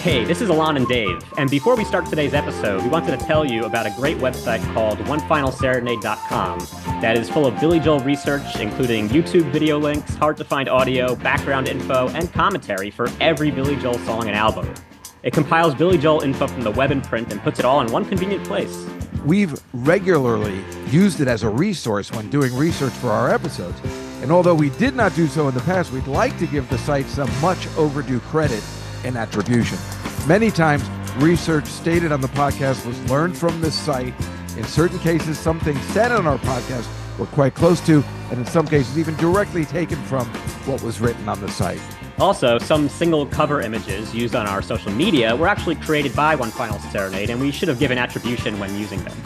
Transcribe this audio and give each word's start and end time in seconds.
Hey, 0.00 0.24
this 0.24 0.40
is 0.40 0.48
Alon 0.48 0.76
and 0.76 0.88
Dave, 0.88 1.22
and 1.36 1.48
before 1.48 1.76
we 1.76 1.84
start 1.84 2.06
today's 2.06 2.34
episode, 2.34 2.82
we 2.82 2.88
wanted 2.88 3.16
to 3.16 3.24
tell 3.26 3.44
you 3.44 3.64
about 3.64 3.86
a 3.86 3.90
great 3.90 4.16
website 4.16 4.60
called 4.74 4.98
OneFinalSerenade.com 5.00 6.58
that 7.00 7.16
is 7.16 7.30
full 7.30 7.46
of 7.46 7.60
Billy 7.60 7.78
Joel 7.78 8.00
research, 8.00 8.56
including 8.56 9.08
YouTube 9.10 9.52
video 9.52 9.78
links, 9.78 10.16
hard 10.16 10.36
to 10.38 10.44
find 10.44 10.68
audio, 10.68 11.14
background 11.14 11.68
info, 11.68 12.08
and 12.08 12.32
commentary 12.32 12.90
for 12.90 13.08
every 13.20 13.52
Billy 13.52 13.76
Joel 13.76 13.98
song 14.00 14.26
and 14.26 14.34
album. 14.34 14.74
It 15.22 15.32
compiles 15.32 15.76
Billy 15.76 15.96
Joel 15.96 16.22
info 16.22 16.48
from 16.48 16.62
the 16.62 16.72
web 16.72 16.90
and 16.90 17.04
print 17.04 17.30
and 17.30 17.40
puts 17.40 17.60
it 17.60 17.64
all 17.64 17.80
in 17.82 17.92
one 17.92 18.04
convenient 18.04 18.44
place. 18.46 18.84
We've 19.24 19.56
regularly 19.72 20.64
used 20.88 21.20
it 21.20 21.28
as 21.28 21.44
a 21.44 21.48
resource 21.48 22.10
when 22.10 22.30
doing 22.30 22.52
research 22.56 22.94
for 22.94 23.10
our 23.10 23.30
episodes. 23.30 23.80
And 24.22 24.32
although 24.32 24.54
we 24.54 24.70
did 24.70 24.94
not 24.94 25.14
do 25.14 25.26
so 25.26 25.48
in 25.48 25.54
the 25.54 25.60
past, 25.60 25.92
we'd 25.92 26.06
like 26.06 26.38
to 26.38 26.46
give 26.46 26.68
the 26.68 26.78
site 26.78 27.06
some 27.06 27.30
much 27.40 27.68
overdue 27.76 28.20
credit 28.20 28.62
and 29.04 29.16
attribution. 29.16 29.78
Many 30.26 30.50
times, 30.50 30.88
research 31.18 31.66
stated 31.66 32.12
on 32.12 32.20
the 32.20 32.28
podcast 32.28 32.84
was 32.84 33.00
learned 33.10 33.36
from 33.36 33.60
this 33.60 33.78
site. 33.78 34.14
In 34.56 34.64
certain 34.64 34.98
cases, 34.98 35.38
some 35.38 35.60
things 35.60 35.80
said 35.86 36.10
on 36.10 36.26
our 36.26 36.38
podcast 36.38 36.88
were 37.18 37.26
quite 37.26 37.54
close 37.54 37.80
to, 37.86 38.04
and 38.30 38.38
in 38.38 38.46
some 38.46 38.66
cases, 38.66 38.98
even 38.98 39.14
directly 39.16 39.64
taken 39.64 40.00
from 40.04 40.26
what 40.66 40.82
was 40.82 41.00
written 41.00 41.28
on 41.28 41.40
the 41.40 41.48
site. 41.48 41.80
Also, 42.18 42.58
some 42.58 42.88
single 42.88 43.26
cover 43.26 43.60
images 43.60 44.12
used 44.12 44.34
on 44.34 44.46
our 44.48 44.60
social 44.60 44.90
media 44.90 45.36
were 45.36 45.46
actually 45.46 45.76
created 45.76 46.14
by 46.16 46.34
One 46.34 46.50
Final 46.50 46.78
Serenade, 46.90 47.30
and 47.30 47.40
we 47.40 47.52
should 47.52 47.68
have 47.68 47.78
given 47.78 47.98
attribution 47.98 48.58
when 48.58 48.74
using 48.76 49.02
them. 49.04 49.16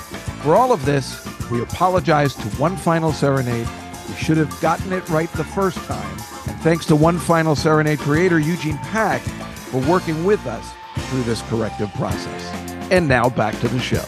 For 0.43 0.55
all 0.55 0.73
of 0.73 0.85
this, 0.85 1.27
we 1.51 1.63
apologize 1.63 2.35
to 2.35 2.49
One 2.59 2.77
Final 2.77 3.13
Serenade. 3.13 3.67
We 4.09 4.17
should 4.17 4.37
have 4.37 4.61
gotten 4.61 4.93
it 4.93 5.09
right 5.09 5.31
the 5.33 5.45
first 5.45 5.79
time. 5.85 6.19
And 6.49 6.61
thanks 6.61 6.87
to 6.87 6.97
One 6.97 7.19
Final 7.19 7.55
Serenade 7.55 7.99
creator 8.01 8.39
Eugene 8.39 8.79
Pack 8.79 9.23
for 9.23 9.81
working 9.89 10.25
with 10.25 10.45
us 10.47 10.73
through 11.09 11.23
this 11.23 11.43
corrective 11.43 11.93
process. 11.95 12.53
And 12.91 13.09
now 13.09 13.29
back 13.29 13.59
to 13.61 13.69
the 13.69 13.81
show. 13.81 14.05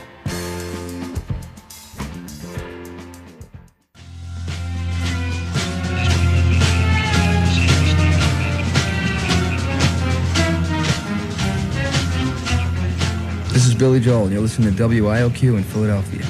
This 13.53 13.67
is 13.67 13.75
Billy 13.75 14.01
Joel, 14.01 14.25
and 14.25 14.33
you're 14.33 14.43
listening 14.43 14.75
to 14.75 14.83
WIOQ 14.89 15.57
in 15.57 15.63
Philadelphia. 15.63 16.27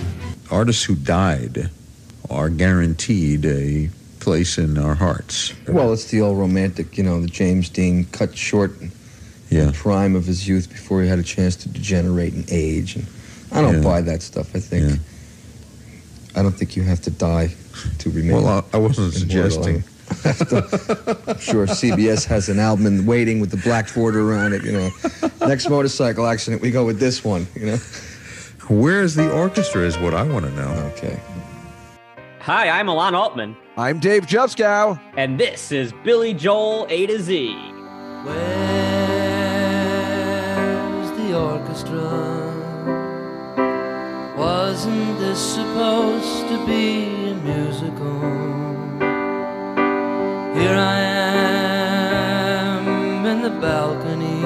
artists 0.51 0.85
who 0.85 0.95
died 0.95 1.71
are 2.31 2.49
guaranteed 2.49 3.45
a 3.45 3.91
place 4.21 4.57
in 4.59 4.79
our 4.79 4.95
hearts. 4.95 5.53
Well, 5.69 5.93
it's 5.93 6.07
the 6.07 6.21
old 6.23 6.39
romantic, 6.39 6.97
you 6.97 7.05
know, 7.05 7.21
the 7.21 7.27
James 7.27 7.69
Dean 7.69 8.05
cut 8.13 8.37
short 8.37 8.73
Yeah. 9.51 9.71
prime 9.75 10.17
of 10.17 10.25
his 10.27 10.49
youth 10.49 10.69
before 10.71 11.03
he 11.03 11.09
had 11.09 11.19
a 11.19 11.23
chance 11.23 11.55
to 11.57 11.69
degenerate 11.69 12.33
and 12.33 12.45
age. 12.51 12.97
And 12.97 13.07
I 13.53 13.61
don't 13.61 13.77
Yeah. 13.77 13.81
buy 13.83 14.01
that 14.03 14.23
stuff. 14.23 14.55
I 14.55 14.61
think 14.61 14.89
Yeah. 14.91 14.97
I 16.37 16.43
don't 16.43 16.57
think 16.57 16.75
you 16.77 16.83
have 16.83 17.01
to 17.03 17.11
die 17.11 17.55
to 17.99 18.11
remain. 18.11 18.33
Well, 18.43 18.49
I, 18.73 18.77
I 18.77 18.79
wasn't 18.81 19.13
suggesting. 19.15 19.85
I'm 20.25 20.35
sure 21.39 21.67
CBS 21.67 22.25
has 22.25 22.49
an 22.49 22.59
album 22.59 22.87
in 22.87 23.07
waiting 23.07 23.41
with 23.41 23.51
the 23.51 23.57
black 23.59 23.93
border 23.95 24.29
around 24.33 24.53
it. 24.55 24.65
You 24.65 24.73
know, 24.73 24.91
next 25.47 25.69
motorcycle 25.69 26.27
accident, 26.27 26.61
we 26.63 26.71
go 26.71 26.85
with 26.85 26.99
this 26.99 27.23
one. 27.25 27.47
You 27.55 27.67
know. 27.67 27.79
Where's 28.69 29.15
the 29.15 29.31
orchestra 29.31 29.83
is 29.83 29.97
what 29.99 30.15
I 30.15 30.23
want 30.25 30.47
to 30.47 30.51
know. 30.53 30.91
Okay. 30.97 31.21
Hi, 32.45 32.69
I'm 32.69 32.89
Alon 32.89 33.15
Altman, 33.15 33.57
I'm 33.79 33.99
Dave 33.99 34.27
Juskow. 34.27 35.01
and 35.17 35.41
this 35.41 35.73
is 35.73 35.95
Billy 36.05 36.35
Joel 36.35 36.87
A 36.91 37.07
to 37.07 37.19
Z. 37.19 37.55
Where's 38.23 38.35
the 41.19 41.39
orchestra? 41.39 42.45
Wasn't 44.37 45.19
this 45.19 45.39
supposed 45.55 46.49
to 46.49 46.67
be 46.67 47.07
a 47.31 47.35
musical? 47.37 48.21
Here 50.55 50.77
I 50.77 51.01
am 52.69 53.25
in 53.25 53.41
the 53.41 53.55
balcony. 53.59 54.43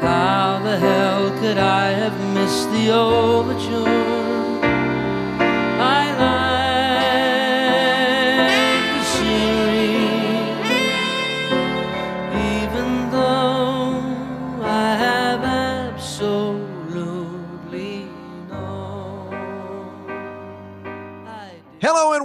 How 0.00 0.58
the 0.64 0.76
hell 0.76 1.30
could 1.38 1.58
I 1.58 1.90
have 1.90 2.18
missed 2.34 2.68
the 2.72 2.90
overture? 2.90 4.17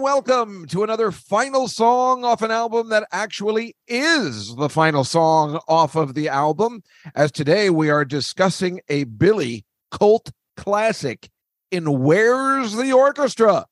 Welcome 0.03 0.65
to 0.65 0.83
another 0.83 1.11
final 1.11 1.65
song 1.65 2.25
off 2.25 2.41
an 2.41 2.51
album 2.51 2.89
that 2.89 3.07
actually 3.13 3.73
is 3.87 4.53
the 4.57 4.67
final 4.67 5.05
song 5.05 5.61
off 5.69 5.95
of 5.95 6.13
the 6.13 6.27
album. 6.27 6.83
As 7.15 7.31
today 7.31 7.69
we 7.69 7.89
are 7.89 8.03
discussing 8.03 8.81
a 8.89 9.05
Billy 9.05 9.63
cult 9.91 10.29
classic 10.57 11.29
in 11.71 12.01
Where's 12.01 12.75
the 12.75 12.91
Orchestra? 12.91 13.65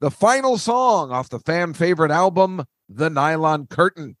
The 0.00 0.12
final 0.12 0.58
song 0.58 1.10
off 1.10 1.28
the 1.28 1.40
fan 1.40 1.74
favorite 1.74 2.12
album, 2.12 2.64
The 2.88 3.10
Nylon 3.10 3.66
Curtain. 3.66 4.16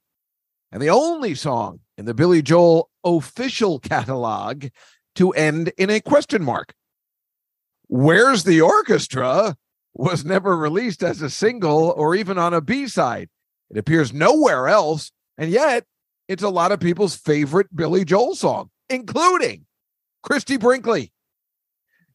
And 0.72 0.82
the 0.82 0.90
only 0.90 1.36
song 1.36 1.78
in 1.96 2.04
the 2.04 2.14
Billy 2.14 2.42
Joel 2.42 2.90
official 3.04 3.78
catalog 3.78 4.66
to 5.14 5.30
end 5.30 5.72
in 5.78 5.88
a 5.88 6.00
question 6.00 6.42
mark. 6.42 6.74
Where's 7.86 8.42
the 8.42 8.60
Orchestra? 8.60 9.56
Was 9.94 10.24
never 10.24 10.56
released 10.56 11.02
as 11.02 11.20
a 11.20 11.28
single 11.28 11.90
or 11.90 12.14
even 12.14 12.38
on 12.38 12.54
a 12.54 12.60
B 12.60 12.88
side. 12.88 13.28
It 13.70 13.78
appears 13.78 14.12
nowhere 14.12 14.68
else, 14.68 15.12
and 15.36 15.50
yet 15.50 15.84
it's 16.28 16.42
a 16.42 16.48
lot 16.48 16.72
of 16.72 16.80
people's 16.80 17.14
favorite 17.14 17.74
Billy 17.74 18.04
Joel 18.04 18.34
song, 18.34 18.70
including 18.88 19.66
Christie 20.22 20.56
Brinkley. 20.56 21.12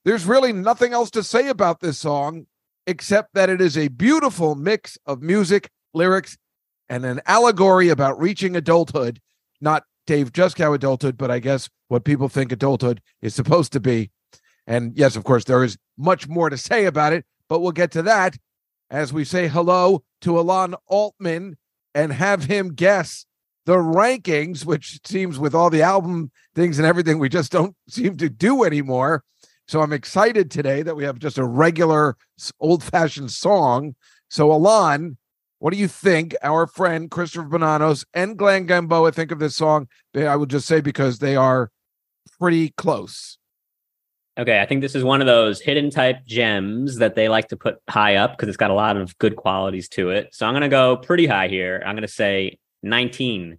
There's 0.06 0.26
really 0.26 0.54
nothing 0.54 0.94
else 0.94 1.12
to 1.12 1.24
say 1.24 1.50
about 1.50 1.82
this 1.82 2.00
song 2.00 2.48
except 2.88 3.34
that 3.34 3.50
it 3.50 3.60
is 3.60 3.78
a 3.78 3.90
beautiful 3.90 4.56
mix 4.56 4.98
of 5.06 5.22
music, 5.22 5.70
lyrics, 5.94 6.38
and 6.90 7.06
an 7.06 7.22
allegory 7.26 7.90
about 7.90 8.20
reaching 8.20 8.56
adulthood. 8.56 9.20
Not 9.60 9.84
Dave 10.06 10.32
Juskow 10.32 10.74
adulthood, 10.74 11.18
but 11.18 11.30
I 11.30 11.40
guess 11.40 11.70
what 11.90 12.06
people 12.06 12.30
think 12.30 12.52
adulthood 12.52 13.02
is 13.22 13.36
supposed 13.36 13.74
to 13.74 13.80
be. 13.80 14.10
And 14.66 14.98
yes, 14.98 15.16
of 15.16 15.24
course, 15.26 15.44
there 15.44 15.64
is 15.64 15.78
much 15.98 16.28
more 16.28 16.50
to 16.50 16.58
say 16.58 16.86
about 16.86 17.14
it, 17.14 17.26
but 17.50 17.60
we'll 17.60 17.72
get 17.72 17.92
to 17.92 18.02
that 18.04 18.38
as 18.90 19.12
we 19.12 19.24
say 19.24 19.48
hello 19.48 20.04
to 20.22 20.40
Alon 20.40 20.76
Altman 20.88 21.58
and 21.94 22.14
have 22.14 22.46
him 22.46 22.74
guess 22.74 23.26
the 23.66 23.76
rankings, 23.76 24.64
which 24.64 25.00
seems 25.06 25.38
with 25.38 25.54
all 25.54 25.70
the 25.70 25.82
album 25.82 26.32
things 26.56 26.80
and 26.80 26.88
everything, 26.88 27.20
we 27.20 27.30
just 27.30 27.52
don't 27.52 27.76
seem 27.90 28.16
to 28.18 28.30
do 28.30 28.64
anymore. 28.64 29.24
So 29.68 29.82
I'm 29.82 29.92
excited 29.92 30.50
today 30.50 30.84
that 30.84 30.96
we 30.96 31.04
have 31.04 31.20
just 31.20 31.38
a 31.38 31.44
regular 31.44 32.16
old 32.60 32.84
fashioned 32.84 33.32
song. 33.32 33.96
So, 34.30 34.52
Alon, 34.52 35.18
what 35.60 35.74
do 35.74 35.80
you 35.80 35.90
think 35.90 36.36
our 36.42 36.68
friend 36.68 37.12
Christopher 37.12 37.48
Bonanos 37.48 38.06
and 38.14 38.38
Glenn 38.38 38.66
Gamboa 38.66 39.12
think 39.12 39.32
of 39.32 39.40
this 39.40 39.56
song? 39.56 39.88
I 40.16 40.36
would 40.36 40.50
just 40.50 40.68
say 40.68 40.80
because 40.80 41.20
they 41.20 41.36
are 41.36 41.72
pretty 42.40 42.70
close. 42.70 43.38
Okay, 44.38 44.62
I 44.62 44.68
think 44.68 44.82
this 44.82 44.94
is 44.94 45.04
one 45.04 45.20
of 45.20 45.26
those 45.26 45.60
hidden 45.60 45.90
type 45.90 46.24
gems 46.26 46.98
that 46.98 47.16
they 47.16 47.28
like 47.28 47.48
to 47.48 47.58
put 47.58 47.80
high 47.90 48.16
up 48.18 48.32
because 48.32 48.48
it's 48.48 48.58
got 48.58 48.70
a 48.70 48.76
lot 48.76 48.96
of 48.96 49.18
good 49.18 49.36
qualities 49.36 49.90
to 49.90 50.12
it. 50.12 50.36
So 50.36 50.46
I'm 50.46 50.54
going 50.54 50.62
to 50.62 50.70
go 50.70 50.98
pretty 50.98 51.26
high 51.26 51.48
here. 51.48 51.82
I'm 51.84 51.96
going 51.96 52.04
to 52.04 52.08
say 52.08 52.60
19. 52.84 53.58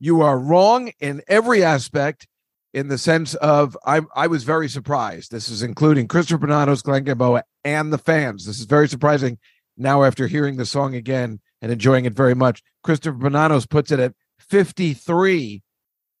You 0.00 0.22
are 0.22 0.38
wrong 0.38 0.92
in 0.98 1.22
every 1.28 1.62
aspect. 1.62 2.26
In 2.72 2.88
the 2.88 2.98
sense 2.98 3.34
of, 3.36 3.78
I 3.86 4.00
I 4.16 4.26
was 4.26 4.42
very 4.42 4.68
surprised. 4.68 5.30
This 5.30 5.48
is 5.48 5.62
including 5.62 6.08
Christopher 6.08 6.44
Bonanos, 6.44 6.82
Glenn 6.82 7.04
Gamboa, 7.04 7.44
and 7.62 7.92
the 7.92 7.98
fans. 7.98 8.46
This 8.46 8.58
is 8.58 8.64
very 8.64 8.88
surprising. 8.88 9.38
Now, 9.76 10.02
after 10.02 10.26
hearing 10.26 10.56
the 10.56 10.66
song 10.66 10.96
again 10.96 11.40
and 11.62 11.70
enjoying 11.70 12.04
it 12.04 12.14
very 12.14 12.34
much, 12.34 12.62
Christopher 12.82 13.16
Bonanos 13.16 13.68
puts 13.68 13.92
it 13.92 14.00
at 14.00 14.14
53, 14.40 15.62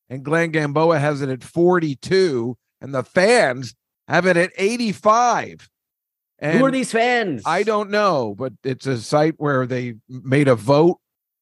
and 0.08 0.24
Glenn 0.24 0.52
Gamboa 0.52 1.00
has 1.00 1.22
it 1.22 1.28
at 1.28 1.42
42, 1.42 2.56
and 2.80 2.94
the 2.94 3.02
fans 3.02 3.74
have 4.08 4.26
it 4.26 4.36
at 4.36 4.52
85. 4.56 5.68
And 6.38 6.58
Who 6.58 6.66
are 6.66 6.70
these 6.70 6.92
fans? 6.92 7.42
I 7.46 7.62
don't 7.62 7.90
know, 7.90 8.34
but 8.36 8.52
it's 8.64 8.86
a 8.86 8.98
site 8.98 9.34
where 9.38 9.66
they 9.66 9.94
made 10.08 10.48
a 10.48 10.54
vote 10.54 10.98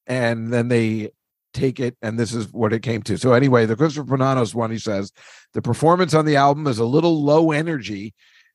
and 0.06 0.53
then 0.53 0.69
they 0.69 1.11
take 1.53 1.81
it, 1.81 1.97
and 2.03 2.19
this 2.19 2.35
is 2.35 2.53
what 2.53 2.73
it 2.73 2.81
came 2.81 3.03
to. 3.03 3.17
So, 3.19 3.32
anyway, 3.32 3.67
the 3.67 3.76
Christopher 3.76 4.17
Bonanos 4.17 4.55
one, 4.55 4.70
he 4.70 4.79
says 4.79 5.12
the 5.53 5.62
performance 5.62 6.14
on 6.14 6.25
the 6.25 6.37
album 6.37 6.67
is 6.67 6.79
a 6.79 6.85
little 6.85 7.23
low 7.23 7.53
energy, 7.53 8.14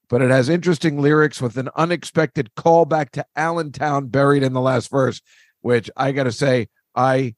but 0.09 0.21
it 0.21 0.31
has 0.31 0.49
interesting 0.49 1.01
lyrics 1.01 1.41
with 1.41 1.57
an 1.57 1.69
unexpected 1.75 2.51
callback 2.55 3.11
to 3.11 3.25
Allentown 3.35 4.07
buried 4.07 4.43
in 4.43 4.53
the 4.53 4.61
last 4.61 4.89
verse, 4.89 5.21
which 5.61 5.89
I 5.95 6.11
got 6.11 6.23
to 6.23 6.31
say, 6.31 6.67
I 6.95 7.35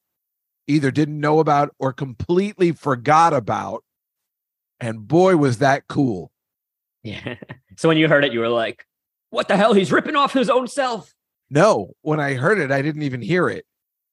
either 0.67 0.91
didn't 0.91 1.19
know 1.19 1.39
about 1.39 1.73
or 1.79 1.93
completely 1.93 2.71
forgot 2.71 3.33
about. 3.33 3.83
And 4.79 5.07
boy, 5.07 5.35
was 5.35 5.57
that 5.57 5.87
cool. 5.87 6.31
Yeah. 7.09 7.35
So 7.77 7.87
when 7.87 7.97
you 7.97 8.09
heard 8.09 8.25
it, 8.25 8.33
you 8.33 8.41
were 8.41 8.49
like, 8.49 8.85
what 9.29 9.47
the 9.47 9.55
hell? 9.55 9.71
He's 9.71 9.89
ripping 9.89 10.17
off 10.17 10.33
his 10.33 10.49
own 10.49 10.67
self. 10.67 11.13
No, 11.49 11.93
when 12.01 12.19
I 12.19 12.33
heard 12.33 12.59
it, 12.59 12.73
I 12.73 12.81
didn't 12.81 13.03
even 13.03 13.21
hear 13.21 13.47
it. 13.47 13.65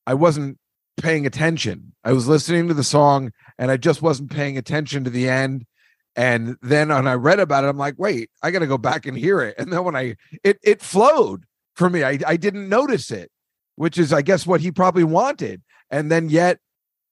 I 0.07 0.15
wasn't 0.15 0.57
paying 1.03 1.27
attention. 1.27 1.93
I 2.05 2.13
was 2.13 2.29
listening 2.29 2.69
to 2.69 2.75
the 2.75 2.85
song 2.85 3.33
and 3.59 3.69
I 3.69 3.77
just 3.77 4.03
wasn't 4.03 4.31
paying 4.31 4.57
attention 4.57 5.03
to 5.03 5.11
the 5.11 5.29
end. 5.29 5.67
And 6.15 6.57
then 6.63 6.91
when 6.91 7.09
I 7.09 7.15
read 7.15 7.41
about 7.41 7.65
it, 7.65 7.67
I'm 7.67 7.77
like, 7.77 7.97
wait, 7.99 8.31
I 8.41 8.53
got 8.53 8.61
to 8.61 8.69
go 8.69 8.79
back 8.79 9.05
and 9.05 9.19
hear 9.19 9.41
it. 9.41 9.57
And 9.59 9.73
then 9.73 9.83
when 9.83 9.97
I, 9.97 10.15
it, 10.45 10.61
it 10.63 10.81
flowed 10.81 11.45
for 11.77 11.89
me. 11.89 12.03
I, 12.03 12.19
I 12.27 12.37
didn't 12.37 12.69
notice 12.69 13.11
it, 13.11 13.31
which 13.77 13.99
is, 13.99 14.13
I 14.13 14.23
guess, 14.23 14.47
what 14.47 14.61
he 14.61 14.73
probably 14.73 15.05
wanted. 15.05 15.63
And 15.91 16.11
then 16.11 16.29
yet, 16.29 16.59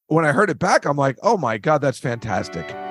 when 0.08 0.24
I 0.24 0.32
heard 0.32 0.50
it 0.50 0.58
back, 0.58 0.84
I'm 0.84 0.96
like, 0.96 1.18
oh 1.22 1.36
my 1.36 1.58
God, 1.58 1.80
that's 1.80 1.98
fantastic. 1.98 2.83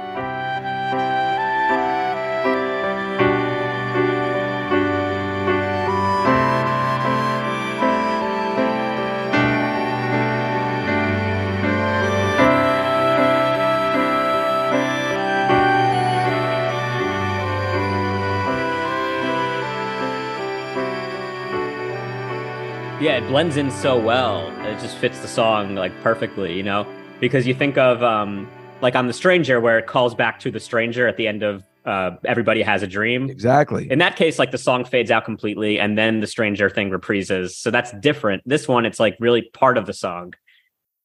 Yeah, 23.03 23.17
it 23.17 23.27
blends 23.27 23.57
in 23.57 23.69
so 23.69 23.99
well. 23.99 24.47
It 24.65 24.79
just 24.79 24.95
fits 24.95 25.19
the 25.19 25.27
song 25.27 25.75
like 25.75 25.91
perfectly, 26.01 26.55
you 26.55 26.63
know? 26.63 26.87
Because 27.19 27.45
you 27.45 27.53
think 27.53 27.77
of 27.77 28.01
um 28.01 28.49
like 28.79 28.95
on 28.95 29.07
The 29.07 29.13
Stranger 29.13 29.59
where 29.59 29.77
it 29.77 29.87
calls 29.87 30.15
back 30.15 30.39
to 30.39 30.51
the 30.51 30.61
stranger 30.61 31.05
at 31.05 31.17
the 31.17 31.27
end 31.27 31.43
of 31.43 31.65
uh 31.83 32.11
Everybody 32.23 32.61
Has 32.61 32.81
a 32.81 32.87
Dream. 32.87 33.29
Exactly. 33.29 33.91
In 33.91 33.99
that 33.99 34.15
case, 34.15 34.39
like 34.39 34.51
the 34.51 34.57
song 34.57 34.85
fades 34.85 35.11
out 35.11 35.25
completely 35.25 35.81
and 35.81 35.97
then 35.97 36.21
the 36.21 36.27
stranger 36.27 36.69
thing 36.69 36.91
reprises. 36.91 37.49
So 37.49 37.71
that's 37.71 37.91
different. 37.99 38.41
This 38.45 38.69
one, 38.69 38.85
it's 38.85 39.01
like 39.01 39.17
really 39.19 39.41
part 39.41 39.77
of 39.77 39.85
the 39.85 39.93
song. 39.93 40.33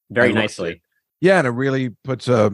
Very 0.08 0.28
I 0.28 0.34
nicely. 0.34 0.80
Yeah, 1.20 1.38
and 1.38 1.48
it 1.48 1.50
really 1.50 1.88
puts 2.04 2.28
a 2.28 2.52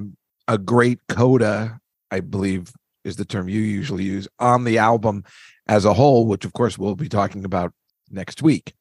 a 0.49 0.57
great 0.57 1.01
coda, 1.11 1.81
I 2.11 2.21
believe 2.21 2.73
is 3.05 3.17
the 3.17 3.27
term 3.27 3.51
you 3.51 3.61
usually 3.61 4.05
use, 4.05 4.27
on 4.39 4.65
the 4.65 4.79
album 4.79 5.23
as 5.69 5.85
a 5.85 5.93
whole, 5.93 6.27
which 6.27 6.47
of 6.47 6.55
course 6.55 6.79
we'll 6.79 6.97
be 6.97 7.11
talking 7.11 7.45
about 7.45 7.75
next 8.11 8.41
week. 8.41 8.73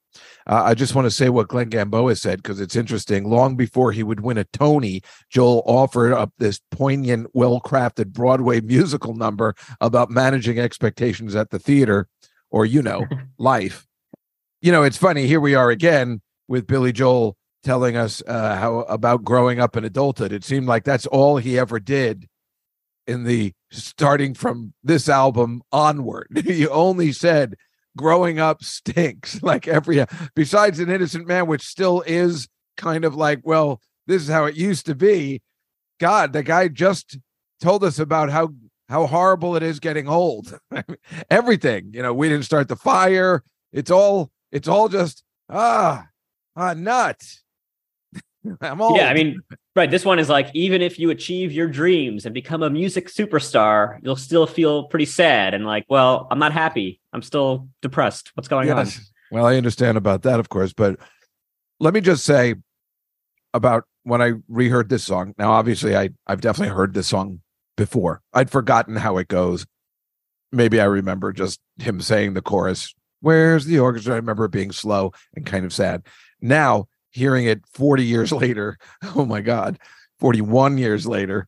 Uh, 0.47 0.63
I 0.63 0.73
just 0.73 0.95
want 0.95 1.05
to 1.05 1.11
say 1.11 1.29
what 1.29 1.47
Glenn 1.47 1.69
Gamboa 1.69 2.15
said 2.15 2.41
because 2.41 2.59
it's 2.59 2.75
interesting. 2.75 3.29
Long 3.29 3.55
before 3.55 3.91
he 3.91 4.03
would 4.03 4.19
win 4.19 4.37
a 4.37 4.43
Tony, 4.45 5.01
Joel 5.29 5.63
offered 5.65 6.13
up 6.13 6.33
this 6.37 6.59
poignant, 6.71 7.27
well 7.33 7.61
crafted 7.61 8.13
Broadway 8.13 8.61
musical 8.61 9.13
number 9.13 9.55
about 9.81 10.09
managing 10.09 10.59
expectations 10.59 11.35
at 11.35 11.49
the 11.49 11.59
theater 11.59 12.07
or, 12.49 12.65
you 12.65 12.81
know, 12.81 13.05
life. 13.37 13.85
You 14.61 14.71
know, 14.71 14.83
it's 14.83 14.97
funny. 14.97 15.27
Here 15.27 15.41
we 15.41 15.55
are 15.55 15.69
again 15.69 16.21
with 16.47 16.67
Billy 16.67 16.91
Joel 16.91 17.37
telling 17.63 17.95
us 17.95 18.21
uh, 18.27 18.55
how 18.55 18.79
about 18.81 19.23
growing 19.23 19.59
up 19.59 19.75
in 19.77 19.83
adulthood. 19.83 20.31
It 20.31 20.43
seemed 20.43 20.67
like 20.67 20.83
that's 20.83 21.05
all 21.07 21.37
he 21.37 21.57
ever 21.57 21.79
did 21.79 22.27
in 23.07 23.23
the 23.23 23.53
starting 23.71 24.33
from 24.33 24.73
this 24.83 25.09
album 25.09 25.61
onward. 25.71 26.27
he 26.45 26.67
only 26.67 27.11
said 27.11 27.55
growing 27.97 28.39
up 28.39 28.63
stinks 28.63 29.41
like 29.43 29.67
every 29.67 30.03
besides 30.35 30.79
an 30.79 30.89
innocent 30.89 31.27
man 31.27 31.47
which 31.47 31.63
still 31.63 32.03
is 32.05 32.47
kind 32.77 33.05
of 33.05 33.15
like 33.15 33.39
well 33.43 33.79
this 34.07 34.21
is 34.21 34.27
how 34.27 34.45
it 34.45 34.55
used 34.55 34.85
to 34.87 34.95
be. 34.95 35.41
God 35.99 36.33
the 36.33 36.43
guy 36.43 36.67
just 36.67 37.17
told 37.61 37.83
us 37.83 37.99
about 37.99 38.29
how 38.29 38.49
how 38.89 39.07
horrible 39.07 39.55
it 39.55 39.63
is 39.63 39.79
getting 39.79 40.07
old. 40.07 40.57
Everything 41.29 41.91
you 41.93 42.01
know 42.01 42.13
we 42.13 42.29
didn't 42.29 42.45
start 42.45 42.67
the 42.67 42.75
fire. 42.75 43.43
It's 43.71 43.91
all 43.91 44.31
it's 44.51 44.67
all 44.67 44.89
just 44.89 45.23
ah 45.49 46.05
ah 46.55 46.73
nuts 46.73 47.42
i'm 48.61 48.81
old 48.81 48.97
Yeah, 48.97 49.09
I 49.09 49.13
mean, 49.13 49.41
right. 49.75 49.89
This 49.89 50.05
one 50.05 50.19
is 50.19 50.29
like, 50.29 50.49
even 50.53 50.81
if 50.81 50.99
you 50.99 51.09
achieve 51.09 51.51
your 51.51 51.67
dreams 51.67 52.25
and 52.25 52.33
become 52.33 52.63
a 52.63 52.69
music 52.69 53.07
superstar, 53.07 53.99
you'll 54.03 54.15
still 54.15 54.47
feel 54.47 54.85
pretty 54.85 55.05
sad 55.05 55.53
and 55.53 55.65
like, 55.65 55.85
well, 55.89 56.27
I'm 56.31 56.39
not 56.39 56.51
happy. 56.51 56.99
I'm 57.13 57.21
still 57.21 57.67
depressed. 57.81 58.31
What's 58.35 58.47
going 58.47 58.69
on? 58.71 58.87
Well, 59.31 59.45
I 59.45 59.55
understand 59.55 59.97
about 59.97 60.23
that, 60.23 60.39
of 60.39 60.49
course, 60.49 60.73
but 60.73 60.99
let 61.79 61.93
me 61.93 62.01
just 62.01 62.23
say 62.23 62.55
about 63.53 63.85
when 64.03 64.21
I 64.21 64.33
reheard 64.47 64.89
this 64.89 65.03
song. 65.03 65.33
Now, 65.37 65.51
obviously, 65.51 65.95
I 65.95 66.09
I've 66.27 66.41
definitely 66.41 66.75
heard 66.75 66.93
this 66.93 67.07
song 67.07 67.41
before. 67.77 68.21
I'd 68.33 68.51
forgotten 68.51 68.95
how 68.95 69.17
it 69.17 69.27
goes. 69.27 69.65
Maybe 70.51 70.79
I 70.79 70.85
remember 70.85 71.33
just 71.33 71.59
him 71.79 71.99
saying 72.01 72.33
the 72.33 72.41
chorus. 72.41 72.93
Where's 73.21 73.65
the 73.65 73.79
orchestra? 73.79 74.13
I 74.13 74.17
remember 74.17 74.45
it 74.45 74.51
being 74.51 74.71
slow 74.71 75.13
and 75.35 75.45
kind 75.45 75.65
of 75.65 75.73
sad. 75.73 76.05
Now, 76.41 76.87
hearing 77.13 77.45
it 77.45 77.61
40 77.73 78.03
years 78.03 78.31
later, 78.43 78.77
oh 79.15 79.25
my 79.25 79.41
God, 79.41 79.79
41 80.19 80.77
years 80.77 81.07
later, 81.07 81.47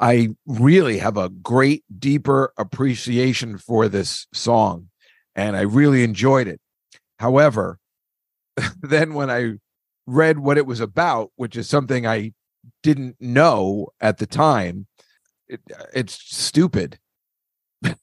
I 0.00 0.30
really 0.46 0.98
have 0.98 1.16
a 1.16 1.28
great, 1.28 1.84
deeper 1.96 2.52
appreciation 2.58 3.56
for 3.58 3.88
this 3.88 4.26
song 4.32 4.88
and 5.34 5.56
I 5.56 5.62
really 5.62 6.02
enjoyed 6.02 6.48
it. 6.48 6.60
However, 7.18 7.78
then 8.82 9.14
when 9.14 9.30
I 9.30 9.54
read 10.06 10.38
what 10.38 10.58
it 10.58 10.66
was 10.66 10.80
about, 10.80 11.30
which 11.36 11.56
is 11.56 11.68
something 11.68 12.06
I 12.06 12.32
didn't 12.82 13.16
know 13.20 13.88
at 14.00 14.18
the 14.18 14.26
time, 14.26 14.86
it, 15.48 15.60
uh, 15.78 15.84
it's 15.94 16.14
stupid. 16.14 16.98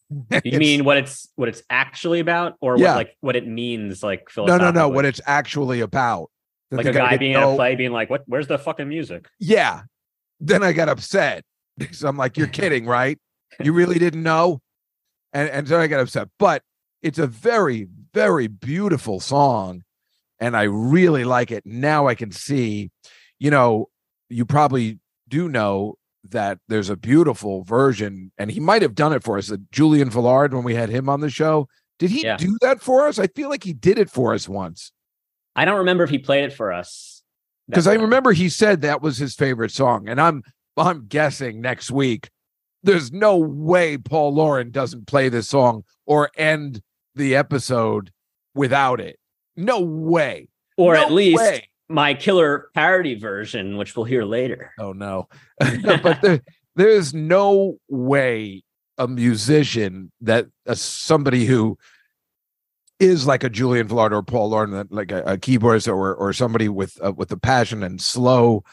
You 0.43 0.59
mean 0.59 0.83
what 0.83 0.97
it's 0.97 1.29
what 1.35 1.47
it's 1.47 1.63
actually 1.69 2.19
about, 2.19 2.55
or 2.61 2.77
Yeah. 2.77 2.87
what 2.87 2.95
like 2.95 3.17
what 3.21 3.35
it 3.35 3.47
means, 3.47 4.03
like 4.03 4.27
no, 4.35 4.57
no, 4.57 4.71
no? 4.71 4.89
What 4.89 5.05
it's 5.05 5.21
actually 5.25 5.79
about? 5.81 6.29
Like 6.71 6.85
a 6.85 6.93
guy 6.93 7.17
being 7.17 7.33
in 7.33 7.39
know- 7.39 7.53
a 7.53 7.55
play, 7.55 7.75
being 7.75 7.91
like, 7.91 8.09
"What? 8.09 8.23
Where's 8.27 8.47
the 8.47 8.57
fucking 8.59 8.87
music?" 8.87 9.27
Yeah. 9.39 9.83
Then 10.39 10.63
I 10.63 10.71
got 10.71 10.87
upset 10.89 11.43
because 11.77 12.03
I'm 12.03 12.15
like, 12.17 12.37
you're 12.37 12.47
kidding, 12.47 12.85
right? 12.85 13.17
You 13.61 13.73
really 13.73 13.99
didn't 13.99 14.23
know? 14.23 14.61
And 15.33 15.49
and 15.49 15.67
so 15.67 15.79
I 15.79 15.87
got 15.87 15.99
upset. 15.99 16.29
But 16.37 16.63
it's 17.01 17.19
a 17.19 17.27
very, 17.27 17.87
very 18.13 18.47
beautiful 18.47 19.19
song. 19.19 19.83
And 20.39 20.55
I 20.55 20.63
really 20.63 21.25
like 21.25 21.51
it. 21.51 21.65
Now 21.65 22.07
I 22.07 22.15
can 22.15 22.31
see, 22.31 22.91
you 23.39 23.51
know, 23.51 23.89
you 24.29 24.45
probably 24.45 24.99
do 25.27 25.49
know 25.49 25.95
that 26.29 26.59
there's 26.69 26.89
a 26.89 26.95
beautiful 26.95 27.63
version, 27.63 28.31
and 28.37 28.51
he 28.51 28.59
might 28.59 28.81
have 28.81 28.95
done 28.95 29.11
it 29.13 29.23
for 29.23 29.37
us. 29.37 29.51
uh, 29.51 29.57
Julian 29.71 30.09
Villard, 30.09 30.53
when 30.53 30.63
we 30.63 30.75
had 30.75 30.89
him 30.89 31.09
on 31.09 31.19
the 31.21 31.29
show. 31.29 31.67
Did 31.97 32.11
he 32.11 32.23
Yeah. 32.23 32.37
do 32.37 32.57
that 32.61 32.81
for 32.81 33.07
us? 33.07 33.19
I 33.19 33.27
feel 33.27 33.49
like 33.49 33.63
he 33.65 33.73
did 33.73 33.97
it 33.99 34.09
for 34.09 34.33
us 34.33 34.47
once. 34.47 34.91
I 35.59 35.65
don't 35.65 35.79
remember 35.79 36.05
if 36.05 36.09
he 36.09 36.19
played 36.19 36.45
it 36.45 36.53
for 36.53 36.71
us 36.71 37.21
because 37.67 37.85
I 37.85 37.95
remember 37.95 38.31
he 38.31 38.47
said 38.47 38.79
that 38.79 39.01
was 39.01 39.17
his 39.17 39.35
favorite 39.35 39.71
song, 39.71 40.07
and 40.07 40.21
I'm 40.21 40.41
I'm 40.77 41.07
guessing 41.07 41.59
next 41.59 41.91
week. 41.91 42.29
There's 42.81 43.11
no 43.11 43.35
way 43.35 43.97
Paul 43.97 44.33
Lauren 44.33 44.71
doesn't 44.71 45.05
play 45.05 45.27
this 45.27 45.49
song 45.49 45.83
or 46.05 46.31
end 46.37 46.81
the 47.13 47.35
episode 47.35 48.13
without 48.55 49.01
it. 49.01 49.19
No 49.57 49.81
way. 49.81 50.47
or 50.77 50.93
No 50.93 51.01
at 51.01 51.11
least 51.11 51.41
way. 51.41 51.67
my 51.89 52.13
killer 52.13 52.69
parody 52.73 53.15
version, 53.15 53.75
which 53.75 53.97
we'll 53.97 54.05
hear 54.05 54.23
later. 54.23 54.71
Oh 54.79 54.93
no. 54.93 55.27
but 55.59 56.21
there, 56.21 56.39
there's 56.77 57.13
no 57.13 57.79
way 57.89 58.63
a 58.97 59.09
musician 59.09 60.09
that 60.21 60.45
uh, 60.65 60.73
somebody 60.73 61.43
who 61.43 61.77
is 62.99 63.25
like 63.25 63.43
a 63.43 63.49
Julian 63.49 63.87
Villard 63.87 64.13
or 64.13 64.21
Paul 64.21 64.49
Lauren, 64.49 64.87
like 64.89 65.11
a, 65.11 65.21
a 65.23 65.37
keyboardist 65.37 65.87
or 65.87 66.15
or 66.15 66.33
somebody 66.33 66.69
with 66.69 66.97
uh, 67.03 67.13
with 67.13 67.31
a 67.31 67.37
passion 67.37 67.83
and 67.83 68.01
slow 68.01 68.63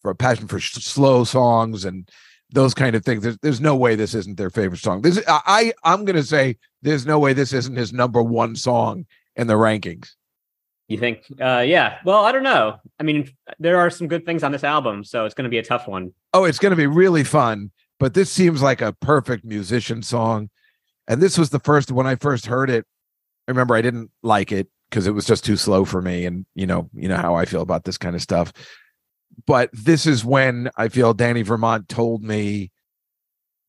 for 0.00 0.10
a 0.10 0.14
passion 0.14 0.48
for 0.48 0.60
sh- 0.60 0.72
slow 0.72 1.24
songs 1.24 1.84
and 1.84 2.10
those 2.50 2.74
kind 2.74 2.94
of 2.94 3.04
things. 3.04 3.22
There's, 3.22 3.38
there's 3.38 3.60
no 3.60 3.76
way 3.76 3.94
this 3.96 4.14
isn't 4.14 4.36
their 4.36 4.50
favorite 4.50 4.80
song. 4.80 5.02
This 5.02 5.22
I 5.28 5.72
I'm 5.84 6.04
gonna 6.04 6.22
say 6.22 6.56
there's 6.82 7.06
no 7.06 7.18
way 7.18 7.32
this 7.32 7.52
isn't 7.52 7.76
his 7.76 7.92
number 7.92 8.22
one 8.22 8.56
song 8.56 9.06
in 9.36 9.46
the 9.46 9.54
rankings. 9.54 10.14
You 10.88 10.98
think? 10.98 11.24
Uh, 11.40 11.64
yeah. 11.66 11.98
Well, 12.04 12.24
I 12.24 12.30
don't 12.30 12.44
know. 12.44 12.78
I 13.00 13.02
mean, 13.02 13.32
there 13.58 13.78
are 13.78 13.90
some 13.90 14.06
good 14.06 14.24
things 14.24 14.44
on 14.44 14.52
this 14.52 14.62
album, 14.62 15.02
so 15.02 15.24
it's 15.24 15.34
going 15.34 15.44
to 15.44 15.50
be 15.50 15.58
a 15.58 15.64
tough 15.64 15.88
one. 15.88 16.12
oh, 16.32 16.44
it's 16.44 16.60
going 16.60 16.70
to 16.70 16.76
be 16.76 16.86
really 16.86 17.24
fun. 17.24 17.72
But 17.98 18.14
this 18.14 18.30
seems 18.30 18.62
like 18.62 18.80
a 18.82 18.92
perfect 18.92 19.44
musician 19.44 20.02
song. 20.02 20.48
And 21.08 21.20
this 21.20 21.38
was 21.38 21.50
the 21.50 21.58
first, 21.58 21.90
when 21.90 22.06
I 22.06 22.14
first 22.14 22.46
heard 22.46 22.70
it, 22.70 22.86
I 23.46 23.50
remember 23.50 23.74
I 23.74 23.82
didn't 23.82 24.10
like 24.22 24.52
it 24.52 24.68
because 24.90 25.06
it 25.06 25.12
was 25.12 25.26
just 25.26 25.44
too 25.44 25.56
slow 25.56 25.84
for 25.84 26.02
me. 26.02 26.24
And 26.26 26.46
you 26.54 26.66
know, 26.66 26.88
you 26.94 27.08
know 27.08 27.16
how 27.16 27.34
I 27.34 27.44
feel 27.44 27.62
about 27.62 27.84
this 27.84 27.98
kind 27.98 28.14
of 28.14 28.22
stuff. 28.22 28.52
But 29.46 29.70
this 29.72 30.06
is 30.06 30.24
when 30.24 30.70
I 30.76 30.88
feel 30.88 31.14
Danny 31.14 31.42
Vermont 31.42 31.88
told 31.88 32.22
me 32.22 32.70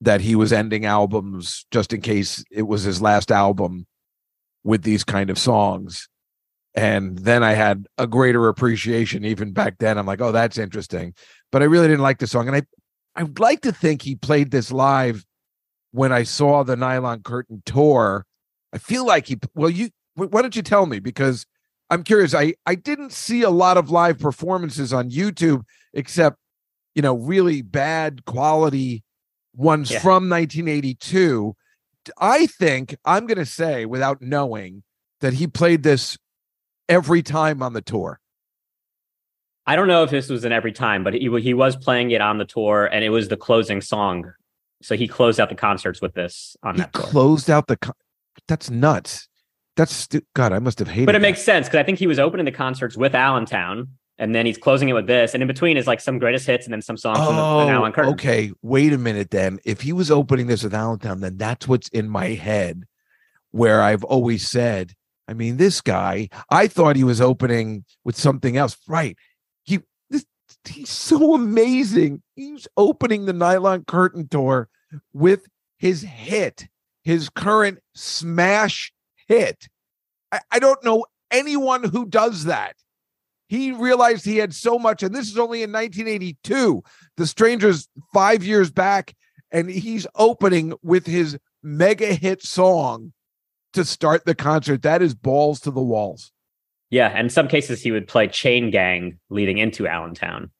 that 0.02 0.22
he 0.22 0.36
was 0.36 0.54
ending 0.54 0.86
albums 0.86 1.66
just 1.72 1.92
in 1.92 2.02
case 2.02 2.44
it 2.52 2.64
was 2.64 2.84
his 2.84 3.02
last 3.02 3.32
album 3.32 3.88
with 4.64 4.84
these 4.84 5.04
kind 5.04 5.30
of 5.30 5.40
songs. 5.40 6.08
And 6.76 7.18
then 7.18 7.44
I 7.44 7.54
had 7.54 7.88
a 7.98 8.06
greater 8.06 8.48
appreciation 8.48 9.26
even 9.26 9.52
back 9.52 9.78
then. 9.80 9.98
I'm 9.98 10.06
like, 10.06 10.22
oh, 10.22 10.32
that's 10.32 10.60
interesting. 10.60 11.16
But 11.52 11.64
I 11.64 11.66
really 11.66 11.88
didn't 11.88 12.04
like 12.04 12.20
the 12.20 12.28
song. 12.28 12.48
And 12.48 12.56
I 12.56 12.62
I 13.16 13.24
would 13.24 13.40
like 13.40 13.62
to 13.62 13.72
think 13.72 14.04
he 14.04 14.16
played 14.16 14.52
this 14.52 14.72
live 14.72 15.26
when 15.92 16.12
I 16.12 16.22
saw 16.22 16.62
the 16.62 16.76
Nylon 16.76 17.24
Curtain 17.24 17.64
tour. 17.66 18.28
I 18.74 18.78
feel 18.78 19.06
like 19.06 19.28
he 19.28 19.38
well, 19.56 19.70
you 19.70 19.90
why 20.16 20.42
don't 20.42 20.56
you 20.56 20.62
tell 20.64 20.86
me? 20.86 21.00
Because 21.00 21.46
I'm 21.90 22.04
curious. 22.04 22.34
I 22.34 22.56
I 22.66 22.76
didn't 22.76 23.12
see 23.14 23.42
a 23.44 23.50
lot 23.50 23.78
of 23.78 23.90
live 23.90 24.20
performances 24.20 24.92
on 24.94 25.10
YouTube 25.10 25.64
except, 25.94 26.38
you 26.96 27.02
know, 27.02 27.16
really 27.16 27.62
bad 27.62 28.26
quality 28.26 29.04
ones 29.56 29.90
Yeah. 29.92 30.00
from 30.00 30.30
1982. 30.30 31.56
I 32.20 32.46
think 32.48 32.96
I'm 33.06 33.26
going 33.28 33.38
to 33.38 33.46
say 33.46 33.86
without 33.86 34.22
knowing 34.22 34.84
that 35.22 35.34
he 35.34 35.48
played 35.48 35.84
this 35.84 36.18
every 36.88 37.22
time 37.22 37.62
on 37.62 37.74
the 37.74 37.82
tour. 37.82 38.20
I 39.66 39.76
don't 39.76 39.88
know 39.90 40.04
if 40.04 40.10
this 40.10 40.30
was 40.30 40.46
in 40.46 40.52
every 40.54 40.72
time, 40.72 41.04
but 41.04 41.14
he 41.14 41.30
he 41.42 41.54
was 41.54 41.76
playing 41.76 42.12
it 42.12 42.22
on 42.22 42.38
the 42.38 42.46
tour, 42.46 42.86
and 42.86 43.04
it 43.04 43.10
was 43.10 43.28
the 43.28 43.36
closing 43.36 43.82
song. 43.82 44.32
So 44.82 44.96
he 44.96 45.08
closed 45.08 45.40
out 45.40 45.50
the 45.50 45.56
concerts 45.56 46.02
with 46.02 46.14
this 46.14 46.56
on 46.64 46.76
He 46.76 46.82
that 46.82 46.94
tour. 46.94 47.04
closed 47.04 47.50
out 47.50 47.68
the. 47.68 47.76
Con- 47.78 47.94
That's 48.48 48.70
nuts. 48.70 49.28
That's 49.76 49.94
stu- 49.94 50.22
God. 50.34 50.54
I 50.54 50.60
must 50.60 50.80
have 50.80 50.88
hated. 50.88 51.06
But 51.06 51.16
it 51.16 51.20
that. 51.20 51.22
makes 51.22 51.42
sense 51.42 51.68
because 51.68 51.80
I 51.80 51.84
think 51.84 52.00
he 52.00 52.08
was 52.08 52.20
opening 52.20 52.46
the 52.46 52.52
concerts 52.52 52.98
with 52.98 53.14
Allentown, 53.14 53.90
and 54.18 54.34
then 54.34 54.46
he's 54.46 54.58
closing 54.58 54.90
it 54.90 54.94
with 54.94 55.06
this, 55.08 55.34
and 55.34 55.44
in 55.44 55.48
between 55.48 55.78
is 55.78 55.86
like 55.86 56.00
some 56.02 56.18
greatest 56.18 56.48
hits, 56.48 56.66
and 56.66 56.74
then 56.74 56.82
some 56.82 56.98
songs 56.98 57.20
from 57.20 57.36
the, 57.36 57.42
Oh, 57.42 57.84
an 57.84 57.94
okay. 57.96 58.52
Wait 58.62 58.94
a 58.94 58.98
minute. 58.98 59.30
Then, 59.30 59.60
if 59.66 59.82
he 59.82 59.94
was 59.94 60.10
opening 60.10 60.48
this 60.48 60.64
with 60.64 60.74
Allentown, 60.74 61.20
then 61.20 61.38
that's 61.38 61.68
what's 61.68 61.90
in 61.90 62.10
my 62.10 62.30
head, 62.30 62.86
where 63.52 63.82
I've 63.82 64.04
always 64.04 64.48
said. 64.48 64.94
I 65.30 65.34
mean, 65.34 65.58
this 65.58 65.82
guy. 65.82 66.30
I 66.50 66.68
thought 66.68 66.96
he 66.96 67.04
was 67.04 67.20
opening 67.20 67.84
with 68.06 68.16
something 68.18 68.56
else. 68.58 68.78
Right. 68.88 69.18
He. 69.64 69.82
This. 70.10 70.26
He's 70.66 70.90
so 70.90 71.36
amazing. 71.36 72.24
He's 72.36 72.68
opening 72.78 73.26
the 73.26 73.34
Nylon 73.34 73.84
Curtain 73.84 74.28
tour 74.30 74.70
with 75.14 75.46
his 75.78 76.02
hit, 76.02 76.68
his 77.08 77.30
current 77.30 77.80
smash 77.96 78.92
hit. 79.30 79.70
I, 80.30 80.42
I 80.52 80.60
don't 80.60 80.84
know 80.84 81.06
anyone 81.32 81.86
who 81.86 82.06
does 82.06 82.44
that. 82.44 82.76
He 83.48 83.72
realized 83.72 84.26
he 84.26 84.36
had 84.36 84.54
so 84.54 84.78
much, 84.78 85.04
and 85.04 85.16
this 85.16 85.30
is 85.30 85.38
only 85.38 85.64
in 85.64 85.72
1982. 85.72 86.84
The 87.16 87.26
Strangers 87.26 87.88
five 88.14 88.44
years 88.44 88.70
back, 88.72 89.16
and 89.54 89.70
he's 89.70 90.06
opening 90.16 90.74
with 90.84 91.06
his 91.06 91.38
mega 91.64 92.14
hit 92.14 92.44
song 92.44 93.14
to 93.72 93.86
start 93.86 94.26
the 94.26 94.36
concert. 94.36 94.82
That 94.82 95.02
is 95.02 95.16
balls 95.16 95.62
to 95.62 95.72
the 95.72 95.82
walls. 95.82 96.34
Yeah, 96.90 97.08
and 97.08 97.28
in 97.28 97.30
some 97.30 97.48
cases 97.48 97.82
he 97.82 97.92
would 97.92 98.10
play 98.10 98.28
Chain 98.28 98.70
Gang 98.70 99.18
leading 99.30 99.60
into 99.60 99.88
Allentown 99.88 100.52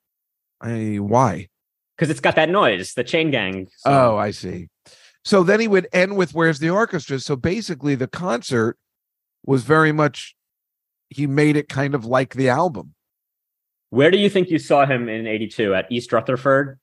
I 0.62 0.96
why? 0.96 1.50
because 1.98 2.10
it's 2.10 2.22
got 2.22 2.36
that 2.38 2.50
noise, 2.50 2.94
the 2.94 3.04
Chain 3.04 3.32
Gang. 3.32 3.68
song. 3.80 3.94
Oh, 3.94 4.18
I 4.18 4.32
see. 4.32 4.70
So 5.28 5.44
then 5.44 5.60
he 5.60 5.68
would 5.68 5.90
end 5.92 6.16
with 6.16 6.34
"Where's 6.34 6.60
the 6.60 6.70
Orchestra?" 6.70 7.20
So 7.20 7.36
basically, 7.36 7.96
the 7.96 8.08
concert 8.08 8.78
was 9.46 9.64
very 9.64 9.92
much. 9.92 10.38
He 11.10 11.28
made 11.28 11.58
it 11.58 11.68
kind 11.68 11.94
of 11.94 12.06
like 12.06 12.36
the 12.36 12.48
album. 12.48 12.94
Where 13.90 14.10
do 14.10 14.18
you 14.18 14.30
think 14.30 14.50
you 14.50 14.58
saw 14.58 14.86
him 14.86 15.10
in 15.10 15.28
'82 15.28 15.74
at 15.76 15.92
East 15.92 16.14
Rutherford, 16.14 16.80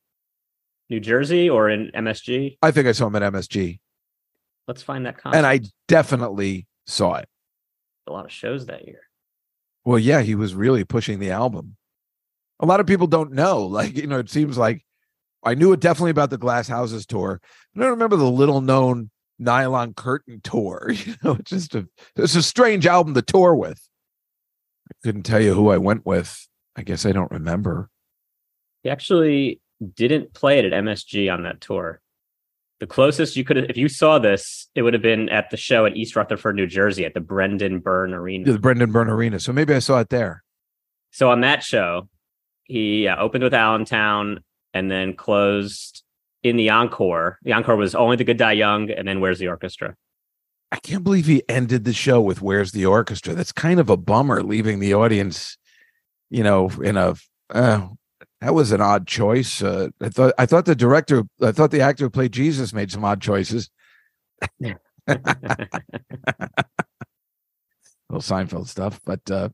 New 0.90 1.00
Jersey, 1.00 1.48
or 1.48 1.70
in 1.70 1.90
MSG? 1.94 2.58
I 2.60 2.70
think 2.70 2.86
I 2.86 2.92
saw 2.92 3.06
him 3.06 3.16
at 3.16 3.22
MSG, 3.22 3.80
Let's 4.68 4.82
find 4.82 5.06
that 5.06 5.16
concert. 5.16 5.38
and 5.38 5.46
I 5.46 5.60
definitely 5.88 6.66
saw 6.86 7.14
it. 7.14 7.28
a 8.06 8.12
lot 8.12 8.26
of 8.26 8.32
shows 8.32 8.66
that 8.66 8.86
year. 8.86 9.00
Well, 9.86 9.98
yeah, 9.98 10.20
he 10.20 10.34
was 10.34 10.54
really 10.54 10.84
pushing 10.84 11.18
the 11.18 11.30
album. 11.30 11.76
A 12.60 12.66
lot 12.66 12.80
of 12.80 12.86
people 12.86 13.06
don't 13.06 13.32
know. 13.32 13.62
Like, 13.66 13.96
you 13.96 14.06
know, 14.06 14.18
it 14.18 14.28
seems 14.28 14.58
like 14.58 14.84
I 15.44 15.54
knew 15.54 15.72
it 15.72 15.80
definitely 15.80 16.10
about 16.10 16.30
the 16.30 16.38
Glass 16.38 16.68
Houses 16.68 17.06
tour. 17.06 17.40
I 17.76 17.80
don't 17.80 17.90
remember 17.90 18.16
the 18.16 18.30
little 18.30 18.60
known 18.60 19.10
Nylon 19.38 19.94
Curtain 19.94 20.40
tour. 20.42 20.92
You 21.06 21.14
know, 21.22 21.32
it's 21.32 21.50
just 21.50 21.74
a 21.74 21.86
it's 22.16 22.34
a 22.34 22.42
strange 22.42 22.86
album 22.86 23.14
to 23.14 23.22
tour 23.22 23.54
with. 23.54 23.80
I 24.90 24.94
couldn't 25.02 25.24
tell 25.24 25.40
you 25.40 25.54
who 25.54 25.70
I 25.70 25.78
went 25.78 26.06
with. 26.06 26.46
I 26.76 26.82
guess 26.82 27.06
I 27.06 27.12
don't 27.12 27.30
remember. 27.30 27.90
He 28.82 28.90
actually 28.90 29.60
didn't 29.94 30.34
play 30.34 30.58
it 30.58 30.64
at 30.64 30.72
MSG 30.72 31.32
on 31.32 31.42
that 31.44 31.60
tour. 31.60 32.00
The 32.80 32.86
closest 32.86 33.36
you 33.36 33.44
could, 33.44 33.56
have 33.56 33.70
if 33.70 33.76
you 33.76 33.88
saw 33.88 34.18
this, 34.18 34.68
it 34.74 34.82
would 34.82 34.94
have 34.94 35.02
been 35.02 35.28
at 35.28 35.50
the 35.50 35.56
show 35.56 35.86
at 35.86 35.96
East 35.96 36.16
Rutherford, 36.16 36.56
New 36.56 36.66
Jersey, 36.66 37.04
at 37.04 37.14
the 37.14 37.20
Brendan 37.20 37.78
Byrne 37.78 38.12
Arena. 38.12 38.52
The 38.52 38.58
Brendan 38.58 38.92
Byrne 38.92 39.08
Arena. 39.08 39.40
So 39.40 39.52
maybe 39.52 39.74
I 39.74 39.78
saw 39.78 40.00
it 40.00 40.10
there. 40.10 40.42
So 41.12 41.30
on 41.30 41.40
that 41.42 41.62
show, 41.62 42.08
he 42.64 43.06
uh, 43.06 43.16
opened 43.16 43.44
with 43.44 43.54
Allentown 43.54 44.40
and 44.74 44.90
then 44.90 45.14
closed 45.14 46.02
in 46.42 46.56
the 46.56 46.68
encore. 46.68 47.38
The 47.42 47.52
encore 47.52 47.76
was 47.76 47.94
Only 47.94 48.16
the 48.16 48.24
Good 48.24 48.36
Die 48.36 48.52
Young, 48.52 48.90
and 48.90 49.08
then 49.08 49.20
Where's 49.20 49.38
the 49.38 49.48
Orchestra? 49.48 49.96
I 50.70 50.78
can't 50.78 51.04
believe 51.04 51.26
he 51.26 51.42
ended 51.48 51.84
the 51.84 51.92
show 51.92 52.20
with 52.20 52.42
"Where's 52.42 52.72
the 52.72 52.84
Orchestra." 52.84 53.32
That's 53.34 53.52
kind 53.52 53.78
of 53.78 53.88
a 53.88 53.96
bummer, 53.96 54.42
leaving 54.42 54.80
the 54.80 54.92
audience, 54.94 55.56
you 56.30 56.42
know, 56.42 56.68
in 56.82 56.96
a. 56.96 57.14
Uh, 57.48 57.88
that 58.40 58.54
was 58.54 58.72
an 58.72 58.80
odd 58.80 59.06
choice. 59.06 59.62
Uh, 59.62 59.88
I 60.00 60.08
thought. 60.08 60.34
I 60.36 60.46
thought 60.46 60.64
the 60.64 60.74
director. 60.74 61.22
I 61.40 61.52
thought 61.52 61.70
the 61.70 61.80
actor 61.80 62.04
who 62.04 62.10
played 62.10 62.32
Jesus 62.32 62.72
made 62.72 62.90
some 62.90 63.04
odd 63.04 63.20
choices. 63.20 63.70
Little 65.06 65.20
Seinfeld 68.10 68.66
stuff, 68.66 69.00
but 69.04 69.30
uh, 69.30 69.50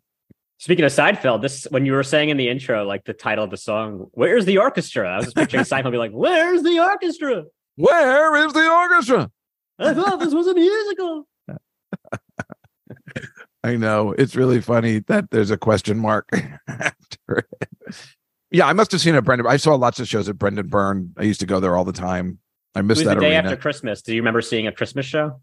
Speaking 0.61 0.85
of 0.85 0.93
Seinfeld, 0.93 1.41
this 1.41 1.67
when 1.71 1.87
you 1.87 1.95
were 1.95 2.03
saying 2.03 2.29
in 2.29 2.37
the 2.37 2.51
intro, 2.51 2.85
like 2.85 3.07
the 3.07 3.15
title 3.15 3.43
of 3.45 3.51
the 3.51 3.57
song, 3.57 4.09
"Where's 4.13 4.45
the 4.45 4.59
Orchestra?" 4.59 5.11
I 5.11 5.17
was 5.17 5.25
just 5.25 5.37
picturing 5.37 5.65
Seinfeld 5.65 5.91
be 5.91 5.97
like, 5.97 6.13
"Where's 6.13 6.63
the 6.63 6.79
orchestra?" 6.79 7.45
where 7.77 8.37
is 8.47 8.53
the 8.53 8.71
orchestra? 8.71 9.31
I 9.79 9.95
thought 9.95 10.21
this 10.21 10.35
was 10.35 10.47
a 10.49 10.55
musical. 10.55 11.27
I 13.65 13.77
know 13.77 14.13
it's 14.13 14.37
really 14.37 14.61
funny 14.61 14.99
that 15.09 15.31
there's 15.31 15.51
a 15.51 15.57
question 15.57 15.99
mark 15.99 16.29
after 16.69 17.39
it. 17.61 17.69
Yeah, 18.51 18.67
I 18.67 18.75
must 18.75 18.93
have 18.93 19.01
seen 19.01 19.15
it. 19.15 19.25
Brendan. 19.25 19.47
I 19.47 19.57
saw 19.57 19.77
lots 19.77 19.99
of 19.99 20.09
shows 20.09 20.29
at 20.29 20.39
Brendan 20.39 20.69
Byrne. 20.69 21.15
I 21.17 21.23
used 21.23 21.41
to 21.41 21.47
go 21.47 21.59
there 21.61 21.75
all 21.75 21.85
the 21.85 21.93
time. 21.93 22.39
I 22.75 22.81
It 22.81 22.83
missed 22.83 22.99
was 23.01 23.07
that 23.07 23.15
the 23.15 23.21
day 23.21 23.37
arena. 23.37 23.49
after 23.49 23.57
Christmas. 23.57 24.03
Do 24.03 24.15
you 24.15 24.21
remember 24.21 24.43
seeing 24.43 24.67
a 24.67 24.73
Christmas 24.73 25.07
show? 25.07 25.41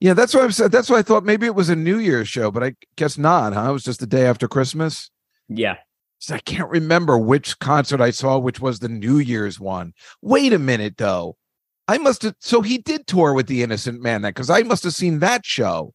Yeah, 0.00 0.14
that's 0.14 0.32
what 0.32 0.52
said. 0.54 0.72
That's 0.72 0.88
what 0.88 0.98
I 0.98 1.02
thought. 1.02 1.24
Maybe 1.24 1.46
it 1.46 1.54
was 1.54 1.68
a 1.68 1.76
New 1.76 1.98
Year's 1.98 2.28
show, 2.28 2.50
but 2.50 2.64
I 2.64 2.74
guess 2.96 3.18
not. 3.18 3.52
Huh? 3.52 3.68
It 3.68 3.72
was 3.72 3.84
just 3.84 4.00
the 4.00 4.06
day 4.06 4.26
after 4.26 4.48
Christmas. 4.48 5.10
Yeah, 5.48 5.76
So 6.20 6.34
I 6.36 6.38
can't 6.38 6.70
remember 6.70 7.18
which 7.18 7.58
concert 7.58 8.00
I 8.00 8.10
saw, 8.10 8.38
which 8.38 8.60
was 8.60 8.78
the 8.78 8.88
New 8.88 9.18
Year's 9.18 9.60
one. 9.60 9.92
Wait 10.22 10.52
a 10.52 10.58
minute, 10.58 10.96
though. 10.96 11.36
I 11.86 11.98
must 11.98 12.22
have. 12.22 12.36
So 12.38 12.62
he 12.62 12.78
did 12.78 13.06
tour 13.06 13.34
with 13.34 13.46
the 13.48 13.62
Innocent 13.62 14.00
Man 14.00 14.22
then, 14.22 14.30
because 14.30 14.48
I 14.48 14.62
must 14.62 14.84
have 14.84 14.94
seen 14.94 15.18
that 15.18 15.44
show. 15.44 15.92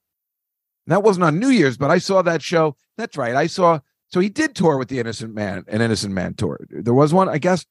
That 0.88 1.04
wasn't 1.04 1.24
on 1.24 1.40
New 1.40 1.50
Year's, 1.50 1.78
but 1.78 1.90
I 1.90 1.98
saw 1.98 2.22
that 2.22 2.44
show. 2.44 2.76
That's 2.98 3.18
right. 3.18 3.34
I 3.34 3.48
saw. 3.48 3.80
So 4.10 4.20
he 4.20 4.30
did 4.30 4.56
tour 4.56 4.78
with 4.78 4.90
the 4.90 5.00
Innocent 5.00 5.34
Man, 5.34 5.64
an 5.68 5.82
Innocent 5.82 6.14
Man 6.14 6.36
tour. 6.36 6.60
There 6.70 6.94
was 6.94 7.14
one, 7.14 7.30
I 7.30 7.40
guess. 7.40 7.66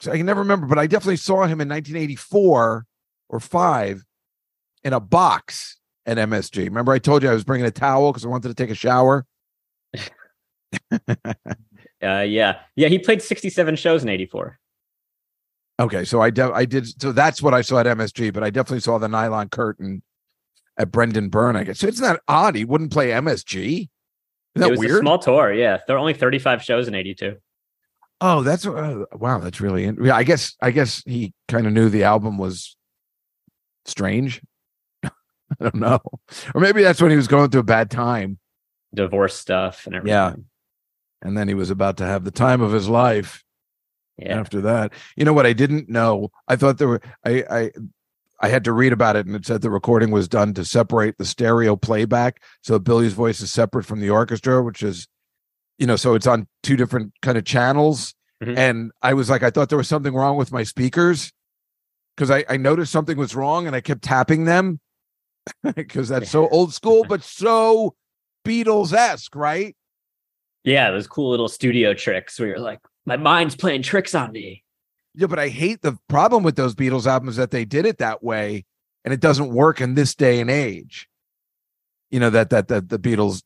So 0.00 0.10
I 0.10 0.16
can 0.16 0.26
never 0.26 0.40
remember, 0.40 0.66
but 0.66 0.78
I 0.78 0.86
definitely 0.86 1.16
saw 1.16 1.42
him 1.42 1.60
in 1.60 1.68
1984 1.68 2.86
or 3.28 3.40
five 3.40 4.05
in 4.86 4.92
a 4.92 5.00
box 5.00 5.78
at 6.06 6.16
MSG. 6.16 6.64
Remember, 6.64 6.92
I 6.92 7.00
told 7.00 7.24
you 7.24 7.28
I 7.28 7.34
was 7.34 7.42
bringing 7.42 7.66
a 7.66 7.70
towel 7.72 8.12
because 8.12 8.24
I 8.24 8.28
wanted 8.28 8.48
to 8.48 8.54
take 8.54 8.70
a 8.70 8.74
shower. 8.74 9.26
uh, 10.92 10.98
yeah, 12.00 12.60
yeah. 12.76 12.88
He 12.88 12.98
played 13.00 13.20
sixty-seven 13.20 13.74
shows 13.76 14.02
in 14.04 14.08
'84. 14.08 14.58
Okay, 15.80 16.04
so 16.04 16.22
I 16.22 16.30
de- 16.30 16.52
I 16.52 16.64
did 16.64 17.00
so 17.02 17.10
that's 17.12 17.42
what 17.42 17.52
I 17.52 17.62
saw 17.62 17.78
at 17.80 17.86
MSG, 17.86 18.32
but 18.32 18.44
I 18.44 18.50
definitely 18.50 18.80
saw 18.80 18.98
the 18.98 19.08
nylon 19.08 19.48
curtain 19.48 20.02
at 20.78 20.92
Brendan 20.92 21.28
Byrne. 21.30 21.56
I 21.56 21.64
guess 21.64 21.80
so. 21.80 21.88
It's 21.88 22.00
not 22.00 22.20
odd 22.28 22.54
he 22.54 22.64
wouldn't 22.64 22.92
play 22.92 23.10
MSG. 23.10 23.56
Isn't 23.64 23.88
It 24.54 24.60
that 24.60 24.70
was 24.70 24.78
a 24.78 24.80
weird? 24.80 25.00
small 25.00 25.18
tour. 25.18 25.52
Yeah, 25.52 25.78
there 25.86 25.96
were 25.96 26.00
only 26.00 26.14
th35 26.14 26.60
shows 26.60 26.86
in 26.88 26.94
'82. 26.94 27.36
oh, 28.20 28.42
that's 28.42 28.66
uh, 28.66 29.04
wow. 29.14 29.38
That's 29.38 29.60
really 29.60 29.84
in- 29.84 30.02
yeah. 30.04 30.14
I 30.16 30.22
guess 30.22 30.54
I 30.62 30.70
guess 30.70 31.02
he 31.04 31.34
kind 31.48 31.66
of 31.66 31.72
knew 31.72 31.88
the 31.88 32.04
album 32.04 32.38
was 32.38 32.76
strange. 33.84 34.40
I 35.60 35.64
don't 35.64 35.76
know, 35.76 36.00
or 36.54 36.60
maybe 36.60 36.82
that's 36.82 37.00
when 37.00 37.10
he 37.10 37.16
was 37.16 37.28
going 37.28 37.50
through 37.50 37.60
a 37.60 37.64
bad 37.64 37.90
time, 37.90 38.38
Divorce 38.94 39.34
stuff 39.34 39.86
and 39.86 39.94
everything. 39.94 40.12
Yeah. 40.14 40.34
and 41.22 41.36
then 41.36 41.48
he 41.48 41.54
was 41.54 41.70
about 41.70 41.96
to 41.98 42.04
have 42.06 42.24
the 42.24 42.30
time 42.30 42.60
of 42.62 42.72
his 42.72 42.88
life. 42.88 43.44
yeah. 44.18 44.38
after 44.40 44.60
that. 44.62 44.92
You 45.16 45.24
know 45.24 45.32
what 45.32 45.46
I 45.46 45.52
didn't 45.52 45.88
know? 45.88 46.30
I 46.48 46.56
thought 46.56 46.78
there 46.78 46.88
were 46.88 47.00
I 47.24 47.44
I 47.50 47.70
I 48.40 48.48
had 48.48 48.64
to 48.64 48.72
read 48.72 48.92
about 48.92 49.16
it 49.16 49.26
and 49.26 49.34
it 49.36 49.46
said 49.46 49.60
the 49.62 49.70
recording 49.70 50.10
was 50.10 50.28
done 50.28 50.52
to 50.54 50.64
separate 50.64 51.16
the 51.18 51.24
stereo 51.24 51.74
playback 51.76 52.42
so 52.62 52.78
Billy's 52.78 53.12
voice 53.14 53.40
is 53.40 53.52
separate 53.52 53.84
from 53.84 54.00
the 54.00 54.10
orchestra, 54.10 54.62
which 54.62 54.82
is 54.82 55.08
you 55.78 55.86
know, 55.86 55.96
so 55.96 56.14
it's 56.14 56.26
on 56.26 56.46
two 56.62 56.76
different 56.76 57.12
kind 57.22 57.36
of 57.36 57.44
channels. 57.44 58.14
Mhm. 58.42 58.56
And 58.56 58.92
I 59.02 59.12
was 59.14 59.28
like, 59.28 59.42
I 59.42 59.50
thought 59.50 59.68
there 59.68 59.78
was 59.78 59.88
something 59.88 60.14
wrong 60.14 60.36
with 60.38 60.50
my 60.52 60.62
speakers 60.62 61.32
because 62.16 62.30
I, 62.30 62.44
I 62.48 62.56
noticed 62.56 62.92
something 62.92 63.18
was 63.18 63.34
wrong 63.36 63.66
and 63.66 63.76
I 63.76 63.80
kept 63.82 64.02
tapping 64.02 64.44
them 64.46 64.80
because 65.74 66.08
that's 66.08 66.30
so 66.30 66.48
old 66.50 66.74
school, 66.74 67.04
but 67.08 67.22
so 67.22 67.94
Beatles 68.44 68.92
esque, 68.92 69.34
right? 69.34 69.76
Yeah, 70.64 70.90
those 70.90 71.06
cool 71.06 71.30
little 71.30 71.48
studio 71.48 71.94
tricks 71.94 72.38
where 72.38 72.48
you're 72.48 72.58
like, 72.58 72.80
my 73.04 73.16
mind's 73.16 73.54
playing 73.54 73.82
tricks 73.82 74.14
on 74.14 74.32
me. 74.32 74.64
Yeah, 75.14 75.28
but 75.28 75.38
I 75.38 75.48
hate 75.48 75.82
the 75.82 75.96
problem 76.08 76.42
with 76.42 76.56
those 76.56 76.74
Beatles 76.74 77.06
albums 77.06 77.36
that 77.36 77.50
they 77.50 77.64
did 77.64 77.86
it 77.86 77.98
that 77.98 78.22
way, 78.22 78.64
and 79.04 79.14
it 79.14 79.20
doesn't 79.20 79.48
work 79.48 79.80
in 79.80 79.94
this 79.94 80.14
day 80.14 80.40
and 80.40 80.50
age. 80.50 81.08
You 82.10 82.20
know 82.20 82.30
that 82.30 82.50
that 82.50 82.68
that 82.68 82.88
the 82.88 82.98
Beatles 82.98 83.42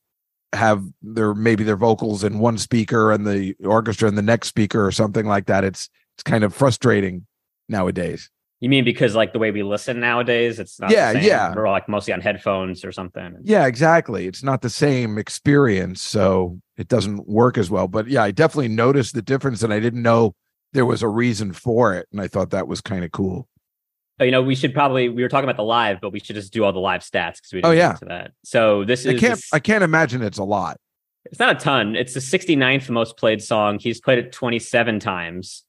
have 0.53 0.83
their 1.01 1.35
maybe 1.35 1.63
their 1.63 1.77
vocals 1.77 2.25
in 2.25 2.41
one 2.41 2.59
speaker 2.59 3.13
and 3.13 3.27
the 3.27 3.55
orchestra 3.65 4.09
in 4.09 4.17
the 4.17 4.23
next 4.23 4.49
speaker 4.49 4.85
or 4.85 4.91
something 4.91 5.27
like 5.27 5.47
that. 5.47 5.63
It's 5.63 5.89
it's 6.17 6.23
kind 6.25 6.43
of 6.43 6.55
frustrating 6.55 7.27
nowadays. 7.69 8.31
You 8.61 8.69
mean 8.69 8.85
because 8.85 9.15
like 9.15 9.33
the 9.33 9.39
way 9.39 9.51
we 9.51 9.63
listen 9.63 10.01
nowadays, 10.01 10.59
it's 10.59 10.79
not 10.79 10.91
Yeah, 10.91 11.15
the 11.15 11.21
same? 11.21 11.29
yeah. 11.29 11.55
We're 11.55 11.67
all 11.67 11.73
like 11.73 11.89
mostly 11.89 12.13
on 12.13 12.21
headphones 12.21 12.85
or 12.85 12.93
something. 12.93 13.37
Yeah, 13.43 13.67
exactly. 13.67 14.27
It's 14.27 14.43
not 14.43 14.61
the 14.61 14.69
same 14.71 15.17
experience, 15.17 16.03
so 16.03 16.61
it 16.77 16.87
doesn't 16.89 17.27
work 17.27 17.57
as 17.57 17.71
well. 17.71 17.89
But 17.89 18.09
yeah, 18.09 18.23
I 18.23 18.31
definitely 18.33 18.69
noticed 18.69 19.15
the 19.15 19.23
difference, 19.23 19.63
and 19.63 19.73
I 19.73 19.81
didn't 19.81 20.03
know 20.03 20.35
there 20.75 20.85
was 20.85 21.03
a 21.03 21.09
reason 21.09 21.53
for 21.55 21.95
it, 21.95 22.07
and 22.13 22.21
I 22.21 22.29
thought 22.29 22.51
that 22.51 22.69
was 22.69 22.81
kind 22.83 23.03
of 23.03 23.13
cool. 23.13 23.49
Oh, 24.21 24.25
you 24.25 24.31
know, 24.31 24.43
we 24.43 24.55
should 24.55 24.75
probably 24.75 25.09
we 25.09 25.23
were 25.23 25.31
talking 25.31 25.45
about 25.49 25.57
the 25.57 25.65
live, 25.65 25.99
but 26.03 26.13
we 26.13 26.21
should 26.21 26.37
just 26.37 26.53
do 26.53 26.63
all 26.63 26.73
the 26.75 26.79
live 26.79 27.01
stats 27.01 27.37
because 27.37 27.53
we 27.55 27.63
didn't 27.63 27.73
Oh, 27.73 27.75
get 27.75 27.79
yeah. 27.79 27.91
into 27.93 28.05
that. 28.05 28.33
So 28.45 28.85
this 28.85 29.07
I 29.07 29.13
is 29.13 29.21
can't. 29.21 29.41
I 29.55 29.59
can't 29.59 29.83
imagine 29.83 30.21
it's 30.21 30.37
a 30.37 30.45
lot. 30.45 30.77
it's 31.25 31.39
not 31.39 31.57
a 31.57 31.59
ton. 31.59 31.97
It's 31.97 32.13
the 32.13 32.21
69th 32.21 32.91
most 32.91 33.17
played 33.17 33.43
song. 33.43 33.79
He's 33.79 34.03
played 34.03 34.19
it 34.19 34.33
27 34.33 35.01
times. 35.01 35.65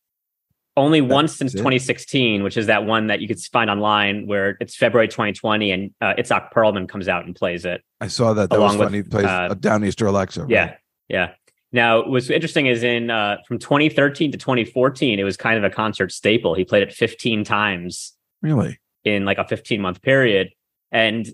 Only 0.77 1.01
once 1.01 1.35
since 1.35 1.53
it? 1.53 1.57
2016, 1.57 2.43
which 2.43 2.55
is 2.55 2.67
that 2.67 2.85
one 2.85 3.07
that 3.07 3.19
you 3.19 3.27
could 3.27 3.39
find 3.41 3.69
online 3.69 4.25
where 4.25 4.57
it's 4.61 4.75
February 4.75 5.07
2020 5.09 5.71
and 5.71 5.93
uh, 5.99 6.13
Itzhak 6.17 6.51
Perlman 6.53 6.87
comes 6.87 7.09
out 7.09 7.25
and 7.25 7.35
plays 7.35 7.65
it. 7.65 7.81
I 7.99 8.07
saw 8.07 8.33
that. 8.33 8.49
That 8.49 8.57
Along 8.57 8.69
was 8.69 8.77
with, 8.77 8.87
funny. 8.87 8.97
He 8.99 9.03
plays 9.03 9.25
uh, 9.25 9.49
a 9.51 9.55
Downeaster 9.55 10.07
Alexa. 10.07 10.41
right? 10.43 10.49
Yeah. 10.49 10.75
Yeah. 11.09 11.31
Now, 11.73 12.05
what's 12.05 12.29
interesting 12.29 12.67
is 12.67 12.83
in 12.83 13.09
uh, 13.09 13.37
from 13.47 13.59
2013 13.59 14.31
to 14.31 14.37
2014, 14.37 15.19
it 15.19 15.23
was 15.23 15.35
kind 15.37 15.57
of 15.57 15.63
a 15.63 15.69
concert 15.69 16.11
staple. 16.11 16.53
He 16.53 16.63
played 16.65 16.83
it 16.83 16.93
15 16.93 17.43
times 17.43 18.13
Really? 18.41 18.79
in 19.03 19.25
like 19.25 19.37
a 19.37 19.45
15 19.47 19.81
month 19.81 20.01
period. 20.01 20.51
And 20.91 21.27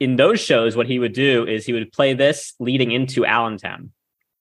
in 0.00 0.16
those 0.16 0.40
shows, 0.40 0.76
what 0.76 0.86
he 0.86 0.98
would 1.00 1.12
do 1.12 1.46
is 1.46 1.66
he 1.66 1.72
would 1.72 1.90
play 1.92 2.12
this 2.14 2.54
leading 2.60 2.90
into 2.92 3.24
Allentown, 3.26 3.90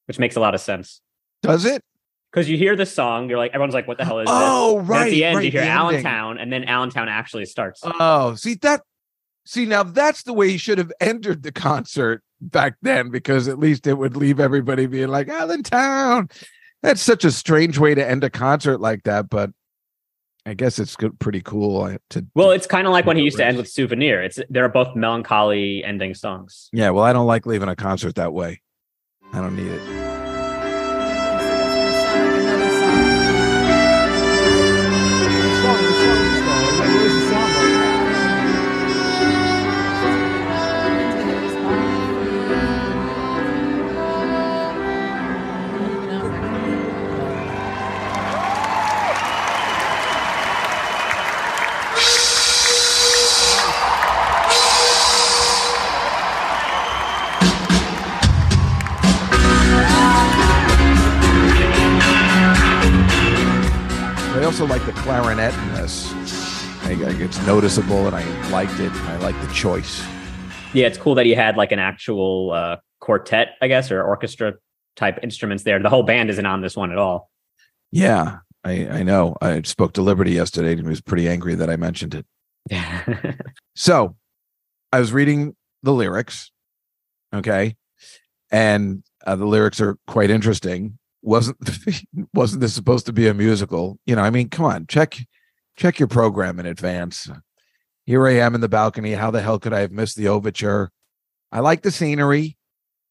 which 0.08 0.20
makes 0.20 0.36
a 0.36 0.40
lot 0.40 0.54
of 0.56 0.62
sense. 0.62 1.02
Does 1.42 1.66
it? 1.66 1.84
Because 2.38 2.50
you 2.50 2.58
hear 2.58 2.76
the 2.76 2.86
song, 2.86 3.30
you're 3.30 3.38
like, 3.38 3.52
everyone's 3.52 3.74
like, 3.74 3.88
what 3.88 3.98
the 3.98 4.06
hell 4.06 4.20
is 4.20 4.28
Oh, 4.30 4.80
this? 4.80 4.88
Right. 4.90 5.08
at 5.08 5.10
the 5.12 5.26
end, 5.26 5.36
right, 5.38 5.46
you 5.46 5.52
hear. 5.52 5.62
Allentown, 5.62 6.38
and 6.38 6.52
then 6.54 6.64
Allentown 6.66 7.10
actually 7.10 7.46
starts. 7.46 7.82
Oh, 7.84 8.36
see 8.36 8.54
that. 8.56 8.82
See 9.46 9.66
now, 9.66 9.84
that's 9.84 10.24
the 10.24 10.34
way 10.34 10.50
he 10.50 10.58
should 10.58 10.78
have 10.78 10.92
entered 11.00 11.42
the 11.44 11.52
concert 11.52 12.22
back 12.42 12.76
then, 12.82 13.10
because 13.10 13.48
at 13.48 13.58
least 13.58 13.88
it 13.88 13.94
would 13.96 14.16
leave 14.18 14.40
everybody 14.40 14.86
being 14.88 15.08
like 15.08 15.30
Allentown. 15.30 16.30
That's 16.84 17.02
such 17.02 17.24
a 17.26 17.32
strange 17.32 17.78
way 17.80 17.96
to 17.96 18.08
end 18.08 18.24
a 18.24 18.30
concert 18.30 18.80
like 18.82 19.04
that, 19.04 19.30
but 19.30 19.52
I 20.46 20.54
guess 20.54 20.80
it's 20.80 20.96
good, 20.96 21.18
pretty 21.20 21.42
cool 21.42 21.82
uh, 21.82 21.98
to. 22.12 22.26
well, 22.36 22.52
it's 22.52 22.68
kind 22.68 22.88
of 22.88 22.94
like 22.94 23.06
when 23.06 23.18
he 23.18 23.24
used 23.24 23.38
to 23.38 23.46
end 23.46 23.58
with 23.58 23.68
Souvenir. 23.68 24.22
It's 24.22 24.40
they're 24.50 24.70
both 24.70 24.96
melancholy 24.96 25.84
ending 25.84 26.14
songs. 26.14 26.70
yeah. 26.72 26.90
Well, 26.92 27.04
I 27.04 27.14
don't 27.14 27.28
like 27.28 27.46
leaving 27.46 27.68
a 27.70 27.76
concert 27.76 28.16
that 28.16 28.32
way. 28.34 28.62
I 29.34 29.42
don't 29.42 29.56
need 29.56 29.68
it. 29.72 30.17
Clarinet 65.08 65.54
in 65.54 65.74
this. 65.76 66.12
I, 66.84 66.98
it's 67.24 67.40
noticeable, 67.48 68.08
and 68.08 68.14
I 68.14 68.50
liked 68.50 68.78
it. 68.82 68.92
I 68.92 69.16
like 69.20 69.40
the 69.40 69.48
choice. 69.54 70.06
Yeah, 70.74 70.88
it's 70.88 70.98
cool 70.98 71.16
that 71.16 71.26
he 71.26 71.34
had 71.34 71.56
like 71.56 71.72
an 71.72 71.80
actual 71.80 72.52
uh, 72.52 72.76
quartet, 73.00 73.56
I 73.62 73.70
guess, 73.70 73.90
or 73.90 74.04
orchestra 74.04 74.56
type 74.98 75.20
instruments 75.24 75.64
there. 75.64 75.82
The 75.82 75.90
whole 75.90 76.04
band 76.04 76.30
isn't 76.30 76.46
on 76.46 76.60
this 76.60 76.76
one 76.76 76.92
at 76.92 76.98
all. 76.98 77.32
Yeah, 77.90 78.40
I, 78.66 78.86
I 78.90 79.04
know. 79.04 79.38
I 79.42 79.62
spoke 79.62 79.94
to 79.94 80.02
Liberty 80.02 80.32
yesterday, 80.32 80.74
and 80.74 80.82
he 80.82 80.86
was 80.86 81.00
pretty 81.00 81.30
angry 81.30 81.56
that 81.56 81.70
I 81.70 81.78
mentioned 81.78 82.14
it. 82.14 82.26
Yeah. 82.70 83.34
So 83.78 84.18
I 84.92 85.00
was 85.00 85.14
reading 85.14 85.56
the 85.84 85.94
lyrics, 85.94 86.52
okay, 87.34 87.76
and 88.52 89.04
uh, 89.26 89.36
the 89.38 89.46
lyrics 89.46 89.80
are 89.80 89.98
quite 90.08 90.32
interesting. 90.32 90.98
Wasn't 91.28 91.58
Wasn't 92.34 92.62
this 92.62 92.74
supposed 92.74 93.06
to 93.08 93.14
be 93.14 93.28
a 93.28 93.34
musical? 93.34 94.00
You 94.06 94.16
know, 94.16 94.22
I 94.22 94.30
mean, 94.30 94.50
come 94.50 94.66
on, 94.66 94.88
check 94.88 95.18
check 95.76 96.00
your 96.00 96.08
program 96.08 96.60
in 96.60 96.66
advance. 96.66 97.30
Here 98.06 98.26
I 98.26 98.36
am 98.36 98.56
in 98.56 98.62
the 98.62 98.70
balcony. 98.70 99.12
How 99.14 99.32
the 99.32 99.42
hell 99.42 99.60
could 99.60 99.74
I 99.74 99.82
have 99.82 99.92
missed 99.92 100.16
the 100.16 100.30
overture? 100.30 100.92
I 101.52 101.60
like 101.60 101.82
the 101.82 101.92
scenery, 101.92 102.58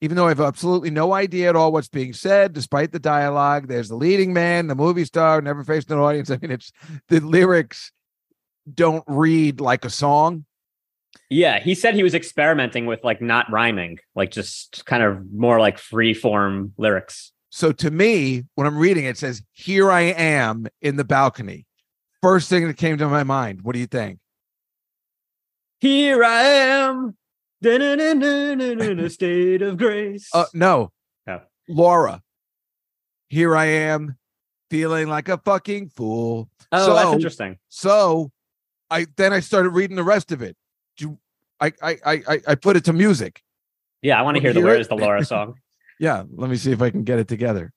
even 0.00 0.16
though 0.16 0.26
I 0.26 0.30
have 0.30 0.40
absolutely 0.40 0.90
no 0.90 1.12
idea 1.12 1.50
at 1.50 1.56
all 1.56 1.70
what's 1.70 1.88
being 1.88 2.14
said, 2.14 2.54
despite 2.54 2.92
the 2.92 2.98
dialogue. 2.98 3.68
There's 3.68 3.88
the 3.88 3.96
leading 3.96 4.32
man, 4.32 4.66
the 4.66 4.74
movie 4.74 5.04
star, 5.04 5.42
never 5.42 5.62
faced 5.62 5.90
an 5.90 5.98
audience. 5.98 6.30
I 6.30 6.38
mean, 6.40 6.50
it's 6.50 6.72
the 7.08 7.20
lyrics 7.20 7.92
don't 8.72 9.04
read 9.06 9.60
like 9.60 9.84
a 9.84 9.90
song. 9.90 10.46
yeah, 11.28 11.60
he 11.60 11.74
said 11.74 11.94
he 11.94 12.02
was 12.02 12.14
experimenting 12.14 12.86
with 12.86 13.04
like 13.04 13.20
not 13.20 13.50
rhyming, 13.50 13.98
like 14.14 14.30
just 14.30 14.86
kind 14.86 15.02
of 15.02 15.30
more 15.32 15.60
like 15.60 15.78
free 15.78 16.14
form 16.14 16.72
lyrics. 16.78 17.32
So 17.56 17.72
to 17.72 17.90
me, 17.90 18.44
when 18.54 18.66
I'm 18.66 18.76
reading 18.76 19.06
it, 19.06 19.08
it 19.12 19.16
says, 19.16 19.42
Here 19.52 19.90
I 19.90 20.02
am 20.02 20.66
in 20.82 20.96
the 20.96 21.04
balcony. 21.04 21.64
First 22.20 22.50
thing 22.50 22.66
that 22.66 22.76
came 22.76 22.98
to 22.98 23.08
my 23.08 23.24
mind. 23.24 23.62
What 23.62 23.72
do 23.72 23.78
you 23.78 23.86
think? 23.86 24.18
Here 25.80 26.22
I 26.22 26.42
am, 26.42 27.16
in 27.62 29.00
a 29.00 29.08
state 29.08 29.62
of 29.62 29.78
grace. 29.78 30.28
Uh, 30.34 30.44
no. 30.52 30.92
Laura. 31.66 32.20
Here 33.28 33.56
I 33.56 33.64
am 33.64 34.18
feeling 34.70 35.08
like 35.08 35.30
a 35.30 35.38
fucking 35.38 35.88
fool. 35.88 36.50
oh, 36.72 36.94
that's 36.94 37.14
interesting. 37.14 37.56
So 37.70 38.32
I 38.90 39.06
then 39.16 39.32
I 39.32 39.40
started 39.40 39.70
reading 39.70 39.96
the 39.96 40.04
rest 40.04 40.30
of 40.30 40.42
it. 40.42 40.58
Do 40.98 41.16
I 41.58 41.72
I 41.82 41.96
I 42.04 42.12
I- 42.28 42.42
I 42.48 42.54
put 42.54 42.76
it 42.76 42.84
to 42.84 42.92
music. 42.92 43.40
Yeah, 44.02 44.18
I 44.18 44.22
want 44.22 44.36
to 44.36 44.42
hear 44.42 44.52
the 44.52 44.60
Where 44.60 44.78
is 44.78 44.88
the 44.88 44.96
Laura 44.96 45.24
song. 45.24 45.54
Yeah, 45.98 46.24
let 46.34 46.50
me 46.50 46.56
see 46.56 46.72
if 46.72 46.82
I 46.82 46.90
can 46.90 47.04
get 47.04 47.18
it 47.18 47.28
together. 47.28 47.72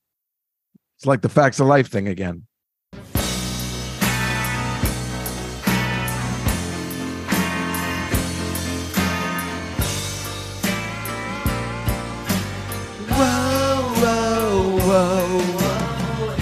It's 0.97 1.05
like 1.05 1.21
the 1.21 1.29
facts 1.29 1.59
of 1.59 1.67
life 1.67 1.87
thing 1.87 2.07
again. 2.07 2.43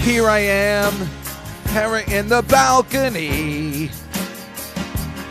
Here 0.00 0.26
I 0.26 0.38
am, 0.40 0.92
Hera 1.66 2.02
in 2.10 2.28
the 2.28 2.42
balcony. 2.42 3.90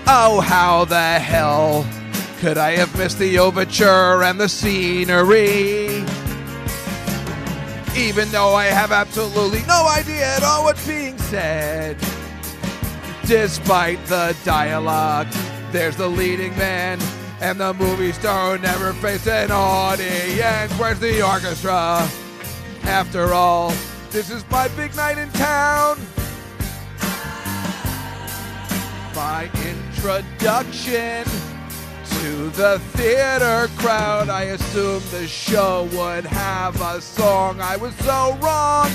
Oh, 0.07 0.39
how 0.39 0.86
the 0.86 1.19
hell 1.19 1.86
could 2.39 2.57
I 2.57 2.77
have 2.77 2.95
missed 2.97 3.17
the 3.17 3.39
overture 3.39 4.23
and 4.23 4.39
the 4.39 4.47
scenery? 4.47 6.05
Even 7.97 8.29
though 8.29 8.53
I 8.53 8.65
have 8.65 8.91
absolutely 8.91 9.63
no 9.63 9.88
idea 9.88 10.36
at 10.36 10.43
all 10.43 10.63
what's 10.65 10.86
being 10.86 11.17
said. 11.17 11.97
Despite 13.25 14.05
the 14.05 14.38
dialogue, 14.45 15.27
there's 15.71 15.95
the 15.95 16.07
leading 16.07 16.55
man 16.57 16.99
and 17.41 17.60
the 17.60 17.73
movie 17.73 18.12
star 18.12 18.55
who 18.55 18.62
never 18.62 18.93
faced 18.93 19.27
an 19.27 19.49
audience. 19.51 20.71
Where's 20.73 20.99
the 20.99 21.25
orchestra? 21.25 22.07
After 22.83 23.33
all, 23.33 23.73
this 24.12 24.29
is 24.29 24.47
my 24.51 24.67
big 24.69 24.95
night 24.95 25.17
in 25.17 25.29
town. 25.31 25.99
My 29.15 29.49
introduction 29.65 31.25
to 32.21 32.49
the 32.49 32.80
theater 32.93 33.67
crowd. 33.77 34.30
I 34.30 34.43
assumed 34.43 35.03
the 35.12 35.27
show 35.27 35.88
would 35.93 36.25
have 36.25 36.80
a 36.82 36.99
song. 36.99 37.62
I 37.62 37.77
was 37.77 37.93
so 37.97 38.36
wrong. 38.41 38.89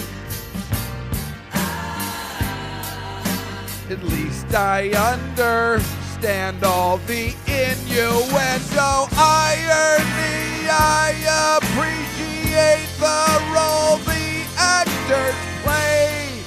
At 3.91 4.03
least 4.05 4.55
I 4.55 4.91
understand 5.13 6.65
all 6.65 6.99
the 6.99 7.35
innuendo 7.47 9.09
irony. 9.17 10.69
I 10.71 11.59
appreciate 11.59 12.89
the 12.99 13.23
role 13.55 13.99
the 13.99 14.45
actors 14.57 15.37
play. 15.63 16.43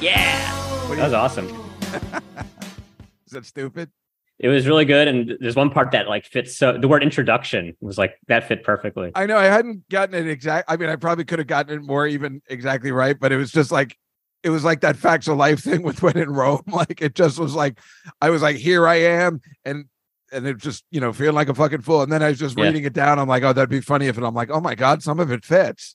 Yeah. 0.00 0.88
That 0.88 1.04
was 1.04 1.12
awesome. 1.12 1.46
Is 3.26 3.32
that 3.32 3.44
stupid? 3.46 3.90
It 4.38 4.48
was 4.48 4.66
really 4.66 4.84
good, 4.84 5.06
and 5.08 5.36
there's 5.40 5.54
one 5.54 5.70
part 5.70 5.92
that 5.92 6.08
like 6.08 6.24
fits. 6.24 6.56
So 6.56 6.76
the 6.76 6.88
word 6.88 7.02
introduction 7.02 7.76
was 7.80 7.96
like 7.96 8.14
that 8.26 8.48
fit 8.48 8.64
perfectly. 8.64 9.12
I 9.14 9.26
know 9.26 9.36
I 9.38 9.44
hadn't 9.44 9.88
gotten 9.88 10.14
it 10.14 10.26
exact. 10.28 10.70
I 10.70 10.76
mean, 10.76 10.88
I 10.88 10.96
probably 10.96 11.24
could 11.24 11.38
have 11.38 11.46
gotten 11.46 11.78
it 11.78 11.82
more 11.82 12.06
even 12.06 12.42
exactly 12.48 12.90
right, 12.90 13.18
but 13.18 13.30
it 13.30 13.36
was 13.36 13.52
just 13.52 13.70
like 13.70 13.96
it 14.42 14.50
was 14.50 14.64
like 14.64 14.80
that 14.80 14.96
facts 14.96 15.28
of 15.28 15.36
life 15.36 15.60
thing 15.60 15.82
with 15.84 16.02
when 16.02 16.16
in 16.18 16.30
Rome. 16.30 16.62
Like 16.66 17.00
it 17.00 17.14
just 17.14 17.38
was 17.38 17.54
like 17.54 17.78
I 18.20 18.30
was 18.30 18.42
like, 18.42 18.56
here 18.56 18.88
I 18.88 18.96
am, 18.96 19.40
and 19.64 19.84
and 20.32 20.46
it 20.46 20.56
just 20.58 20.82
you 20.90 21.00
know 21.00 21.12
feeling 21.12 21.36
like 21.36 21.48
a 21.48 21.54
fucking 21.54 21.82
fool. 21.82 22.02
And 22.02 22.10
then 22.10 22.22
I 22.22 22.30
was 22.30 22.38
just 22.40 22.56
Yeah. 22.58 22.64
reading 22.64 22.82
it 22.84 22.94
down. 22.94 23.20
I'm 23.20 23.28
like, 23.28 23.44
oh, 23.44 23.52
that'd 23.52 23.70
be 23.70 23.80
funny 23.80 24.06
if, 24.08 24.16
and 24.16 24.26
I'm 24.26 24.34
like, 24.34 24.50
oh 24.50 24.60
my 24.60 24.74
god, 24.74 25.02
some 25.04 25.20
of 25.20 25.30
it 25.30 25.44
fits. 25.44 25.94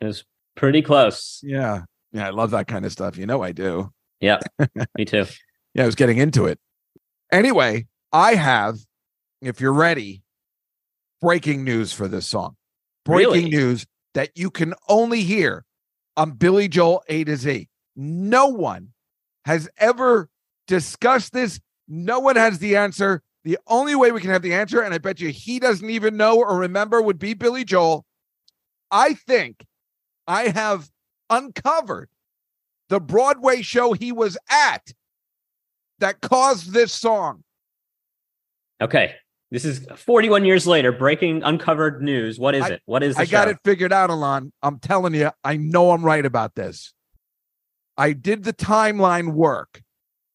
It 0.00 0.04
was 0.06 0.24
pretty 0.54 0.82
close. 0.82 1.40
Yeah, 1.42 1.82
yeah, 2.12 2.26
I 2.28 2.30
love 2.30 2.52
that 2.52 2.68
kind 2.68 2.84
of 2.84 2.92
stuff. 2.92 3.16
You 3.16 3.26
know, 3.26 3.42
I 3.42 3.50
do. 3.50 3.90
Yeah, 4.20 4.38
me 4.96 5.04
too. 5.06 5.24
Yeah, 5.74 5.82
I 5.82 5.86
was 5.86 5.96
getting 5.96 6.18
into 6.18 6.44
it. 6.46 6.60
Anyway, 7.32 7.86
I 8.12 8.34
have, 8.34 8.78
if 9.40 9.60
you're 9.60 9.72
ready, 9.72 10.22
breaking 11.20 11.64
news 11.64 11.92
for 11.92 12.08
this 12.08 12.26
song. 12.26 12.56
Breaking 13.04 13.32
Really? 13.32 13.48
news 13.50 13.86
that 14.14 14.30
you 14.34 14.50
can 14.50 14.74
only 14.88 15.22
hear 15.22 15.64
on 16.16 16.32
Billy 16.32 16.68
Joel 16.68 17.02
A 17.08 17.24
to 17.24 17.36
Z. 17.36 17.68
No 17.96 18.46
one 18.46 18.92
has 19.44 19.68
ever 19.78 20.28
discussed 20.66 21.32
this. 21.32 21.60
No 21.88 22.20
one 22.20 22.36
has 22.36 22.58
the 22.58 22.76
answer. 22.76 23.22
The 23.44 23.58
only 23.66 23.94
way 23.94 24.10
we 24.10 24.20
can 24.22 24.30
have 24.30 24.42
the 24.42 24.54
answer, 24.54 24.80
and 24.80 24.94
I 24.94 24.98
bet 24.98 25.20
you 25.20 25.28
he 25.28 25.58
doesn't 25.58 25.90
even 25.90 26.16
know 26.16 26.38
or 26.38 26.56
remember, 26.58 27.02
would 27.02 27.18
be 27.18 27.34
Billy 27.34 27.64
Joel. 27.64 28.06
I 28.90 29.14
think 29.14 29.66
I 30.26 30.44
have 30.48 30.88
uncovered 31.28 32.08
the 32.88 33.00
Broadway 33.00 33.60
show 33.60 33.92
he 33.92 34.12
was 34.12 34.38
at 34.48 34.92
that 36.04 36.20
caused 36.20 36.72
this 36.74 36.92
song. 36.92 37.42
Okay, 38.78 39.14
this 39.50 39.64
is 39.64 39.86
41 39.96 40.44
years 40.44 40.66
later. 40.66 40.92
Breaking 40.92 41.42
uncovered 41.42 42.02
news. 42.02 42.38
What 42.38 42.54
is 42.54 42.62
I- 42.64 42.68
it? 42.74 42.82
What 42.84 43.02
is 43.02 43.16
I 43.16 43.24
got 43.24 43.44
show? 43.46 43.52
it 43.52 43.58
figured 43.64 43.90
out, 43.92 44.10
Alon. 44.10 44.52
I'm 44.62 44.78
telling 44.78 45.14
you, 45.14 45.30
I 45.42 45.56
know 45.56 45.92
I'm 45.92 46.04
right 46.04 46.24
about 46.26 46.54
this. 46.56 46.92
I 47.96 48.12
did 48.12 48.44
the 48.44 48.52
timeline 48.52 49.32
work. 49.32 49.82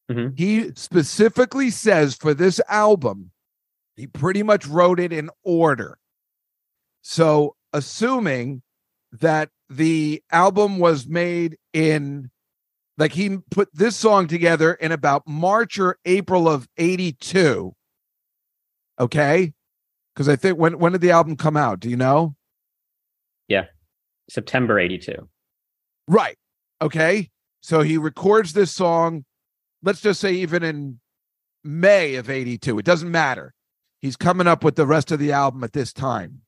Mhm. 0.09 0.35
He 0.39 0.71
specifically 0.73 1.69
says 1.69 2.15
for 2.15 2.33
this 2.33 2.59
album, 2.67 3.29
he 3.95 4.07
pretty 4.07 4.41
much 4.41 4.65
wrote 4.65 4.99
it 4.99 5.13
in 5.13 5.29
order. 5.43 5.99
So, 7.03 7.55
assuming 7.73 8.63
that 9.11 9.49
the 9.69 10.23
album 10.31 10.79
was 10.79 11.05
made 11.05 11.57
in, 11.73 12.31
like, 12.99 13.13
he 13.13 13.37
put 13.49 13.69
this 13.73 13.95
song 13.95 14.27
together 14.27 14.73
in 14.73 14.91
about 14.91 15.23
March 15.25 15.79
or 15.79 15.97
April 16.05 16.49
of 16.49 16.67
82. 16.77 17.73
Okay. 18.99 19.53
Because 20.13 20.27
I 20.27 20.35
think 20.35 20.57
when 20.57 20.77
when 20.79 20.91
did 20.91 21.01
the 21.01 21.11
album 21.11 21.37
come 21.37 21.55
out? 21.55 21.79
Do 21.79 21.89
you 21.89 21.95
know? 21.95 22.35
Yeah. 23.47 23.65
September 24.29 24.77
82. 24.77 25.29
Right. 26.09 26.37
Okay. 26.81 27.29
So 27.61 27.81
he 27.81 27.97
records 27.97 28.51
this 28.51 28.71
song, 28.71 29.23
let's 29.81 30.01
just 30.01 30.19
say 30.19 30.33
even 30.33 30.63
in 30.63 30.99
May 31.63 32.15
of 32.15 32.29
82. 32.29 32.79
It 32.79 32.85
doesn't 32.85 33.11
matter. 33.11 33.53
He's 34.01 34.15
coming 34.15 34.47
up 34.47 34.63
with 34.63 34.75
the 34.75 34.87
rest 34.87 35.11
of 35.11 35.19
the 35.19 35.31
album 35.31 35.63
at 35.63 35.73
this 35.73 35.93
time. 35.93 36.41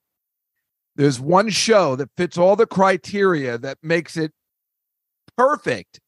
There's 0.96 1.20
one 1.20 1.50
show 1.50 1.96
that 1.96 2.12
fits 2.18 2.38
all 2.38 2.56
the 2.56 2.66
criteria 2.68 3.58
that 3.58 3.78
makes 3.82 4.18
it 4.18 4.34
perfect 5.38 6.00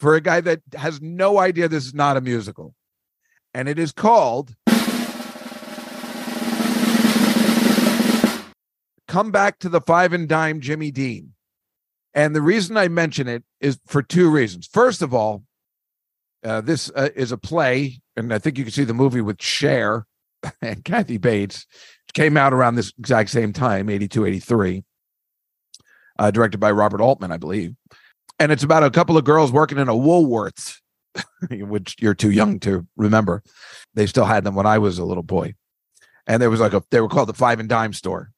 for 0.00 0.14
a 0.14 0.20
guy 0.20 0.40
that 0.40 0.62
has 0.74 1.00
no 1.00 1.38
idea 1.38 1.68
this 1.68 1.86
is 1.86 1.94
not 1.94 2.16
a 2.16 2.20
musical. 2.20 2.74
And 3.52 3.68
it 3.68 3.78
is 3.78 3.92
called 3.92 4.54
Come 9.06 9.30
Back 9.30 9.58
to 9.58 9.68
the 9.68 9.80
Five 9.80 10.12
and 10.12 10.28
Dime 10.28 10.60
Jimmy 10.60 10.90
Dean. 10.90 11.34
And 12.14 12.34
the 12.34 12.42
reason 12.42 12.76
I 12.76 12.88
mention 12.88 13.28
it 13.28 13.44
is 13.60 13.78
for 13.86 14.02
two 14.02 14.30
reasons. 14.30 14.68
First 14.72 15.02
of 15.02 15.12
all, 15.12 15.44
uh, 16.42 16.60
this 16.62 16.90
uh, 16.96 17.10
is 17.14 17.30
a 17.30 17.36
play, 17.36 18.00
and 18.16 18.32
I 18.32 18.38
think 18.38 18.56
you 18.56 18.64
can 18.64 18.72
see 18.72 18.84
the 18.84 18.94
movie 18.94 19.20
with 19.20 19.42
Cher 19.42 20.06
and 20.62 20.82
Kathy 20.84 21.18
Bates, 21.18 21.66
which 22.06 22.14
came 22.14 22.36
out 22.36 22.52
around 22.52 22.76
this 22.76 22.92
exact 22.98 23.30
same 23.30 23.52
time, 23.52 23.90
82, 23.90 24.24
83, 24.24 24.84
uh, 26.18 26.30
directed 26.30 26.58
by 26.58 26.70
Robert 26.70 27.00
Altman, 27.00 27.30
I 27.30 27.36
believe. 27.36 27.74
And 28.40 28.50
it's 28.50 28.62
about 28.64 28.82
a 28.82 28.90
couple 28.90 29.16
of 29.16 29.22
girls 29.24 29.52
working 29.52 29.78
in 29.78 29.88
a 29.88 29.92
Woolworths, 29.94 30.78
which 31.50 31.94
you're 32.00 32.14
too 32.14 32.30
young 32.30 32.58
to 32.60 32.86
remember. 32.96 33.42
They 33.94 34.06
still 34.06 34.24
had 34.24 34.42
them 34.44 34.54
when 34.54 34.66
I 34.66 34.78
was 34.78 34.98
a 34.98 35.04
little 35.04 35.22
boy. 35.22 35.54
And 36.26 36.40
there 36.42 36.50
was 36.50 36.58
like 36.60 36.72
a, 36.72 36.82
they 36.90 37.00
were 37.00 37.08
called 37.08 37.28
the 37.28 37.34
Five 37.34 37.60
and 37.60 37.68
Dime 37.68 37.92
store 37.92 38.32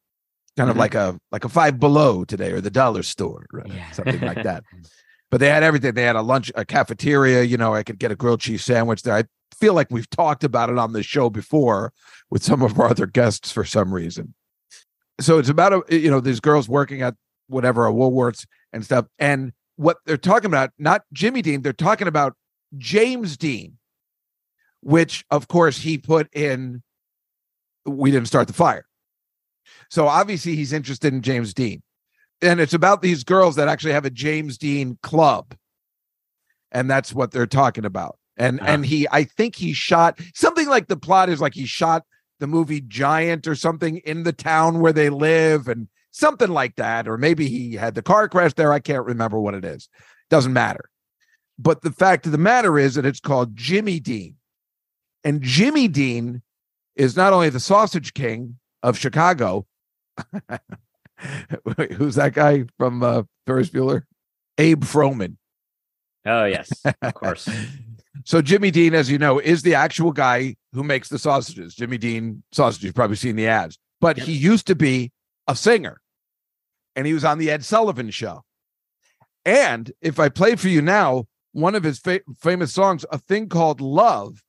kind 0.58 0.68
of 0.68 0.76
Mhm. 0.76 0.80
like 0.80 0.94
a 0.94 1.18
like 1.30 1.44
a 1.46 1.48
five 1.48 1.80
below 1.80 2.24
today 2.26 2.52
or 2.52 2.60
the 2.60 2.70
dollar 2.70 3.02
store 3.02 3.46
right? 3.54 3.72
Yeah. 3.72 3.90
something 3.92 4.20
like 4.20 4.42
that 4.42 4.62
but 5.30 5.40
they 5.40 5.48
had 5.48 5.62
everything 5.62 5.94
they 5.94 6.02
had 6.02 6.14
a 6.14 6.20
lunch 6.20 6.52
a 6.54 6.62
cafeteria 6.66 7.42
you 7.42 7.56
know 7.56 7.74
i 7.74 7.82
could 7.82 7.98
get 7.98 8.12
a 8.12 8.14
grilled 8.14 8.40
cheese 8.40 8.62
sandwich 8.62 9.00
there 9.00 9.14
i 9.16 9.24
feel 9.58 9.72
like 9.72 9.86
we've 9.90 10.10
talked 10.10 10.44
about 10.44 10.68
it 10.68 10.76
on 10.76 10.92
the 10.92 11.02
show 11.02 11.30
before 11.30 11.90
with 12.28 12.42
some 12.42 12.60
of 12.60 12.78
our 12.78 12.90
other 12.90 13.06
guests 13.06 13.50
for 13.50 13.64
some 13.64 13.94
reason 13.94 14.34
so 15.18 15.38
it's 15.38 15.48
about 15.48 15.72
a 15.90 15.98
you 15.98 16.10
know 16.10 16.20
these 16.20 16.38
girls 16.40 16.68
working 16.68 17.00
at 17.00 17.14
whatever 17.46 17.86
a 17.86 17.90
woolworths 17.92 18.44
and 18.74 18.84
stuff 18.84 19.06
and 19.18 19.54
what 19.82 19.98
they're 20.06 20.16
talking 20.16 20.46
about 20.50 20.70
not 20.78 21.02
jimmy 21.12 21.42
dean 21.42 21.62
they're 21.62 21.72
talking 21.72 22.08
about 22.08 22.34
james 22.78 23.36
dean 23.36 23.76
which 24.80 25.24
of 25.30 25.48
course 25.48 25.78
he 25.78 25.98
put 25.98 26.32
in 26.34 26.82
we 27.84 28.10
didn't 28.10 28.28
start 28.28 28.46
the 28.46 28.54
fire 28.54 28.86
so 29.90 30.08
obviously 30.08 30.56
he's 30.56 30.72
interested 30.72 31.12
in 31.12 31.22
James 31.22 31.52
Dean. 31.54 31.82
And 32.40 32.60
it's 32.60 32.74
about 32.74 33.02
these 33.02 33.24
girls 33.24 33.56
that 33.56 33.68
actually 33.68 33.92
have 33.92 34.04
a 34.04 34.10
James 34.10 34.58
Dean 34.58 34.98
club. 35.02 35.54
And 36.70 36.90
that's 36.90 37.14
what 37.14 37.30
they're 37.30 37.46
talking 37.46 37.84
about. 37.84 38.18
And 38.36 38.60
Ah. 38.60 38.64
and 38.68 38.86
he 38.86 39.06
I 39.12 39.24
think 39.24 39.54
he 39.56 39.72
shot 39.74 40.18
something 40.34 40.68
like 40.68 40.88
the 40.88 40.96
plot 40.96 41.28
is 41.28 41.40
like 41.40 41.54
he 41.54 41.66
shot 41.66 42.04
the 42.40 42.46
movie 42.46 42.80
Giant 42.80 43.46
or 43.46 43.54
something 43.54 43.98
in 43.98 44.22
the 44.22 44.32
town 44.32 44.80
where 44.80 44.92
they 44.92 45.10
live 45.10 45.68
and 45.68 45.88
something 46.12 46.50
like 46.50 46.76
that 46.76 47.08
or 47.08 47.18
maybe 47.18 47.48
he 47.48 47.74
had 47.74 47.94
the 47.94 48.02
car 48.02 48.28
crash 48.28 48.52
there 48.54 48.72
I 48.72 48.78
can't 48.78 49.04
remember 49.04 49.40
what 49.40 49.54
it 49.54 49.64
is. 49.64 49.88
Doesn't 50.30 50.52
matter. 50.52 50.88
But 51.58 51.82
the 51.82 51.90
fact 51.92 52.26
of 52.26 52.32
the 52.32 52.38
matter 52.38 52.78
is 52.78 52.94
that 52.94 53.04
it's 53.06 53.20
called 53.20 53.56
Jimmy 53.56 53.98
Dean. 54.00 54.36
And 55.24 55.42
Jimmy 55.42 55.88
Dean 55.88 56.42
is 56.96 57.16
not 57.16 57.32
only 57.32 57.48
the 57.50 57.60
sausage 57.60 58.14
king 58.14 58.58
of 58.82 58.96
Chicago, 58.98 59.66
Who's 61.96 62.16
that 62.16 62.34
guy 62.34 62.64
from 62.78 63.02
uh, 63.02 63.22
Ferris 63.46 63.70
Bueller? 63.70 64.02
Abe 64.58 64.82
Froman. 64.84 65.36
Oh 66.26 66.44
yes, 66.44 66.70
of 67.02 67.14
course. 67.14 67.48
So 68.24 68.42
Jimmy 68.42 68.70
Dean, 68.70 68.94
as 68.94 69.10
you 69.10 69.16
know, 69.18 69.38
is 69.38 69.62
the 69.62 69.74
actual 69.74 70.12
guy 70.12 70.54
who 70.74 70.84
makes 70.84 71.08
the 71.08 71.18
sausages. 71.18 71.74
Jimmy 71.74 71.96
Dean 71.96 72.42
sausages. 72.52 72.84
You've 72.84 72.94
probably 72.94 73.16
seen 73.16 73.36
the 73.36 73.48
ads, 73.48 73.78
but 74.02 74.18
Yep. 74.18 74.26
he 74.26 74.32
used 74.34 74.66
to 74.66 74.74
be 74.74 75.10
a 75.48 75.56
singer, 75.56 76.01
and 76.96 77.06
he 77.06 77.14
was 77.14 77.24
on 77.24 77.38
the 77.38 77.50
Ed 77.50 77.64
Sullivan 77.64 78.10
Show. 78.10 78.42
And 79.44 79.92
if 80.00 80.18
I 80.20 80.28
play 80.28 80.56
for 80.56 80.68
you 80.68 80.82
now, 80.82 81.24
one 81.52 81.74
of 81.74 81.82
his 81.84 81.98
fa- 81.98 82.20
famous 82.38 82.72
songs, 82.72 83.04
"A 83.10 83.18
Thing 83.18 83.48
Called 83.48 83.80
Love," 83.80 84.42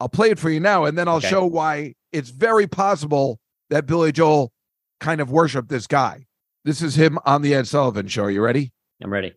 I'll 0.00 0.08
play 0.08 0.30
it 0.30 0.38
for 0.38 0.50
you 0.50 0.60
now, 0.60 0.84
and 0.84 0.96
then 0.98 1.08
I'll 1.08 1.16
Okay. 1.16 1.28
show 1.28 1.44
why 1.46 1.94
it's 2.12 2.30
very 2.30 2.66
possible 2.66 3.40
that 3.70 3.86
Billy 3.86 4.12
Joel 4.12 4.52
kind 5.00 5.20
of 5.20 5.30
worshiped 5.30 5.68
this 5.68 5.86
guy. 5.86 6.26
This 6.64 6.82
is 6.82 6.96
him 6.96 7.18
on 7.24 7.42
the 7.42 7.54
Ed 7.54 7.66
Sullivan 7.68 8.08
Show. 8.08 8.24
Are 8.24 8.30
you 8.30 8.42
ready? 8.42 8.72
I'm 9.02 9.12
ready. 9.12 9.34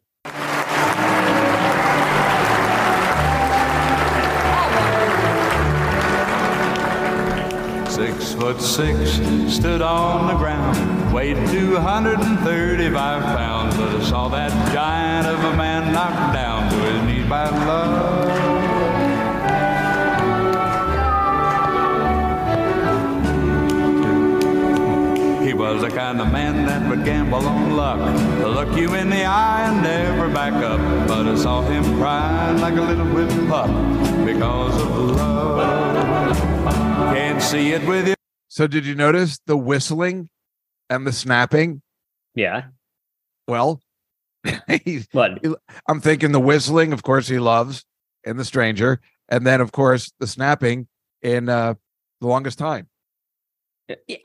Six 8.31 8.41
foot 8.41 8.61
six, 8.61 9.11
stood 9.53 9.81
on 9.81 10.27
the 10.27 10.35
ground, 10.35 11.13
weighed 11.13 11.35
235 11.49 13.23
pounds. 13.23 13.75
But 13.75 13.89
I 13.89 14.03
saw 14.03 14.29
that 14.29 14.51
giant 14.71 15.27
of 15.27 15.43
a 15.43 15.57
man 15.57 15.91
knocked 15.91 16.33
down 16.33 16.71
to 16.71 16.77
his 16.77 17.03
knees 17.03 17.27
by 17.27 17.49
love. 17.49 18.31
He 25.45 25.53
was 25.53 25.81
the 25.81 25.89
kind 25.89 26.21
of 26.21 26.31
man 26.31 26.65
that 26.67 26.89
would 26.89 27.03
gamble 27.03 27.45
on 27.45 27.75
luck. 27.75 27.99
Look 28.39 28.77
you 28.77 28.93
in 28.93 29.09
the 29.09 29.25
eye 29.25 29.67
and 29.67 29.83
never 29.83 30.29
back 30.29 30.53
up. 30.53 30.79
But 31.09 31.27
I 31.27 31.35
saw 31.35 31.63
him 31.63 31.83
crying 31.97 32.61
like 32.61 32.77
a 32.77 32.81
little 32.81 33.07
whipped 33.07 33.49
pup 33.49 33.67
because 34.25 34.81
of 34.81 35.17
love. 35.17 36.37
Can't 37.13 37.41
see 37.41 37.73
it 37.73 37.85
with 37.85 38.07
you. 38.07 38.20
So 38.51 38.67
did 38.67 38.85
you 38.85 38.95
notice 38.95 39.39
the 39.47 39.55
whistling 39.55 40.27
and 40.89 41.07
the 41.07 41.13
snapping? 41.13 41.81
Yeah. 42.35 42.63
Well, 43.47 43.79
he's, 44.83 45.07
What? 45.13 45.41
I'm 45.87 46.01
thinking 46.01 46.33
the 46.33 46.39
whistling, 46.41 46.91
of 46.91 47.01
course, 47.01 47.29
he 47.29 47.39
loves 47.39 47.85
in 48.25 48.35
The 48.35 48.43
Stranger, 48.43 48.99
and 49.29 49.47
then 49.47 49.61
of 49.61 49.71
course 49.71 50.11
the 50.19 50.27
snapping 50.27 50.89
in 51.21 51.47
uh, 51.47 51.75
The 52.19 52.27
Longest 52.27 52.59
Time. 52.59 52.89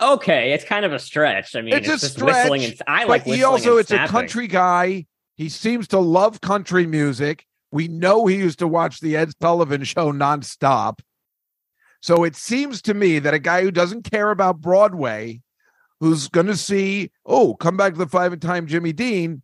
Okay, 0.02 0.50
it's 0.50 0.64
kind 0.64 0.84
of 0.84 0.92
a 0.92 0.98
stretch. 0.98 1.54
I 1.54 1.60
mean, 1.60 1.74
It's 1.74 1.88
it's, 1.88 2.02
a 2.02 2.06
just 2.08 2.20
whistling 2.20 2.64
and 2.64 2.74
stretch, 2.74 2.88
I 2.88 3.02
But 3.04 3.08
like 3.08 3.22
he 3.22 3.44
also 3.44 3.76
it's 3.76 3.92
a 3.92 4.08
country 4.08 4.48
guy. 4.48 5.06
He 5.36 5.48
seems 5.48 5.86
to 5.88 6.00
love 6.00 6.40
country 6.40 6.84
music. 6.84 7.44
We 7.70 7.86
know 7.86 8.26
he 8.26 8.34
used 8.34 8.58
to 8.58 8.66
watch 8.66 8.98
the 8.98 9.16
Ed 9.16 9.30
Sullivan 9.40 9.84
show 9.84 10.10
nonstop. 10.12 10.98
So 12.06 12.22
it 12.22 12.36
seems 12.36 12.80
to 12.82 12.94
me 12.94 13.18
that 13.18 13.34
a 13.34 13.38
guy 13.40 13.62
who 13.62 13.72
doesn't 13.72 14.08
care 14.08 14.30
about 14.30 14.60
Broadway, 14.60 15.42
who's 15.98 16.28
going 16.28 16.46
to 16.46 16.56
see, 16.56 17.10
oh, 17.26 17.54
come 17.54 17.76
back 17.76 17.94
to 17.94 17.98
the 17.98 18.06
five 18.06 18.32
and 18.32 18.40
dime 18.40 18.68
Jimmy 18.68 18.92
Dean, 18.92 19.42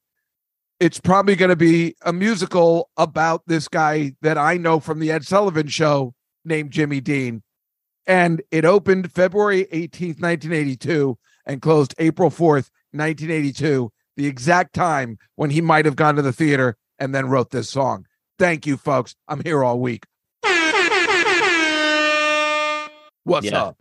it's 0.79 1.01
probably 1.01 1.35
going 1.35 1.48
to 1.48 1.57
be 1.57 1.96
a 2.03 2.12
musical 2.12 2.88
about 2.96 3.42
this 3.48 3.66
guy 3.66 4.12
that 4.22 4.38
I 4.38 4.59
know 4.59 4.79
from 4.79 5.01
the 5.01 5.11
Ed 5.11 5.25
Sullivan 5.25 5.66
show 5.66 6.14
named 6.44 6.70
Jimmy 6.70 7.01
Dean. 7.01 7.42
And 8.07 8.40
it 8.53 8.64
opened 8.64 9.11
February 9.11 9.64
18th, 9.72 10.22
1982, 10.22 11.18
and 11.44 11.61
closed 11.61 11.96
April 11.98 12.31
4th, 12.31 12.70
1982, 12.92 13.90
the 14.16 14.29
exact 14.29 14.72
time 14.72 15.18
when 15.35 15.51
he 15.51 15.61
might 15.61 15.85
have 15.85 15.96
gone 15.96 16.14
to 16.14 16.22
the 16.22 16.33
theater 16.33 16.77
and 17.01 17.12
then 17.12 17.27
wrote 17.27 17.51
this 17.51 17.68
song. 17.68 18.07
Thank 18.38 18.68
you, 18.68 18.77
folks. 18.77 19.16
I'm 19.27 19.42
here 19.42 19.64
all 19.64 19.81
week. 19.81 20.05
What's 23.24 23.46
Yeah. 23.46 23.62
up? 23.62 23.76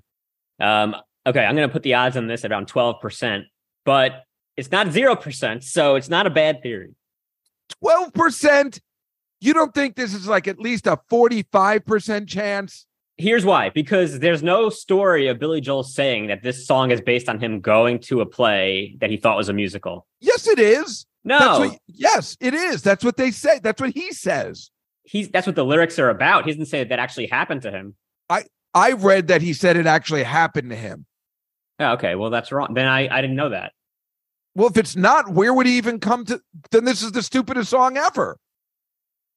Um, 0.60 0.96
okay, 1.26 1.44
I'm 1.44 1.56
going 1.56 1.68
to 1.68 1.74
put 1.74 1.84
the 1.84 1.96
odds 1.96 2.18
on 2.18 2.28
this 2.28 2.46
at 2.46 2.52
around 2.52 2.68
12%, 2.68 3.44
but 3.86 4.24
it's 4.58 4.72
not 4.72 4.88
0%, 4.88 5.64
so 5.64 5.96
it's 5.96 6.10
not 6.10 6.28
a 6.28 6.30
bad 6.30 6.62
theory. 6.62 6.94
12%? 7.84 8.80
You 9.40 9.54
don't 9.54 9.74
think 9.74 9.96
this 9.96 10.14
is 10.14 10.28
like 10.28 10.48
at 10.48 10.60
least 10.60 10.86
a 10.86 11.00
45% 11.12 12.28
chance? 12.28 12.86
Here's 13.18 13.46
why 13.46 13.70
because 13.70 14.20
there's 14.20 14.42
no 14.42 14.70
story 14.70 15.28
of 15.28 15.38
Billy 15.38 15.62
Joel 15.62 15.84
saying 15.84 16.28
that 16.28 16.42
this 16.42 16.66
song 16.66 16.92
is 16.92 17.02
based 17.02 17.30
on 17.30 17.40
him 17.40 17.60
going 17.60 18.00
to 18.02 18.22
a 18.22 18.26
play 18.26 18.96
that 19.00 19.10
he 19.10 19.18
thought 19.18 19.38
was 19.38 19.50
a 19.50 19.54
musical. 19.54 20.08
Yes, 20.20 20.48
it 20.48 20.58
is. 20.60 21.06
No, 21.24 21.38
That's 21.38 21.60
what, 21.60 21.80
yes, 21.88 22.38
it 22.40 22.56
is. 22.56 22.82
That's 22.82 23.04
what 23.04 23.18
they 23.18 23.30
say. 23.30 23.60
That's 23.60 23.80
what 23.80 23.92
he 23.94 24.12
says. 24.12 24.72
he's 25.04 25.30
that's 25.30 25.46
what 25.46 25.56
the 25.56 25.66
lyrics 25.66 26.00
are 26.00 26.10
about. 26.10 26.46
He 26.46 26.52
doesn't 26.52 26.66
say 26.66 26.80
that, 26.80 26.90
that 26.90 27.00
actually 27.00 27.28
happened 27.28 27.62
to 27.64 27.72
him. 27.72 27.96
I 28.28 28.46
read 28.74 29.28
that 29.28 29.42
he 29.42 29.54
said 29.54 29.78
it 29.78 29.86
actually 29.88 30.24
happened 30.24 30.70
to 30.70 30.76
him. 30.76 31.06
Oh, 31.80 31.94
okay, 31.94 32.16
well 32.16 32.30
that's 32.30 32.52
wrong. 32.52 32.74
Then 32.74 32.88
I, 32.88 33.08
I 33.10 33.22
didn't 33.22 33.36
know 33.36 33.50
that. 33.50 33.74
Well, 34.56 34.68
if 34.68 34.78
it's 34.78 34.96
not, 34.96 35.30
where 35.30 35.54
would 35.54 35.66
he 35.66 35.78
even 35.78 36.00
come 36.00 36.26
to? 36.26 36.42
Then 36.72 36.84
this 36.86 37.02
is 37.02 37.12
the 37.14 37.24
stupidest 37.24 37.70
song 37.70 37.98
ever. 37.98 38.38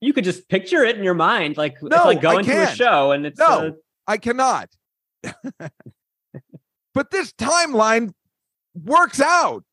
You 0.01 0.13
could 0.13 0.25
just 0.25 0.49
picture 0.49 0.83
it 0.85 0.97
in 0.99 1.05
your 1.05 1.15
mind, 1.15 1.57
like 1.57 1.81
No, 1.83 1.97
it's 1.97 2.05
like 2.05 2.21
going 2.21 2.45
to 2.45 2.63
a 2.65 2.75
show 2.75 3.13
and 3.13 3.25
it's 3.25 3.39
No. 3.39 3.47
uh, 3.47 3.71
I 4.07 4.19
cannot. 4.19 4.69
but 6.93 7.11
this 7.11 7.33
timeline 7.33 8.13
works 8.75 9.21
out. 9.21 9.65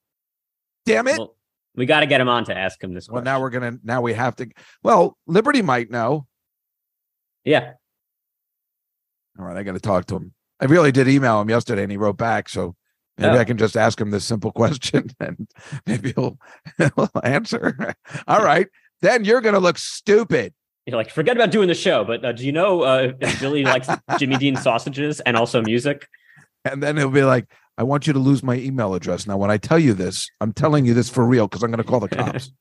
Damn 0.86 1.08
it. 1.08 1.18
well, 1.18 1.36
we 1.76 1.86
got 1.86 2.02
to 2.02 2.06
get 2.06 2.22
him 2.22 2.30
on 2.30 2.46
to 2.46 2.58
ask 2.58 2.82
him 2.82 2.94
this. 2.94 3.08
Well, 3.10 3.22
Question. 3.22 3.26
now 3.26 3.42
we're 3.42 3.50
gonna 3.50 3.78
now 3.84 4.02
we 4.02 4.14
have 4.14 4.36
to. 4.38 4.48
Well, 4.84 5.18
Liberty 5.28 5.62
might 5.62 5.90
know. 5.92 6.28
yeah, 7.44 7.74
All 9.40 9.46
right, 9.46 9.58
I 9.58 9.64
got 9.64 9.74
to 9.74 9.80
talk 9.80 10.06
to 10.08 10.16
him. 10.16 10.34
I 10.60 10.66
really 10.66 10.92
did 10.92 11.08
email 11.08 11.42
him 11.42 11.50
yesterday, 11.50 11.84
and 11.84 11.92
he 11.92 11.98
wrote 11.98 12.18
back. 12.18 12.50
So 12.50 12.76
maybe 13.18 13.38
Oh. 13.38 13.40
I 13.40 13.44
can 13.44 13.58
just 13.58 13.76
ask 13.78 14.00
him 14.00 14.12
this 14.12 14.26
simple 14.26 14.52
question, 14.62 15.10
and 15.20 15.48
maybe 15.86 16.14
he'll, 16.14 16.38
he'll 16.78 17.10
answer. 17.24 17.96
All 18.28 18.44
right, 18.44 18.68
then 19.02 19.26
you're 19.26 19.42
gonna 19.42 19.60
look 19.60 19.78
stupid. 19.78 20.54
You're 20.86 20.98
like 20.98 21.10
forget 21.12 21.38
about 21.38 21.52
doing 21.52 21.68
the 21.68 21.76
show. 21.76 22.04
But 22.04 22.26
uh, 22.26 22.32
do 22.32 22.46
you 22.46 22.52
know 22.52 22.82
uh, 22.82 23.14
if 23.20 23.40
Billy 23.40 23.64
likes 23.66 23.88
Jimmy 24.18 24.38
Dean 24.38 24.56
sausages 24.56 25.20
and 25.22 25.38
also 25.38 25.62
music? 25.62 26.08
And 26.66 26.82
then 26.82 26.98
he'll 26.98 27.10
be 27.10 27.24
like, 27.24 27.46
I 27.78 27.84
want 27.84 28.08
you 28.08 28.14
to 28.14 28.20
lose 28.20 28.44
my 28.44 28.56
email 28.56 28.94
address. 28.94 29.26
Now, 29.26 29.38
when 29.38 29.50
I 29.50 29.58
tell 29.58 29.80
you 29.80 29.94
this, 29.94 30.30
I'm 30.42 30.54
telling 30.54 30.86
you 30.86 30.94
this 30.94 31.10
for 31.10 31.26
real 31.26 31.48
because 31.48 31.64
I'm 31.64 31.72
going 31.72 31.84
to 31.84 31.90
call 31.90 32.00
the 32.00 32.10
cops. 32.10 32.52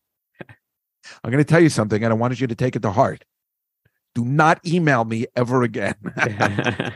I'm 1.24 1.30
going 1.30 1.42
to 1.42 1.48
tell 1.48 1.61
you 1.61 1.68
something, 1.68 2.02
and 2.02 2.12
I 2.12 2.16
wanted 2.16 2.40
you 2.40 2.46
to 2.46 2.54
take 2.54 2.76
it 2.76 2.83
to 2.83 2.92
heart. 2.92 3.24
Do 4.14 4.25
not 4.25 4.64
email 4.66 5.05
me 5.05 5.27
ever 5.37 5.62
again. 5.62 5.94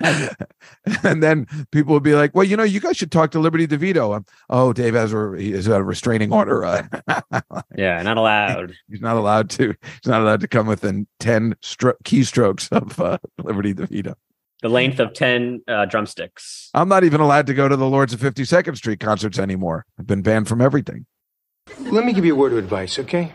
and 1.02 1.22
then 1.22 1.46
people 1.72 1.92
would 1.92 2.02
be 2.02 2.14
like, 2.14 2.34
"Well, 2.34 2.44
you 2.44 2.56
know, 2.56 2.62
you 2.62 2.78
guys 2.78 2.96
should 2.96 3.10
talk 3.10 3.32
to 3.32 3.40
Liberty 3.40 3.66
DeVito." 3.66 4.14
Um, 4.16 4.26
oh, 4.48 4.72
Dave 4.72 4.94
has 4.94 5.12
a 5.12 5.34
he 5.36 5.52
has 5.52 5.66
a 5.66 5.82
restraining 5.82 6.32
order. 6.32 6.64
Uh, 6.64 6.86
yeah, 7.76 8.00
not 8.02 8.16
allowed. 8.16 8.74
he's 8.88 9.00
not 9.00 9.16
allowed 9.16 9.50
to. 9.50 9.74
He's 9.82 10.06
not 10.06 10.20
allowed 10.22 10.40
to 10.40 10.48
come 10.48 10.66
within 10.68 11.08
ten 11.18 11.54
stro- 11.62 11.96
keystrokes 12.04 12.70
of 12.70 13.00
uh, 13.00 13.18
Liberty 13.42 13.74
DeVito. 13.74 14.14
The 14.62 14.68
length 14.68 15.00
of 15.00 15.14
ten 15.14 15.62
uh, 15.66 15.86
drumsticks. 15.86 16.70
I'm 16.74 16.88
not 16.88 17.02
even 17.02 17.20
allowed 17.20 17.48
to 17.48 17.54
go 17.54 17.68
to 17.68 17.76
the 17.76 17.86
Lords 17.86 18.12
of 18.12 18.20
52nd 18.20 18.76
Street 18.76 19.00
concerts 19.00 19.38
anymore. 19.38 19.84
I've 19.98 20.06
been 20.06 20.22
banned 20.22 20.48
from 20.48 20.60
everything. 20.60 21.06
Let 21.80 22.04
me 22.04 22.12
give 22.12 22.24
you 22.24 22.34
a 22.34 22.36
word 22.36 22.52
of 22.52 22.58
advice, 22.58 22.98
okay? 22.98 23.32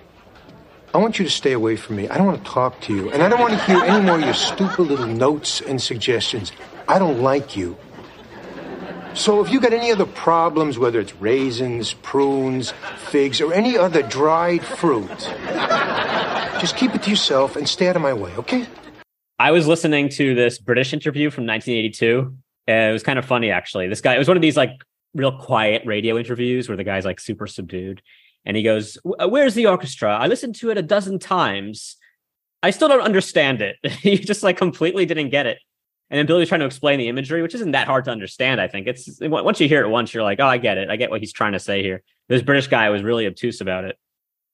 I 0.93 0.99
want 0.99 1.17
you 1.17 1.25
to 1.25 1.31
stay 1.31 1.53
away 1.53 1.75
from 1.75 1.95
me. 1.95 2.07
I 2.07 2.17
don't 2.17 2.27
want 2.27 2.45
to 2.45 2.51
talk 2.51 2.79
to 2.81 2.93
you. 2.93 3.11
And 3.11 3.23
I 3.23 3.29
don't 3.29 3.39
want 3.39 3.53
to 3.53 3.65
hear 3.65 3.83
any 3.83 4.05
more 4.05 4.15
of 4.15 4.21
your 4.21 4.35
stupid 4.35 4.83
little 4.83 5.07
notes 5.07 5.59
and 5.59 5.81
suggestions. 5.81 6.51
I 6.87 6.99
don't 6.99 7.19
like 7.19 7.57
you. 7.57 7.75
So 9.15 9.43
if 9.43 9.51
you 9.51 9.59
got 9.59 9.73
any 9.73 9.91
other 9.91 10.05
problems, 10.05 10.77
whether 10.77 10.99
it's 10.99 11.15
raisins, 11.15 11.93
prunes, 11.95 12.73
figs, 13.07 13.41
or 13.41 13.53
any 13.53 13.75
other 13.75 14.03
dried 14.03 14.63
fruit, 14.63 15.09
just 16.61 16.77
keep 16.77 16.93
it 16.93 17.01
to 17.03 17.09
yourself 17.09 17.55
and 17.55 17.67
stay 17.67 17.87
out 17.87 17.95
of 17.95 18.03
my 18.03 18.13
way, 18.13 18.31
okay? 18.37 18.67
I 19.39 19.49
was 19.49 19.67
listening 19.67 20.09
to 20.09 20.35
this 20.35 20.59
British 20.59 20.93
interview 20.93 21.31
from 21.31 21.47
1982. 21.47 22.35
And 22.67 22.89
it 22.91 22.93
was 22.93 23.03
kind 23.03 23.17
of 23.17 23.25
funny, 23.25 23.49
actually. 23.49 23.87
This 23.87 24.01
guy, 24.01 24.13
it 24.13 24.19
was 24.19 24.27
one 24.27 24.37
of 24.37 24.41
these 24.41 24.55
like 24.55 24.71
real 25.15 25.37
quiet 25.37 25.81
radio 25.85 26.17
interviews 26.17 26.69
where 26.69 26.77
the 26.77 26.83
guy's 26.83 27.03
like 27.03 27.19
super 27.19 27.47
subdued. 27.47 28.01
And 28.45 28.57
he 28.57 28.63
goes, 28.63 28.97
uh, 29.19 29.27
Where's 29.27 29.55
the 29.55 29.67
orchestra? 29.67 30.15
I 30.15 30.27
listened 30.27 30.55
to 30.55 30.69
it 30.69 30.77
a 30.77 30.81
dozen 30.81 31.19
times. 31.19 31.97
I 32.61 32.71
still 32.71 32.87
don't 32.87 33.01
understand 33.01 33.61
it. 33.61 33.77
he 33.91 34.17
just 34.17 34.43
like 34.43 34.57
completely 34.57 35.05
didn't 35.05 35.29
get 35.29 35.45
it. 35.45 35.59
And 36.09 36.19
then 36.19 36.25
Billy's 36.25 36.49
trying 36.49 36.59
to 36.59 36.67
explain 36.67 36.99
the 36.99 37.07
imagery, 37.07 37.41
which 37.41 37.55
isn't 37.55 37.71
that 37.71 37.87
hard 37.87 38.05
to 38.05 38.11
understand, 38.11 38.61
I 38.61 38.67
think. 38.67 38.87
It's 38.87 39.19
once 39.19 39.59
you 39.59 39.67
hear 39.67 39.83
it 39.83 39.89
once, 39.89 40.13
you're 40.13 40.23
like, 40.23 40.39
oh, 40.39 40.45
I 40.45 40.57
get 40.57 40.77
it. 40.77 40.89
I 40.89 40.95
get 40.95 41.09
what 41.09 41.21
he's 41.21 41.33
trying 41.33 41.53
to 41.53 41.59
say 41.59 41.81
here. 41.81 42.03
This 42.29 42.43
British 42.43 42.67
guy 42.67 42.89
was 42.89 43.01
really 43.01 43.25
obtuse 43.25 43.61
about 43.61 43.83
it. 43.83 43.97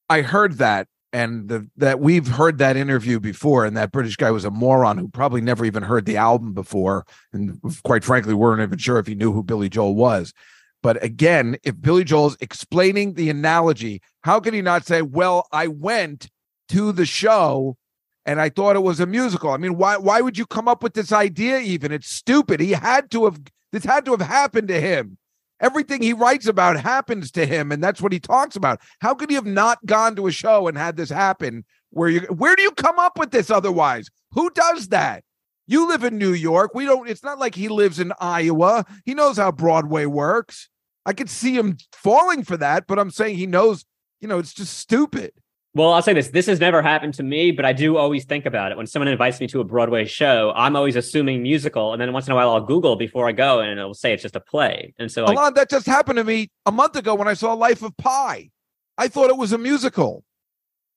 I 0.10 0.22
heard 0.22 0.54
that, 0.60 0.88
and 1.12 1.50
the, 1.50 1.68
that 1.76 2.00
we've 2.00 2.28
heard 2.28 2.60
that 2.60 2.78
interview 2.78 3.20
before, 3.20 3.66
and 3.66 3.76
that 3.76 3.92
British 3.92 4.16
guy 4.16 4.32
was 4.32 4.46
a 4.46 4.50
moron 4.50 4.98
who 4.98 5.10
probably 5.10 5.42
never 5.42 5.66
even 5.66 5.84
heard 5.84 6.06
the 6.06 6.18
album 6.18 6.54
before, 6.54 7.06
and 7.34 7.60
quite 7.84 8.04
frankly, 8.06 8.34
weren't 8.34 8.62
even 8.62 8.78
sure 8.78 8.98
if 8.98 9.08
he 9.08 9.16
knew 9.16 9.34
who 9.34 9.44
Billy 9.44 9.68
Joel 9.68 9.96
was. 9.96 10.34
But 10.82 11.04
again, 11.04 11.58
if 11.64 11.80
Billy 11.82 12.04
Joel's 12.04 12.38
explaining 12.40 13.14
the 13.14 13.30
analogy, 13.30 14.02
how 14.22 14.40
can 14.40 14.54
he 14.54 14.62
not 14.62 14.86
say, 14.86 15.02
"Well, 15.02 15.48
I 15.52 15.68
went 15.68 16.30
to 16.70 16.92
the 16.92 17.06
show 17.06 17.78
and 18.26 18.40
I 18.40 18.50
thought 18.50 18.76
it 18.76 18.84
was 18.84 19.00
a 19.00 19.06
musical"? 19.06 19.52
I 19.52 19.58
mean, 19.58 19.76
why 19.76 19.98
why 19.98 20.22
would 20.22 20.38
you 20.38 20.46
come 20.46 20.68
up 20.68 20.82
with 20.84 20.94
this 20.94 21.12
idea? 21.12 21.60
Even 21.60 21.92
it's 21.92 22.10
stupid. 22.12 22.60
He 22.60 22.72
had 22.72 23.12
to 23.12 23.26
have 23.26 23.40
this 23.72 23.84
had 23.84 24.06
to 24.06 24.12
have 24.12 24.22
happened 24.22 24.70
to 24.70 24.80
him. 24.80 25.18
Everything 25.60 26.02
he 26.02 26.14
writes 26.14 26.48
about 26.48 26.80
happens 26.80 27.32
to 27.32 27.46
him, 27.46 27.72
and 27.72 27.84
that's 27.84 28.02
what 28.02 28.14
he 28.14 28.20
talks 28.20 28.56
about. 28.56 28.80
How 29.02 29.14
could 29.14 29.30
he 29.30 29.36
have 29.36 29.46
not 29.46 29.86
gone 29.86 30.16
to 30.16 30.28
a 30.28 30.32
show 30.32 30.68
and 30.70 30.78
had 30.78 30.96
this 30.96 31.10
happen? 31.10 31.66
Where 31.90 32.10
you 32.10 32.22
where 32.22 32.56
do 32.56 32.62
you 32.62 32.72
come 32.72 33.00
up 33.00 33.20
with 33.20 33.32
this 33.32 33.50
otherwise? 33.50 34.10
Who 34.32 34.50
does 34.52 34.88
that? 34.90 35.24
You 35.70 35.88
live 35.88 36.04
in 36.04 36.18
New 36.18 36.34
York. 36.34 36.74
We 36.74 36.86
don't, 36.86 37.08
it's 37.08 37.24
not 37.24 37.38
like 37.38 37.54
he 37.54 37.68
lives 37.70 38.00
in 38.00 38.12
Iowa. 38.20 38.88
He 39.06 39.14
knows 39.14 39.38
how 39.38 39.52
Broadway 39.52 40.08
works. 40.08 40.68
I 41.06 41.14
could 41.14 41.30
see 41.30 41.54
him 41.54 41.78
falling 41.94 42.44
for 42.44 42.58
that, 42.58 42.88
but 42.88 42.98
I'm 42.98 43.12
saying 43.12 43.38
he 43.38 43.46
knows, 43.46 43.86
you 44.20 44.28
know, 44.28 44.40
it's 44.40 44.52
just 44.52 44.80
stupid. 44.80 45.32
Well, 45.76 45.94
I'll 45.94 46.02
say 46.02 46.14
this. 46.14 46.30
This 46.30 46.48
has 46.48 46.60
never 46.60 46.82
happened 46.82 47.14
to 47.14 47.24
me, 47.24 47.52
but 47.52 47.66
I 47.66 47.74
do 47.74 47.98
always 47.98 48.26
think 48.26 48.48
about 48.48 48.72
it. 48.72 48.78
When 48.78 48.88
someone 48.88 49.10
invites 49.10 49.40
me 49.40 49.46
to 49.46 49.60
a 49.60 49.64
Broadway 49.64 50.06
show, 50.06 50.52
I'm 50.56 50.76
always 50.76 50.96
assuming 50.96 51.44
musical. 51.44 51.94
And 51.94 52.02
then 52.02 52.14
once 52.14 52.26
in 52.26 52.32
a 52.32 52.36
while, 52.36 52.50
I'll 52.50 52.62
Google 52.66 52.96
before 52.96 53.30
I 53.30 53.32
go 53.32 53.60
and 53.60 53.80
it'll 53.80 53.94
say 53.94 54.12
it's 54.12 54.24
just 54.24 54.36
a 54.36 54.40
play. 54.40 54.96
And 54.98 55.12
so, 55.12 55.26
Alon, 55.26 55.54
that 55.54 55.70
just 55.70 55.86
happened 55.86 56.18
to 56.18 56.24
me 56.24 56.50
a 56.66 56.72
month 56.72 56.96
ago 56.96 57.14
when 57.14 57.28
I 57.28 57.36
saw 57.36 57.54
Life 57.54 57.84
of 57.84 57.96
Pi. 57.96 58.50
I 58.98 59.08
thought 59.08 59.30
it 59.30 59.38
was 59.38 59.52
a 59.52 59.60
musical. 59.60 60.24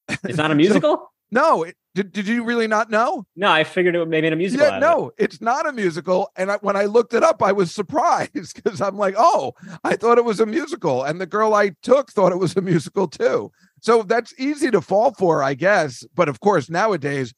it's 0.08 0.38
not 0.38 0.50
a 0.50 0.54
musical? 0.54 1.11
No, 1.32 1.62
it, 1.62 1.76
did, 1.94 2.12
did 2.12 2.28
you 2.28 2.44
really 2.44 2.66
not 2.66 2.90
know? 2.90 3.26
No, 3.34 3.50
I 3.50 3.64
figured 3.64 3.94
it 3.94 3.98
would 3.98 4.10
maybe 4.10 4.26
in 4.26 4.34
a 4.34 4.36
musical. 4.36 4.66
Yeah, 4.66 4.78
no, 4.78 5.12
it's 5.16 5.40
not 5.40 5.66
a 5.66 5.72
musical. 5.72 6.30
And 6.36 6.52
I, 6.52 6.58
when 6.58 6.76
I 6.76 6.84
looked 6.84 7.14
it 7.14 7.22
up, 7.22 7.42
I 7.42 7.52
was 7.52 7.72
surprised 7.72 8.54
because 8.54 8.80
I'm 8.82 8.98
like, 8.98 9.14
oh, 9.16 9.54
I 9.82 9.96
thought 9.96 10.18
it 10.18 10.26
was 10.26 10.40
a 10.40 10.46
musical. 10.46 11.02
And 11.02 11.20
the 11.20 11.26
girl 11.26 11.54
I 11.54 11.72
took 11.82 12.12
thought 12.12 12.32
it 12.32 12.38
was 12.38 12.54
a 12.56 12.60
musical 12.60 13.08
too. 13.08 13.50
So 13.80 14.02
that's 14.02 14.38
easy 14.38 14.70
to 14.70 14.82
fall 14.82 15.14
for, 15.14 15.42
I 15.42 15.54
guess. 15.54 16.04
But 16.14 16.28
of 16.28 16.40
course, 16.40 16.70
nowadays, 16.70 17.34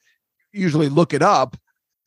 usually 0.52 0.88
look 0.88 1.14
it 1.14 1.22
up 1.22 1.57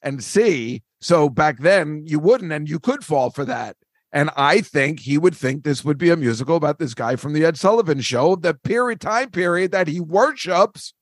and 0.02 0.24
see. 0.24 0.84
So 1.00 1.30
back 1.30 1.60
then, 1.60 2.04
you 2.06 2.20
wouldn't, 2.20 2.52
and 2.52 2.70
you 2.70 2.80
could 2.80 3.04
fall 3.04 3.30
for 3.30 3.46
that. 3.46 3.78
And 4.12 4.30
I 4.36 4.62
think 4.62 5.02
he 5.02 5.18
would 5.18 5.36
think 5.36 5.64
this 5.64 5.84
would 5.86 5.98
be 5.98 6.10
a 6.10 6.16
musical 6.16 6.56
about 6.56 6.80
this 6.80 6.94
guy 6.94 7.18
from 7.18 7.34
the 7.34 7.46
Ed 7.46 7.58
Sullivan 7.58 8.02
show, 8.02 8.36
the 8.36 8.54
period 8.54 9.02
time 9.02 9.30
period 9.32 9.72
that 9.72 9.88
he 9.88 10.00
worships. 10.00 10.94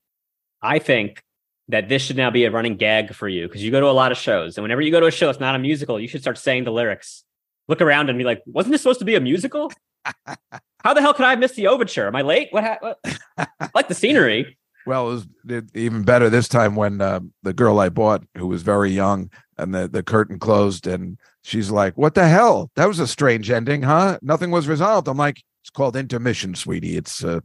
I 0.66 0.78
think 0.80 1.22
that 1.68 1.88
this 1.88 2.02
should 2.02 2.16
now 2.16 2.30
be 2.30 2.44
a 2.44 2.50
running 2.50 2.76
gag 2.76 3.14
for 3.14 3.28
you 3.28 3.46
because 3.46 3.62
you 3.62 3.70
go 3.70 3.80
to 3.80 3.86
a 3.86 3.92
lot 3.92 4.12
of 4.12 4.18
shows, 4.18 4.56
and 4.56 4.62
whenever 4.62 4.80
you 4.80 4.90
go 4.90 5.00
to 5.00 5.06
a 5.06 5.10
show, 5.10 5.30
it's 5.30 5.40
not 5.40 5.54
a 5.54 5.58
musical. 5.58 5.98
You 6.00 6.08
should 6.08 6.20
start 6.20 6.38
saying 6.38 6.64
the 6.64 6.72
lyrics. 6.72 7.24
Look 7.68 7.80
around 7.80 8.08
and 8.10 8.18
be 8.18 8.24
like, 8.24 8.42
"Wasn't 8.46 8.72
this 8.72 8.82
supposed 8.82 8.98
to 9.00 9.04
be 9.04 9.14
a 9.14 9.20
musical? 9.20 9.72
How 10.84 10.94
the 10.94 11.00
hell 11.00 11.14
could 11.14 11.24
I 11.24 11.30
have 11.30 11.38
missed 11.38 11.56
the 11.56 11.68
overture? 11.68 12.06
Am 12.06 12.16
I 12.16 12.22
late? 12.22 12.48
What? 12.50 12.64
Ha- 12.64 12.78
what? 12.80 12.98
Like 13.74 13.88
the 13.88 13.94
scenery." 13.94 14.58
Well, 14.86 15.08
it 15.08 15.10
was 15.10 15.26
it, 15.48 15.64
even 15.74 16.04
better 16.04 16.30
this 16.30 16.46
time 16.46 16.76
when 16.76 17.00
uh, 17.00 17.20
the 17.42 17.52
girl 17.52 17.80
I 17.80 17.88
bought, 17.88 18.22
who 18.36 18.46
was 18.46 18.62
very 18.62 18.90
young, 18.90 19.30
and 19.58 19.74
the, 19.74 19.88
the 19.88 20.04
curtain 20.04 20.38
closed, 20.38 20.86
and 20.86 21.18
she's 21.42 21.70
like, 21.70 21.96
"What 21.96 22.14
the 22.14 22.28
hell? 22.28 22.70
That 22.76 22.86
was 22.86 23.00
a 23.00 23.06
strange 23.06 23.50
ending, 23.50 23.82
huh? 23.82 24.18
Nothing 24.22 24.50
was 24.50 24.68
resolved." 24.68 25.08
I'm 25.08 25.16
like, 25.16 25.42
"It's 25.66 25.70
called 25.72 25.96
intermission, 25.96 26.54
sweetie. 26.54 26.96
It's 26.96 27.24
uh, 27.24 27.40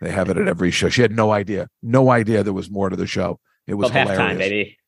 they 0.00 0.10
have 0.10 0.30
it 0.30 0.38
at 0.38 0.48
every 0.48 0.70
show." 0.70 0.88
She 0.88 1.02
had 1.02 1.12
no 1.12 1.32
idea, 1.32 1.68
no 1.82 2.08
idea 2.10 2.42
there 2.42 2.54
was 2.54 2.70
more 2.70 2.88
to 2.88 2.96
the 2.96 3.06
show. 3.06 3.40
It 3.66 3.74
was 3.74 3.92
Well, 3.92 4.06
hilarious. 4.06 4.22
halftime, 4.22 4.38
baby. 4.38 4.78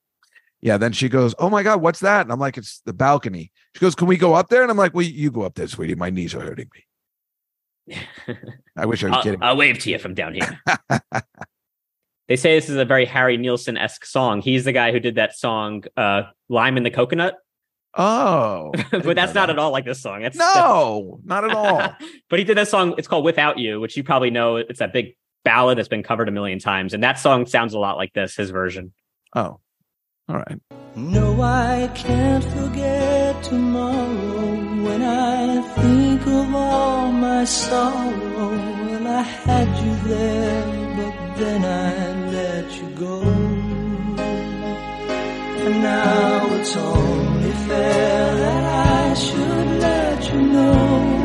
Yeah. 0.63 0.79
Then 0.79 0.93
she 0.93 1.11
goes, 1.11 1.35
"Oh 1.39 1.51
my 1.51 1.63
god, 1.63 1.83
what's 1.83 2.01
that?" 2.01 2.23
And 2.23 2.33
I'm 2.33 2.41
like, 2.41 2.57
"It's 2.57 2.81
the 2.87 2.95
balcony." 2.95 3.53
She 3.75 3.81
goes, 3.81 3.95
"Can 3.95 4.07
we 4.07 4.17
go 4.17 4.33
up 4.33 4.49
there?" 4.49 4.63
And 4.63 4.71
I'm 4.71 4.79
like, 4.79 4.95
"Well, 4.95 5.05
you 5.05 5.31
go 5.31 5.43
up 5.43 5.57
there, 5.57 5.69
sweetie. 5.69 5.95
My 5.95 6.09
knees 6.09 6.35
are 6.35 6.41
hurting 6.41 6.71
me." 6.75 7.97
I 8.79 8.87
wish 8.87 9.05
I 9.05 9.09
was 9.09 9.17
I'll, 9.19 9.23
kidding. 9.25 9.43
I'll 9.43 9.57
wave 9.59 9.79
to 9.81 9.91
you 9.91 9.99
from 9.99 10.15
down 10.15 10.33
here. 10.33 10.63
they 12.29 12.37
say 12.37 12.55
this 12.55 12.71
is 12.71 12.77
a 12.77 12.87
very 12.87 13.05
Harry 13.05 13.37
Nilsson 13.37 13.77
esque 13.77 14.07
song. 14.07 14.41
He's 14.41 14.65
the 14.65 14.73
guy 14.73 14.91
who 14.91 15.01
did 15.01 15.17
that 15.17 15.37
song, 15.37 15.85
uh, 15.99 16.23
"Lime 16.49 16.79
in 16.79 16.83
the 16.83 16.91
Coconut," 16.91 17.35
oh, 17.95 18.73
but 18.91 19.15
that's 19.17 19.35
not 19.35 19.47
that. 19.47 19.51
at 19.51 19.59
all 19.59 19.71
like 19.73 19.85
this 19.85 20.01
song. 20.01 20.23
That's 20.23 20.37
No, 20.37 21.21
not 21.25 21.45
at 21.45 21.51
all. 21.51 21.95
but 22.31 22.39
he 22.39 22.45
did 22.45 22.57
that 22.57 22.69
song. 22.69 22.95
It's 22.99 23.09
called 23.09 23.25
"Without 23.25 23.59
You," 23.59 23.81
which 23.81 23.97
you 23.97 24.05
probably 24.05 24.31
know. 24.31 24.57
It's 24.57 24.79
that 24.79 24.93
big 24.93 25.17
ballad 25.45 25.79
that's 25.79 25.89
been 25.89 26.03
covered 26.03 26.29
a 26.29 26.33
million 26.33 26.59
times, 26.59 26.95
and 26.95 27.03
that 27.03 27.19
song 27.19 27.47
sounds 27.47 27.75
a 27.75 27.79
lot 27.79 27.97
like 27.97 28.13
this. 28.13 28.37
His 28.37 28.51
version. 28.51 28.93
Oh, 29.35 29.61
all 30.29 30.37
right. 30.37 30.59
No, 30.97 31.41
I 31.41 31.89
can't 31.95 32.43
forget 32.45 33.43
tomorrow 33.45 34.57
when 34.85 35.03
I 35.03 35.63
think 35.77 36.27
of 36.27 36.55
all 36.55 37.13
my 37.13 37.45
sorrow. 37.45 38.11
Well, 38.21 39.07
I 39.07 39.23
had 39.23 39.69
you 39.85 39.97
there, 40.09 40.67
but 40.97 41.37
then 41.39 41.65
I 41.65 42.31
let 42.33 42.73
you 42.77 42.89
go. 42.91 43.23
And 45.63 45.83
now 45.83 46.47
it's 46.57 46.75
only 46.77 47.30
fair 47.53 48.37
that 48.37 48.65
I 48.65 49.15
should 49.15 49.81
let 49.81 50.33
you 50.33 50.41
know 50.43 51.20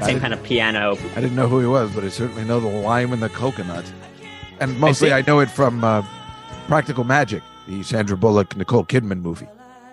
that 0.00 0.06
same 0.06 0.20
kind 0.20 0.34
of 0.34 0.42
piano. 0.42 0.98
I 1.14 1.20
didn't 1.20 1.36
know 1.36 1.48
who 1.48 1.60
he 1.60 1.66
was, 1.66 1.90
but 1.94 2.04
I 2.04 2.08
certainly 2.08 2.44
know 2.44 2.60
the 2.60 2.68
lime 2.68 3.12
and 3.12 3.22
the 3.22 3.30
coconut. 3.30 3.90
And 4.60 4.78
mostly 4.78 5.12
I, 5.12 5.16
think- 5.16 5.28
know 5.28 5.40
it 5.40 5.50
from 5.50 5.82
uh, 5.82 6.02
Practical 6.66 7.04
Magic, 7.04 7.42
the 7.66 7.82
Sandra 7.82 8.16
Bullock, 8.16 8.56
Nicole 8.56 8.84
Kidman 8.84 9.22
movie. 9.22 9.48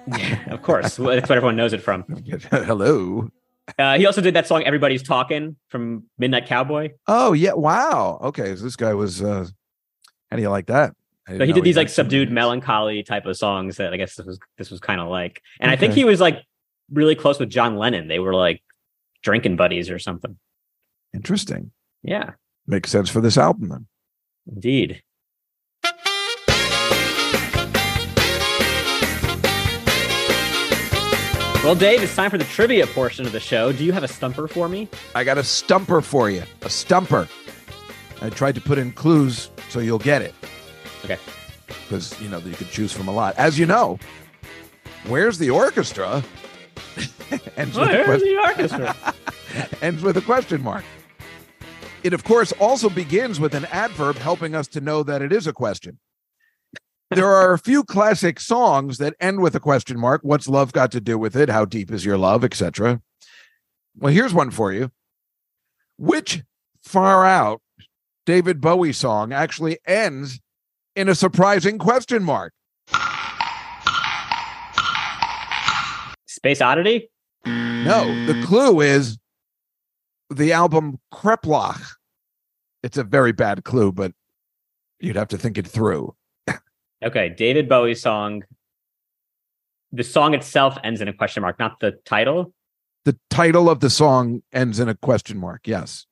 Yeah, 0.07 0.43
of 0.53 0.61
course, 0.61 0.99
well, 0.99 1.15
that's 1.15 1.29
what 1.29 1.37
everyone 1.37 1.55
knows 1.55 1.71
it 1.71 1.81
from. 1.81 2.03
Hello. 2.51 3.29
Uh, 3.79 3.97
he 3.97 4.05
also 4.05 4.19
did 4.19 4.33
that 4.33 4.45
song 4.45 4.63
"Everybody's 4.63 5.01
Talking" 5.01 5.55
from 5.69 6.03
Midnight 6.17 6.47
Cowboy. 6.47 6.89
Oh, 7.07 7.31
yeah. 7.31 7.53
Wow. 7.53 8.19
Okay. 8.21 8.53
So 8.57 8.63
this 8.65 8.75
guy 8.75 8.93
was, 8.93 9.21
uh, 9.21 9.47
how 10.29 10.35
do 10.35 10.41
you 10.41 10.49
like 10.49 10.65
that? 10.65 10.93
I 11.29 11.37
So 11.37 11.45
he 11.45 11.53
did 11.53 11.63
these 11.63 11.75
had 11.75 11.83
like 11.83 11.89
subdued 11.89 12.29
melancholy 12.29 13.01
type 13.03 13.25
of 13.25 13.37
songs 13.37 13.77
that 13.77 13.93
I 13.93 13.97
guess 13.97 14.15
this 14.15 14.25
was 14.25 14.39
this 14.57 14.69
was 14.69 14.81
kind 14.81 14.99
of 14.99 15.07
like. 15.07 15.41
And 15.61 15.71
I 15.71 15.77
think 15.77 15.93
he 15.93 16.03
was 16.03 16.19
like 16.19 16.43
really 16.91 17.15
close 17.15 17.39
with 17.39 17.49
John 17.49 17.77
Lennon. 17.77 18.09
They 18.09 18.19
were 18.19 18.35
like 18.35 18.61
drinking 19.23 19.55
buddies 19.55 19.89
or 19.89 19.97
something. 19.99 20.37
Interesting. 21.13 21.71
Yeah, 22.03 22.31
Makes 22.67 22.91
sense 22.91 23.09
for 23.09 23.19
this 23.21 23.37
album 23.37 23.69
then. 23.69 23.87
indeed. 24.47 25.01
Well, 31.63 31.75
Dave, 31.75 32.03
it's 32.03 32.13
time 32.13 32.29
for 32.29 32.37
the 32.37 32.43
trivia 32.43 32.85
portion 32.87 33.25
of 33.25 33.31
the 33.31 33.39
show. 33.39 33.71
Do 33.71 33.85
you 33.85 33.93
have 33.93 34.03
a 34.03 34.07
stumper 34.09 34.49
for 34.49 34.67
me? 34.67 34.89
I 35.15 35.23
got 35.23 35.37
a 35.37 35.43
stumper 35.45 36.01
for 36.01 36.29
you. 36.29 36.43
A 36.63 36.69
stumper. 36.69 37.25
I 38.21 38.29
tried 38.29 38.55
to 38.55 38.61
put 38.61 38.77
in 38.77 38.91
clues 38.91 39.49
so 39.69 39.79
you'll 39.79 39.97
get 39.97 40.21
it. 40.21 40.33
Okay. 41.05 41.17
Because, 41.67 42.19
you 42.21 42.27
know, 42.27 42.39
you 42.39 42.51
could 42.53 42.69
choose 42.69 42.91
from 42.91 43.07
a 43.07 43.13
lot. 43.13 43.33
As 43.37 43.57
you 43.57 43.65
know, 43.65 43.97
where's 45.07 45.37
the 45.37 45.49
orchestra? 45.51 46.21
ends, 47.57 47.77
with 47.77 47.89
Where's 47.89 48.21
question, 48.21 48.27
the 48.27 48.41
orchestra? 48.41 49.15
ends 49.81 50.03
with 50.03 50.17
a 50.17 50.21
question 50.21 50.61
mark. 50.61 50.83
It, 52.03 52.13
of 52.13 52.23
course, 52.23 52.51
also 52.53 52.89
begins 52.89 53.39
with 53.39 53.53
an 53.53 53.65
adverb 53.65 54.17
helping 54.17 54.55
us 54.55 54.67
to 54.69 54.81
know 54.81 55.03
that 55.03 55.21
it 55.21 55.31
is 55.31 55.47
a 55.47 55.53
question. 55.53 55.99
There 57.11 57.27
are 57.27 57.53
a 57.53 57.59
few 57.59 57.83
classic 57.83 58.39
songs 58.39 58.97
that 58.97 59.15
end 59.19 59.41
with 59.41 59.55
a 59.55 59.59
question 59.59 59.99
mark. 59.99 60.21
What's 60.23 60.47
love 60.47 60.73
got 60.73 60.91
to 60.93 61.01
do 61.01 61.17
with 61.17 61.35
it? 61.35 61.49
How 61.49 61.65
deep 61.65 61.91
is 61.91 62.03
your 62.03 62.17
love, 62.17 62.43
etc. 62.43 63.01
Well, 63.95 64.11
here's 64.11 64.33
one 64.33 64.51
for 64.51 64.73
you. 64.73 64.91
Which 65.97 66.43
far 66.81 67.25
out 67.25 67.61
David 68.25 68.59
Bowie 68.59 68.93
song 68.93 69.31
actually 69.31 69.77
ends 69.85 70.39
in 70.95 71.07
a 71.07 71.15
surprising 71.15 71.77
question 71.77 72.23
mark? 72.23 72.53
Space 76.27 76.61
Oddity? 76.61 77.09
No, 77.85 78.05
the 78.25 78.33
mm. 78.33 78.45
clue 78.45 78.81
is 78.81 79.17
the 80.29 80.53
album 80.53 80.99
Kreplach. 81.13 81.81
It's 82.81 82.97
a 82.97 83.03
very 83.03 83.31
bad 83.31 83.63
clue, 83.63 83.91
but 83.91 84.13
you'd 84.99 85.15
have 85.15 85.29
to 85.29 85.37
think 85.37 85.57
it 85.57 85.67
through. 85.67 86.15
Okay, 87.03 87.29
David 87.29 87.67
Bowie 87.67 87.95
song. 87.95 88.43
The 89.91 90.03
song 90.03 90.33
itself 90.33 90.77
ends 90.83 91.01
in 91.01 91.07
a 91.07 91.13
question 91.13 91.41
mark, 91.41 91.59
not 91.59 91.79
the 91.79 91.91
title. 92.05 92.53
The 93.05 93.17
title 93.29 93.69
of 93.69 93.81
the 93.81 93.89
song 93.89 94.41
ends 94.53 94.79
in 94.79 94.87
a 94.87 94.95
question 94.95 95.37
mark. 95.37 95.67
Yes. 95.67 96.05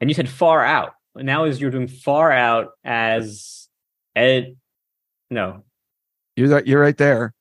And 0.00 0.08
you 0.08 0.14
said 0.14 0.28
far 0.28 0.64
out. 0.64 0.94
Now 1.16 1.44
is 1.44 1.60
you're 1.60 1.70
doing 1.72 1.88
far 1.88 2.30
out 2.32 2.70
as 2.84 3.68
Ed. 4.14 4.56
No, 5.30 5.62
You're 6.36 6.62
you're 6.64 6.80
right 6.80 6.96
there. 6.96 7.34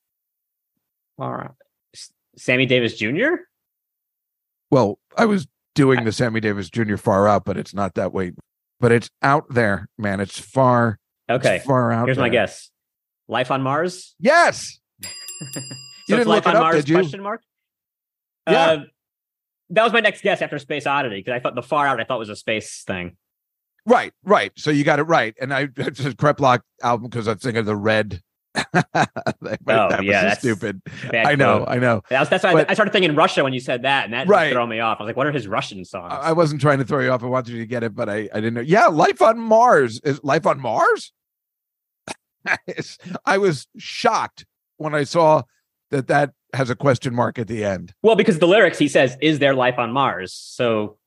far 1.17 1.43
out. 1.43 1.55
S- 1.93 2.11
Sammy 2.37 2.65
Davis 2.65 2.97
Jr. 2.97 3.35
Well, 4.71 4.97
I 5.17 5.25
was 5.25 5.47
doing 5.75 6.03
the 6.05 6.11
Sammy 6.11 6.39
Davis 6.39 6.69
Jr. 6.69 6.95
far 6.97 7.27
out, 7.27 7.45
but 7.45 7.57
it's 7.57 7.73
not 7.73 7.93
that 7.95 8.13
way. 8.13 8.31
But 8.79 8.91
it's 8.91 9.09
out 9.21 9.45
there, 9.49 9.87
man. 9.97 10.19
It's 10.19 10.39
far. 10.39 10.97
it's 11.29 11.45
Okay, 11.45 11.59
far 11.59 11.91
out. 11.91 12.07
here's 12.07 12.17
my 12.17 12.29
guess. 12.29 12.71
Life 13.27 13.51
on 13.51 13.61
Mars. 13.61 14.15
Yes. 14.19 14.79
So 16.07 16.15
You 16.15 16.21
it's 16.21 16.25
didn't 16.25 16.27
Life 16.27 16.45
look 16.45 16.45
it 16.45 16.49
on 16.49 16.55
up, 16.55 16.61
Mars? 16.63 16.75
did 16.77 16.89
you? 16.89 16.95
Question 16.97 17.21
mark. 17.21 17.41
Yeah. 18.49 18.65
Uh, 18.65 18.79
that 19.69 19.83
was 19.83 19.93
my 19.93 19.99
next 20.01 20.21
guess 20.23 20.41
after 20.41 20.57
Space 20.59 20.85
Oddity 20.87 21.17
because 21.19 21.33
I 21.33 21.39
thought 21.39 21.55
the 21.55 21.61
far 21.61 21.85
out 21.87 22.01
I 22.01 22.03
thought 22.03 22.19
was 22.19 22.29
a 22.29 22.35
space 22.35 22.83
thing. 22.85 23.15
Right, 23.85 24.11
right. 24.23 24.51
So 24.57 24.71
you 24.71 24.83
got 24.83 24.99
it 24.99 25.03
right. 25.03 25.35
And 25.39 25.53
I 25.53 25.69
it's 25.77 25.99
a 26.03 26.11
Kreplach 26.11 26.61
album 26.83 27.07
because 27.09 27.27
I'm 27.27 27.37
thinking 27.37 27.59
of 27.59 27.65
the 27.67 27.75
red 27.75 28.21
that 28.73 29.59
Oh, 29.67 29.87
was 29.97 29.99
yeah, 30.03 30.23
that's 30.23 30.39
stupid. 30.39 30.81
I 31.13 31.35
know, 31.35 31.59
quote. 31.59 31.69
I 31.69 31.77
know. 31.79 32.01
That 32.09 32.19
was, 32.19 32.29
that's 32.29 32.43
why 32.43 32.53
But- 32.53 32.69
I, 32.69 32.71
I 32.71 32.73
started 32.73 32.91
thinking 32.91 33.15
Russia 33.15 33.43
when 33.43 33.53
you 33.53 33.59
said 33.61 33.83
that, 33.83 34.05
and 34.05 34.13
that 34.13 34.27
Right. 34.27 34.51
threw 34.51 34.67
me 34.67 34.79
off. 34.79 34.99
I 34.99 35.03
was 35.03 35.09
like, 35.09 35.15
"What 35.17 35.27
are 35.27 35.31
his 35.31 35.47
Russian 35.47 35.85
songs?" 35.85 36.11
I 36.13 36.29
I 36.29 36.31
wasn't 36.33 36.59
trying 36.61 36.79
to 36.79 36.83
throw 36.85 36.99
you 36.99 37.11
off. 37.11 37.23
I 37.23 37.27
wanted 37.27 37.53
you 37.53 37.59
to 37.59 37.65
get 37.65 37.83
it, 37.83 37.95
but 37.95 38.09
I, 38.09 38.29
I 38.33 38.35
didn't 38.41 38.55
know. 38.55 38.61
Yeah, 38.61 38.87
life 38.87 39.21
on 39.21 39.39
Mars 39.39 40.01
is 40.03 40.21
life 40.23 40.45
on 40.45 40.59
Mars. 40.59 41.13
I 43.25 43.37
was 43.37 43.67
shocked 43.77 44.45
when 44.77 44.95
I 44.95 45.03
saw 45.03 45.43
that 45.91 46.07
that 46.07 46.31
has 46.53 46.69
a 46.69 46.75
question 46.75 47.13
mark 47.15 47.39
at 47.39 47.47
the 47.47 47.63
end. 47.63 47.93
well, 48.01 48.15
because 48.15 48.39
the 48.39 48.47
lyrics 48.47 48.77
he 48.77 48.87
says, 48.87 49.17
"Is 49.21 49.39
there 49.39 49.53
life 49.53 49.77
on 49.77 49.91
Mars?" 49.91 50.33
So 50.33 50.97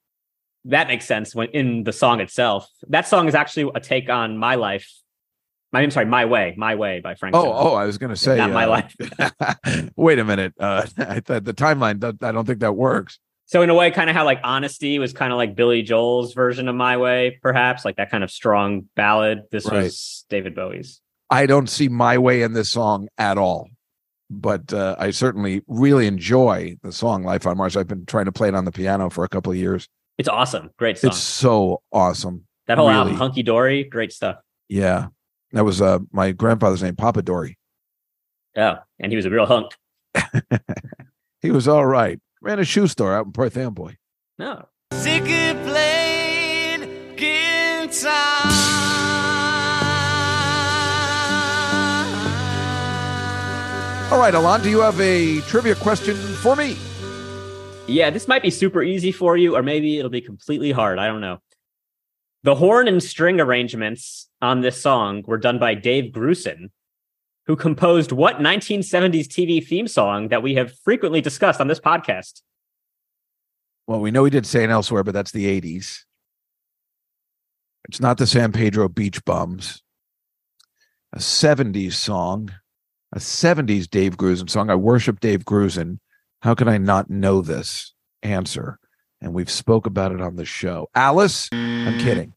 that 0.65 0.89
makes 0.89 1.05
sense 1.05 1.35
when 1.35 1.49
in 1.49 1.85
the 1.85 1.93
song 1.93 2.21
itself. 2.21 2.71
That 2.89 3.07
song 3.07 3.29
is 3.29 3.35
actually 3.35 3.71
a 3.75 3.81
take 3.81 4.09
on 4.09 4.39
"My 4.39 4.55
Life." 4.55 4.91
My, 5.75 5.81
I'm 5.83 5.91
sorry, 5.91 6.07
"My 6.07 6.25
Way," 6.25 6.55
"My 6.57 6.75
Way" 6.77 7.01
by 7.01 7.15
Frank. 7.17 7.35
Oh, 7.35 7.45
Sinatra. 7.45 7.53
oh, 7.57 7.75
I 7.75 7.85
was 7.85 7.99
going 7.99 8.11
to 8.11 8.17
say, 8.17 8.37
not 8.37 8.51
my 8.53 8.65
uh, 8.65 8.69
life. 8.69 9.91
wait 9.97 10.19
a 10.19 10.25
minute. 10.25 10.55
Uh, 10.59 10.87
I 10.99 11.21
thought 11.21 11.45
the 11.45 11.53
timeline. 11.55 12.03
I 12.23 12.33
don't 12.33 12.47
think 12.47 12.61
that 12.61 12.75
works. 12.77 13.19
So 13.47 13.61
in 13.61 13.69
a 13.71 13.75
way, 13.75 13.91
kind 13.91 14.09
of 14.09 14.17
how 14.17 14.25
like 14.25 14.41
"Honesty" 14.45 14.99
was 14.99 15.13
kind 15.13 15.33
of 15.33 15.37
like 15.37 15.55
Billy 15.55 15.83
Joel's 15.83 16.33
version 16.33 16.69
of 16.69 16.75
"My 16.77 16.97
Way," 16.97 17.39
perhaps 17.43 17.85
like 17.85 17.97
that 17.97 18.11
kind 18.11 18.25
of 18.25 18.31
strong 18.31 18.89
ballad. 18.97 19.43
This 19.51 19.67
Right. 19.67 19.83
was 19.83 20.25
David 20.31 20.55
Bowie's. 20.55 21.01
I 21.29 21.47
don't 21.47 21.69
see 21.69 21.89
my 21.89 22.19
way 22.19 22.43
in 22.43 22.53
this 22.53 22.71
song 22.71 23.09
at 23.19 23.37
all. 23.37 23.69
But 24.31 24.73
uh, 24.73 24.97
I 24.99 25.11
certainly 25.11 25.63
really 25.67 26.07
enjoy 26.07 26.77
the 26.83 26.93
song 26.93 27.23
"Life 27.25 27.47
on 27.47 27.57
Mars." 27.59 27.77
I've 27.77 27.89
been 27.89 28.07
trying 28.07 28.25
to 28.27 28.33
play 28.33 28.49
it 28.49 28.55
on 28.55 28.65
the 28.65 28.73
piano 28.73 29.11
for 29.11 29.25
a 29.25 29.29
couple 29.29 29.53
of 29.53 29.59
years. 29.59 29.89
It's 30.19 30.29
awesome, 30.29 30.71
great 30.79 30.97
song. 30.99 31.09
It's 31.09 31.19
so 31.19 31.83
awesome. 31.93 32.45
that 32.67 32.79
whole 32.79 32.89
album, 32.89 33.15
really- 33.15 33.19
"Hunky 33.19 33.43
Dory," 33.43 33.85
great 33.85 34.13
stuff. 34.13 34.37
Yeah, 34.69 35.09
that 35.55 35.65
was 35.65 35.81
uh, 35.81 36.01
my 36.13 36.33
grandfather's 36.33 36.83
name, 36.83 36.97
Papa 36.97 37.23
Dory. 37.23 37.59
Oh, 38.57 38.77
and 39.01 39.11
he 39.11 39.17
was 39.17 39.27
a 39.27 39.31
real 39.31 39.47
hunk. 39.47 39.73
He 41.45 41.51
was 41.51 41.69
all 41.69 41.85
right. 41.85 42.19
Ran 42.41 42.59
a 42.59 42.65
shoe 42.65 42.87
store 42.87 43.15
out 43.15 43.27
in 43.27 43.33
Perth 43.33 43.59
Amboy. 43.59 43.97
No, 44.39 44.67
Ziggy 44.95 45.63
played 45.67 47.19
guitar. 47.19 48.15
All 54.11 54.19
right, 54.19 54.33
Alon, 54.33 54.63
do 54.63 54.71
you 54.71 54.81
have 54.81 54.99
a 54.99 55.43
trivia 55.43 55.75
question 55.75 56.17
for 56.17 56.57
me? 56.57 56.79
Yeah, 57.87 58.09
this 58.09 58.27
might 58.27 58.41
be 58.41 58.49
super 58.49 58.83
easy 58.83 59.13
for 59.13 59.37
you, 59.37 59.55
or 59.55 59.63
maybe 59.63 59.99
it'll 59.99 60.11
be 60.11 60.23
completely 60.23 60.73
hard. 60.73 60.99
I 60.99 61.09
don't 61.09 61.21
know. 61.21 61.43
The 62.45 62.57
horn 62.57 62.89
and 62.89 63.03
string 63.03 63.41
arrangements 63.41 64.29
on 64.43 64.61
this 64.61 64.81
song 64.81 65.25
were 65.27 65.39
done 65.39 65.59
by 65.59 65.73
Dave 65.73 66.13
Grusin, 66.13 66.69
who 67.47 67.57
composed 67.57 68.13
what 68.13 68.37
1970s 68.37 69.27
TV 69.29 69.67
theme 69.67 69.89
song 69.89 70.29
that 70.29 70.43
we 70.43 70.55
have 70.57 70.79
frequently 70.81 71.23
discussed 71.23 71.59
on 71.59 71.69
this 71.69 71.81
podcast? 71.81 72.43
Well, 73.87 74.01
we 74.01 74.11
know 74.11 74.25
he 74.25 74.31
did 74.31 74.45
St. 74.45 74.71
Elsewhere, 74.71 75.03
but 75.03 75.15
that's 75.15 75.33
the 75.33 75.59
80s. 75.59 76.01
It's 77.89 78.01
not 78.01 78.19
the 78.19 78.27
San 78.27 78.53
Pedro 78.53 78.91
Beach 78.91 79.25
Bums. 79.25 79.83
A 81.15 81.19
70s 81.19 81.95
song, 81.95 82.51
a 83.15 83.21
70s 83.21 83.89
Dave 83.89 84.19
Grusin 84.19 84.51
song. 84.51 84.69
I 84.69 84.75
worship 84.75 85.19
Dave 85.19 85.47
Grusin. 85.47 85.99
How 86.43 86.55
can 86.55 86.69
I 86.69 86.77
not 86.77 87.09
know 87.09 87.41
this 87.41 87.95
answer? 88.23 88.79
And 89.23 89.33
we've 89.33 89.51
spoke 89.51 89.87
about 89.87 90.13
it 90.13 90.21
on 90.21 90.37
the 90.37 90.45
show. 90.45 90.91
Alice, 90.95 91.49
I'm 91.51 91.99
kidding. 91.99 92.34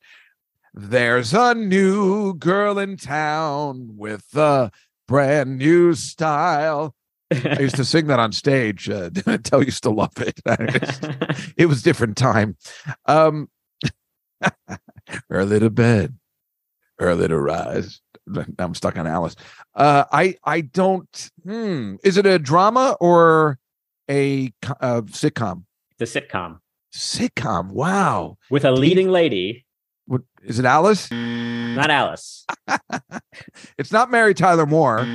There's 0.79 1.33
a 1.33 1.55
new 1.55 2.35
girl 2.35 2.77
in 2.77 2.97
town 2.97 3.95
with 3.97 4.25
a 4.35 4.71
brand 5.07 5.57
new 5.57 5.95
style. 5.95 6.93
I 7.31 7.61
used 7.61 7.77
to 7.77 7.83
sing 7.85 8.05
that 8.07 8.19
on 8.19 8.31
stage. 8.31 8.87
Uh, 8.87 9.09
Tell 9.43 9.63
used 9.63 9.81
to 9.83 9.89
love 9.89 10.13
it. 10.17 10.39
it 11.57 11.65
was 11.65 11.81
different 11.81 12.15
time. 12.15 12.57
Um, 13.07 13.49
early 15.31 15.59
to 15.59 15.71
bed, 15.71 16.15
early 16.99 17.27
to 17.27 17.39
rise. 17.39 17.99
I'm 18.59 18.75
stuck 18.75 18.97
on 18.97 19.07
Alice. 19.07 19.35
Uh, 19.73 20.03
I 20.11 20.35
I 20.43 20.61
don't. 20.61 21.31
Hmm. 21.43 21.95
Is 22.03 22.17
it 22.17 22.27
a 22.27 22.37
drama 22.37 22.95
or 23.01 23.57
a 24.07 24.53
co- 24.61 24.75
uh, 24.79 25.01
sitcom? 25.01 25.63
the 25.97 26.05
sitcom 26.05 26.59
Sitcom. 26.93 27.71
Wow. 27.71 28.37
with 28.51 28.63
a 28.63 28.71
leading 28.71 29.09
lady, 29.09 29.65
What 30.07 30.21
is 30.43 30.57
it? 30.57 30.65
Alice? 30.65 31.11
not 31.11 31.91
Alice. 31.91 32.45
It's 33.77 33.91
not 33.91 34.09
Mary 34.09 34.33
Tyler 34.33 34.65
Moore. 34.65 35.05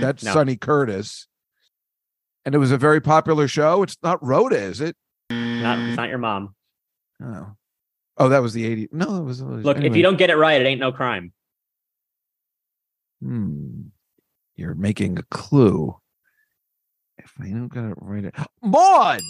That's 0.00 0.24
No. 0.24 0.32
Sonny 0.32 0.56
Curtis. 0.56 1.28
And 2.44 2.54
it 2.54 2.58
was 2.58 2.72
a 2.72 2.78
very 2.78 3.00
popular 3.00 3.46
show. 3.46 3.82
It's 3.82 3.96
not 4.02 4.22
Rhoda, 4.24 4.56
is 4.58 4.80
it? 4.80 4.96
Not, 5.30 5.78
it's 5.78 5.96
not 5.96 6.08
your 6.08 6.18
mom. 6.18 6.54
Oh. 7.22 7.52
Oh, 8.16 8.28
that 8.30 8.42
was 8.42 8.52
the 8.52 8.64
80s. 8.64 8.88
No, 8.92 9.18
it 9.18 9.22
was. 9.22 9.40
it 9.40 9.44
Look, 9.44 9.78
if 9.78 9.94
you 9.94 10.02
don't 10.02 10.16
get 10.16 10.30
it 10.30 10.36
right, 10.36 10.60
it 10.60 10.64
ain't 10.64 10.80
no 10.80 10.90
crime. 10.90 11.32
Hmm. 13.22 13.82
You're 14.56 14.74
making 14.74 15.18
a 15.18 15.22
clue. 15.30 15.96
If 17.18 17.32
I 17.40 17.50
don't 17.50 17.72
get 17.72 17.84
it 17.84 17.94
right, 18.00 18.34
Maude. 18.62 19.20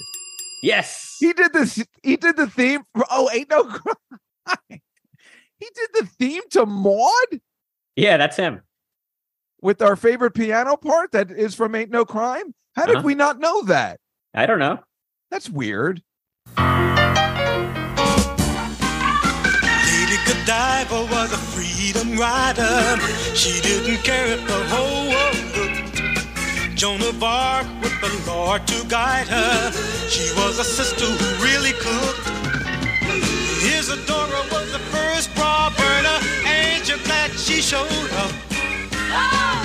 Yes. 0.63 1.17
He 1.21 1.33
did 1.35 1.53
this. 1.53 1.85
He 2.03 2.17
did 2.17 2.37
the 2.37 2.47
theme. 2.47 2.83
For, 2.95 3.05
oh, 3.11 3.29
ain't 3.33 3.51
no 3.51 3.65
crime. 3.65 4.81
He 5.59 5.69
did 5.75 5.89
the 5.95 6.07
theme 6.07 6.43
to 6.51 6.67
Maude 6.67 7.41
Yeah, 7.97 8.17
that's 8.17 8.37
him. 8.37 8.63
with 9.61 9.83
our 9.83 9.97
favorite 9.97 10.33
piano 10.35 10.77
part 10.77 11.13
that 11.13 11.31
is 11.31 11.55
from 11.55 11.75
Ain't 11.75 11.91
No 11.91 12.05
Crime. 12.05 12.55
How 12.77 12.87
did 12.87 12.97
Uh-huh. 12.97 13.05
we 13.07 13.15
not 13.15 13.39
know 13.41 13.63
that? 13.65 13.99
I 14.35 14.47
don't 14.47 14.61
know. 14.61 14.79
That's 15.31 15.51
weird. 15.51 16.03
Lady 19.89 20.17
Godiva 20.27 21.05
was 21.11 21.33
a 21.33 21.37
freedom 21.37 22.17
rider. 22.17 22.97
She 23.35 23.61
didn't 23.61 24.03
care 24.05 24.27
if 24.27 24.47
the 24.47 24.65
whole 24.69 25.09
world 25.11 25.37
looked. 25.57 26.77
Joan 26.79 27.03
of 27.03 27.23
Arc 27.23 27.67
with 27.83 28.01
the 28.01 28.31
Lord 28.31 28.65
to 28.69 28.85
guide 28.87 29.27
her. 29.27 29.73
She 30.09 30.33
was 30.37 30.59
a 30.61 30.65
sister 30.65 31.05
who 31.05 31.45
really 31.45 31.73
cooked. 31.73 32.58
Isadora 33.91 34.43
was 34.53 34.71
the 34.71 34.79
first 34.93 35.35
bra 35.35 35.73
burner. 35.75 36.19
Ain't 36.47 36.87
you 36.91 36.99
glad 37.05 37.31
she 37.31 37.63
showed 37.63 37.89
up? 38.21 38.31
Oh, 38.93 39.65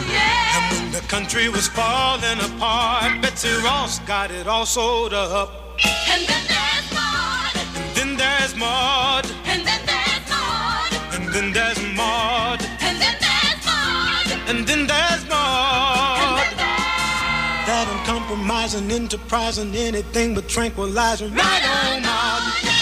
and 0.56 0.64
when 0.72 0.92
the 0.94 1.02
country 1.10 1.50
was 1.50 1.68
falling 1.68 2.40
apart, 2.40 3.22
Betsy 3.22 3.52
Ross 3.66 4.00
got 4.08 4.32
it 4.32 4.48
all 4.48 4.66
sewed 4.66 5.12
up. 5.12 5.76
And 6.08 6.24
then 6.26 6.44
there's 6.48 6.88
Maude, 6.96 7.60
Then 7.96 8.16
there's 8.16 8.56
Maude, 8.56 9.28
and 9.44 9.68
then 9.68 9.82
there's 9.92 10.24
Maude, 10.32 10.96
and 11.16 11.28
then 11.34 11.52
there's 11.52 11.82
Maude. 12.00 12.62
and 12.80 12.96
then 13.04 13.18
there's 13.20 13.66
Maude, 13.68 14.32
And 14.48 14.66
then 14.66 14.88
there's 14.88 15.24
more. 15.28 16.16
and 16.24 16.40
then 16.40 16.48
there's 16.56 17.68
That 17.68 17.86
uncompromising, 17.92 18.90
enterprising, 18.90 19.76
anything 19.76 20.34
but 20.34 20.48
tranquilizing. 20.48 21.34
Right 21.34 21.64
on, 21.76 22.02
Maude. 22.04 22.73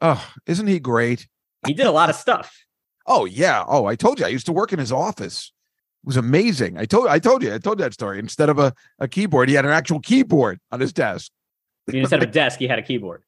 Oh, 0.00 0.24
isn't 0.46 0.66
he 0.66 0.78
great? 0.78 1.26
He 1.66 1.74
did 1.74 1.86
a 1.86 1.90
lot 1.92 2.10
of 2.10 2.16
stuff. 2.16 2.56
Oh 3.06 3.24
yeah. 3.24 3.64
Oh, 3.66 3.86
I 3.86 3.94
told 3.96 4.18
you 4.20 4.26
I 4.26 4.30
used 4.30 4.46
to 4.46 4.52
work 4.52 4.72
in 4.72 4.78
his 4.78 4.92
office. 4.92 5.52
It 6.04 6.06
was 6.06 6.16
amazing. 6.16 6.76
I 6.78 6.84
told 6.84 7.08
I 7.08 7.18
told 7.18 7.42
you 7.42 7.54
I 7.54 7.58
told 7.58 7.78
that 7.78 7.94
story. 7.94 8.18
Instead 8.18 8.48
of 8.48 8.58
a, 8.58 8.72
a 8.98 9.08
keyboard, 9.08 9.48
he 9.48 9.54
had 9.54 9.64
an 9.64 9.70
actual 9.72 10.00
keyboard 10.00 10.60
on 10.70 10.80
his 10.80 10.92
desk. 10.92 11.30
Instead 11.88 12.22
of 12.22 12.28
a 12.28 12.32
desk, 12.40 12.58
he 12.58 12.66
had 12.66 12.78
a 12.78 12.82
keyboard. 12.82 13.22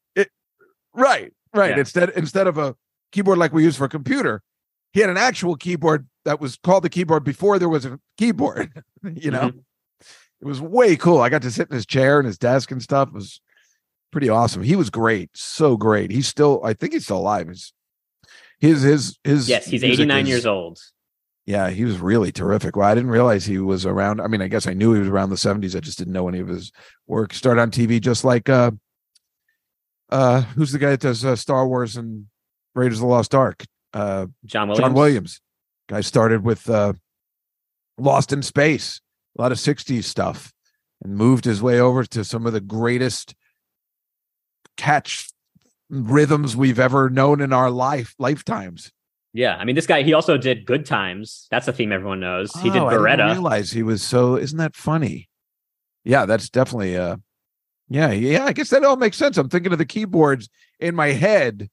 Right, 0.94 1.32
right. 1.54 1.70
Yeah. 1.70 1.78
Instead 1.78 2.10
instead 2.10 2.46
of 2.46 2.58
a 2.58 2.74
keyboard 3.12 3.38
like 3.38 3.52
we 3.52 3.62
use 3.62 3.76
for 3.76 3.84
a 3.84 3.88
computer, 3.88 4.42
he 4.92 5.00
had 5.00 5.10
an 5.10 5.16
actual 5.16 5.54
keyboard 5.54 6.08
that 6.24 6.40
was 6.40 6.56
called 6.56 6.82
the 6.82 6.88
keyboard 6.88 7.24
before 7.24 7.58
there 7.58 7.68
was 7.68 7.84
a 7.84 7.98
keyboard. 8.16 8.82
you 9.14 9.30
know, 9.30 9.50
Mhm. 9.50 9.62
it 10.40 10.46
was 10.46 10.60
way 10.60 10.96
cool. 10.96 11.20
I 11.20 11.28
got 11.28 11.42
to 11.42 11.50
sit 11.50 11.68
in 11.68 11.74
his 11.74 11.86
chair 11.86 12.18
and 12.18 12.26
his 12.26 12.38
desk 12.38 12.70
and 12.72 12.82
stuff. 12.82 13.08
It 13.08 13.14
was 13.14 13.40
pretty 14.10 14.28
awesome. 14.28 14.62
He 14.62 14.76
was 14.76 14.90
great, 14.90 15.30
so 15.34 15.76
great. 15.76 16.10
He's 16.10 16.28
still, 16.28 16.60
I 16.64 16.72
think 16.72 16.92
he's 16.92 17.04
still 17.04 17.18
alive. 17.18 17.48
His 17.48 17.72
his 18.60 18.82
his 18.82 19.18
his 19.24 19.48
Yes, 19.48 19.66
he's 19.66 19.84
89 19.84 20.26
years 20.26 20.46
old. 20.46 20.78
Yeah, 21.46 21.70
he 21.70 21.84
was 21.84 21.98
really 21.98 22.30
terrific. 22.30 22.76
Well, 22.76 22.86
I 22.86 22.94
didn't 22.94 23.10
realize 23.10 23.46
he 23.46 23.58
was 23.58 23.86
around. 23.86 24.20
I 24.20 24.26
mean, 24.26 24.42
I 24.42 24.48
guess 24.48 24.66
I 24.66 24.74
knew 24.74 24.92
he 24.92 25.00
was 25.00 25.08
around 25.08 25.30
the 25.30 25.36
70s. 25.36 25.74
I 25.74 25.80
just 25.80 25.96
didn't 25.96 26.12
know 26.12 26.28
any 26.28 26.40
of 26.40 26.48
his 26.48 26.72
work. 27.06 27.32
Started 27.32 27.62
on 27.62 27.70
TV 27.70 28.00
just 28.00 28.22
like 28.22 28.50
uh 28.50 28.72
uh 30.10 30.42
who's 30.42 30.72
the 30.72 30.78
guy 30.78 30.90
that 30.90 31.00
does 31.00 31.24
uh, 31.24 31.36
Star 31.36 31.66
Wars 31.66 31.96
and 31.96 32.26
Raiders 32.74 32.98
of 32.98 33.02
the 33.02 33.06
Lost 33.06 33.34
Ark? 33.34 33.64
Uh 33.94 34.26
John 34.44 34.68
Williams. 34.68 34.84
John 34.84 34.94
Williams. 34.94 35.40
Guy 35.88 36.00
started 36.02 36.44
with 36.44 36.68
uh 36.68 36.92
Lost 37.96 38.32
in 38.32 38.42
Space, 38.42 39.00
a 39.38 39.42
lot 39.42 39.52
of 39.52 39.58
60s 39.58 40.04
stuff, 40.04 40.52
and 41.02 41.16
moved 41.16 41.46
his 41.46 41.62
way 41.62 41.80
over 41.80 42.04
to 42.04 42.24
some 42.24 42.46
of 42.46 42.52
the 42.52 42.60
greatest 42.60 43.34
catch 44.78 45.28
rhythms 45.90 46.56
we've 46.56 46.78
ever 46.78 47.10
known 47.10 47.42
in 47.42 47.52
our 47.52 47.70
life 47.70 48.14
lifetimes. 48.18 48.90
Yeah, 49.34 49.56
I 49.56 49.64
mean, 49.64 49.76
this 49.76 49.86
guy, 49.86 50.02
he 50.02 50.14
also 50.14 50.38
did 50.38 50.64
Good 50.64 50.86
Times. 50.86 51.46
That's 51.50 51.68
a 51.68 51.72
theme 51.72 51.92
everyone 51.92 52.20
knows. 52.20 52.50
He 52.62 52.70
did 52.70 52.80
Oh, 52.80 52.86
I 52.86 53.16
didn't 53.16 53.30
realize 53.30 53.70
he 53.70 53.82
was 53.82 54.02
so. 54.02 54.36
Isn't 54.36 54.58
that 54.58 54.74
funny? 54.74 55.28
Yeah, 56.02 56.24
that's 56.24 56.48
definitely. 56.48 56.96
Uh, 56.96 57.18
yeah, 57.90 58.10
yeah. 58.10 58.46
I 58.46 58.52
guess 58.52 58.70
that 58.70 58.84
all 58.84 58.96
makes 58.96 59.18
sense. 59.18 59.36
I'm 59.36 59.48
thinking 59.48 59.72
of 59.72 59.78
the 59.78 59.84
keyboards 59.84 60.48
in 60.80 60.94
my 60.94 61.08
head 61.08 61.68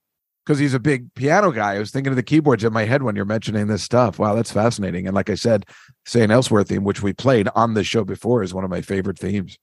because 0.45 0.59
he's 0.59 0.73
a 0.73 0.79
big 0.79 1.13
piano 1.15 1.51
guy. 1.51 1.75
I 1.75 1.79
was 1.79 1.91
thinking 1.91 2.11
of 2.11 2.17
the 2.17 2.23
keyboards 2.23 2.63
in 2.63 2.73
my 2.73 2.83
head 2.83 3.03
when 3.03 3.15
you're 3.15 3.25
mentioning 3.25 3.67
this 3.67 3.83
stuff. 3.83 4.19
Wow, 4.19 4.35
that's 4.35 4.51
fascinating. 4.51 5.07
And 5.07 5.15
like 5.15 5.29
I 5.29 5.35
said, 5.35 5.65
"St. 6.05 6.31
Elsewhere" 6.31 6.63
theme, 6.63 6.83
which 6.83 7.01
we 7.01 7.13
played 7.13 7.47
on 7.55 7.73
the 7.73 7.83
show 7.83 8.03
before, 8.03 8.43
is 8.43 8.53
one 8.53 8.63
of 8.63 8.69
my 8.69 8.81
favorite 8.81 9.17
themes. 9.17 9.57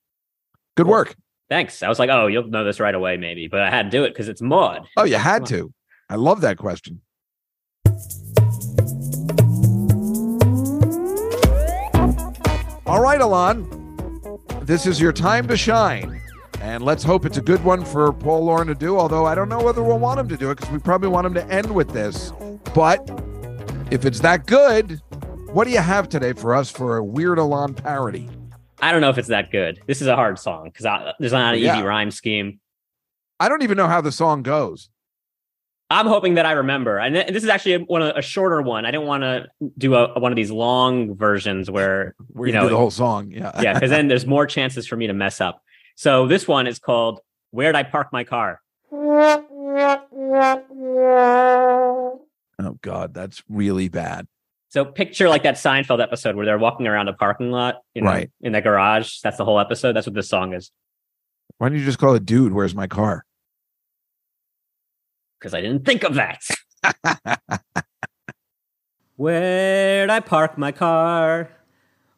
Good 0.77 0.87
work. 0.87 1.15
Thanks. 1.53 1.83
I 1.83 1.89
was 1.91 1.99
like, 1.99 2.09
oh, 2.09 2.29
you'll 2.29 2.49
know 2.49 2.65
this 2.65 2.81
right 2.81 2.95
away, 2.95 3.19
maybe. 3.19 3.47
But 3.47 3.61
I 3.61 3.69
had 3.69 3.83
to 3.83 3.91
do 3.91 4.05
it 4.05 4.15
because 4.15 4.27
it's 4.27 4.41
Maude. 4.41 4.87
Oh, 4.97 5.05
you 5.05 5.17
had 5.17 5.45
to. 5.49 5.71
I 6.09 6.15
love 6.17 6.41
that 6.41 6.57
question. 6.57 7.03
All 12.87 13.03
right, 13.03 13.21
Alon. 13.21 13.69
This 14.63 14.87
is 14.87 14.99
your 14.99 15.13
time 15.13 15.47
to 15.49 15.57
shine. 15.59 16.23
And 16.63 16.83
let's 16.83 17.03
hope 17.05 17.27
it's 17.27 17.37
a 17.37 17.43
good 17.43 17.63
one 17.63 17.85
for 17.85 18.15
Paul 18.15 18.47
Lauren 18.47 18.69
to 18.69 18.75
do, 18.75 18.99
although 18.99 19.27
I 19.27 19.35
don't 19.35 19.51
know 19.51 19.63
whether 19.63 19.83
we'll 19.83 19.99
want 19.99 20.21
him 20.21 20.29
to 20.29 20.39
do 20.39 20.51
it 20.53 20.55
because 20.55 20.73
we 20.73 20.79
probably 20.79 21.09
want 21.09 21.27
him 21.27 21.35
to 21.35 21.47
end 21.49 21.71
with 21.71 21.91
this. 21.91 22.33
But 22.75 23.07
if 23.91 24.07
it's 24.07 24.21
that 24.21 24.47
good, 24.47 25.03
what 25.53 25.65
do 25.65 25.71
you 25.71 25.81
have 25.81 26.09
today 26.09 26.33
for 26.33 26.55
us 26.55 26.71
for 26.71 26.97
a 26.97 27.05
Weird 27.05 27.37
Alon 27.37 27.75
parody? 27.75 28.31
I 28.83 28.91
don't 28.91 29.01
know 29.01 29.11
if 29.11 29.17
it's 29.17 29.29
that 29.29 29.53
good. 29.53 29.81
This 29.87 30.01
is 30.03 30.09
a 30.09 30.17
hard 30.17 30.39
song 30.41 30.65
because 30.65 30.85
there's 31.21 31.33
not 31.33 31.55
an 31.55 31.61
Yeah. 31.61 31.77
easy 31.77 31.87
rhyme 31.87 32.11
scheme. 32.11 32.59
I 33.39 33.49
don't 33.49 33.63
even 33.63 33.77
know 33.77 33.87
how 33.87 34.01
the 34.01 34.11
song 34.13 34.43
goes. 34.43 34.91
I'm 35.89 36.07
hoping 36.07 36.35
that 36.35 36.47
I 36.47 36.53
remember. 36.53 36.99
And 36.99 37.15
th- 37.15 37.29
this 37.29 37.43
is 37.45 37.49
actually 37.49 37.75
a, 37.75 37.79
one 37.81 38.03
of, 38.03 38.17
a 38.17 38.23
shorter 38.23 38.61
one. 38.63 38.85
I 38.85 38.91
didn't 38.91 39.07
want 39.07 39.23
to 39.23 39.47
do 39.79 39.95
a, 39.95 40.19
one 40.19 40.33
of 40.33 40.37
these 40.37 40.51
long 40.51 41.15
versions 41.15 41.71
where, 41.71 42.15
We're 42.33 42.47
you 42.49 42.53
know, 42.55 42.69
the 42.69 42.77
whole 42.77 42.91
song. 42.91 43.31
Yeah. 43.31 43.53
yeah, 43.63 43.75
because 43.75 43.91
then 43.91 44.09
there's 44.09 44.27
more 44.27 44.47
chances 44.47 44.87
for 44.87 44.97
me 44.97 45.07
to 45.07 45.13
mess 45.13 45.41
up. 45.41 45.63
So 45.95 46.27
this 46.27 46.49
one 46.49 46.67
is 46.67 46.79
called 46.79 47.21
Where'd 47.51 47.77
I 47.77 47.83
Park 47.85 48.09
My 48.13 48.25
Car? 48.25 48.61
Oh 52.59 52.79
God, 52.81 53.15
that's 53.15 53.43
really 53.49 53.89
bad. 53.89 54.27
So 54.73 54.87
picture 54.87 55.29
like 55.29 55.43
that 55.43 55.57
Seinfeld 55.57 56.03
episode 56.03 56.35
where 56.35 56.47
they're 56.47 56.57
walking 56.59 56.87
around 56.87 57.09
a 57.09 57.13
parking 57.13 57.51
lot, 57.51 57.83
you 57.93 58.01
know, 58.01 58.09
Right. 58.09 58.31
in 58.41 58.53
the 58.53 58.63
garage. 58.63 59.21
That's 59.21 59.37
the 59.37 59.45
whole 59.45 59.61
episode. 59.61 59.93
That's 59.93 60.07
what 60.07 60.15
this 60.15 60.31
song 60.31 60.55
is. 60.55 60.71
Why 61.59 61.69
don't 61.69 61.77
you 61.79 61.85
just 61.85 61.99
call 61.99 62.15
it 62.15 62.25
dude, 62.25 62.55
where's 62.55 62.75
my 62.75 62.87
car? 62.87 63.27
Because 65.39 65.53
I 65.53 65.61
didn't 65.61 65.85
think 65.85 66.05
of 66.05 66.15
that. 66.15 66.41
Where'd 69.17 70.09
I 70.09 70.21
park 70.21 70.57
my 70.57 70.73
car? 70.73 71.51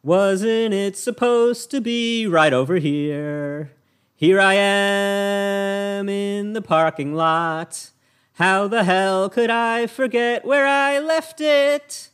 Wasn't 0.05 0.72
it 0.72 0.96
supposed 0.96 1.72
to 1.72 1.80
be 1.80 2.26
right 2.28 2.52
over 2.52 2.76
here? 2.76 3.72
Here 4.14 4.40
I 4.40 4.55
am 4.55 6.09
in 6.09 6.52
the 6.52 6.62
parking 6.62 7.14
lot. 7.14 7.90
How 8.34 8.68
the 8.68 8.84
hell 8.84 9.28
could 9.28 9.50
I 9.50 9.88
forget 9.88 10.44
where 10.44 10.66
I 10.68 11.00
left 11.00 11.40
it? 11.40 12.11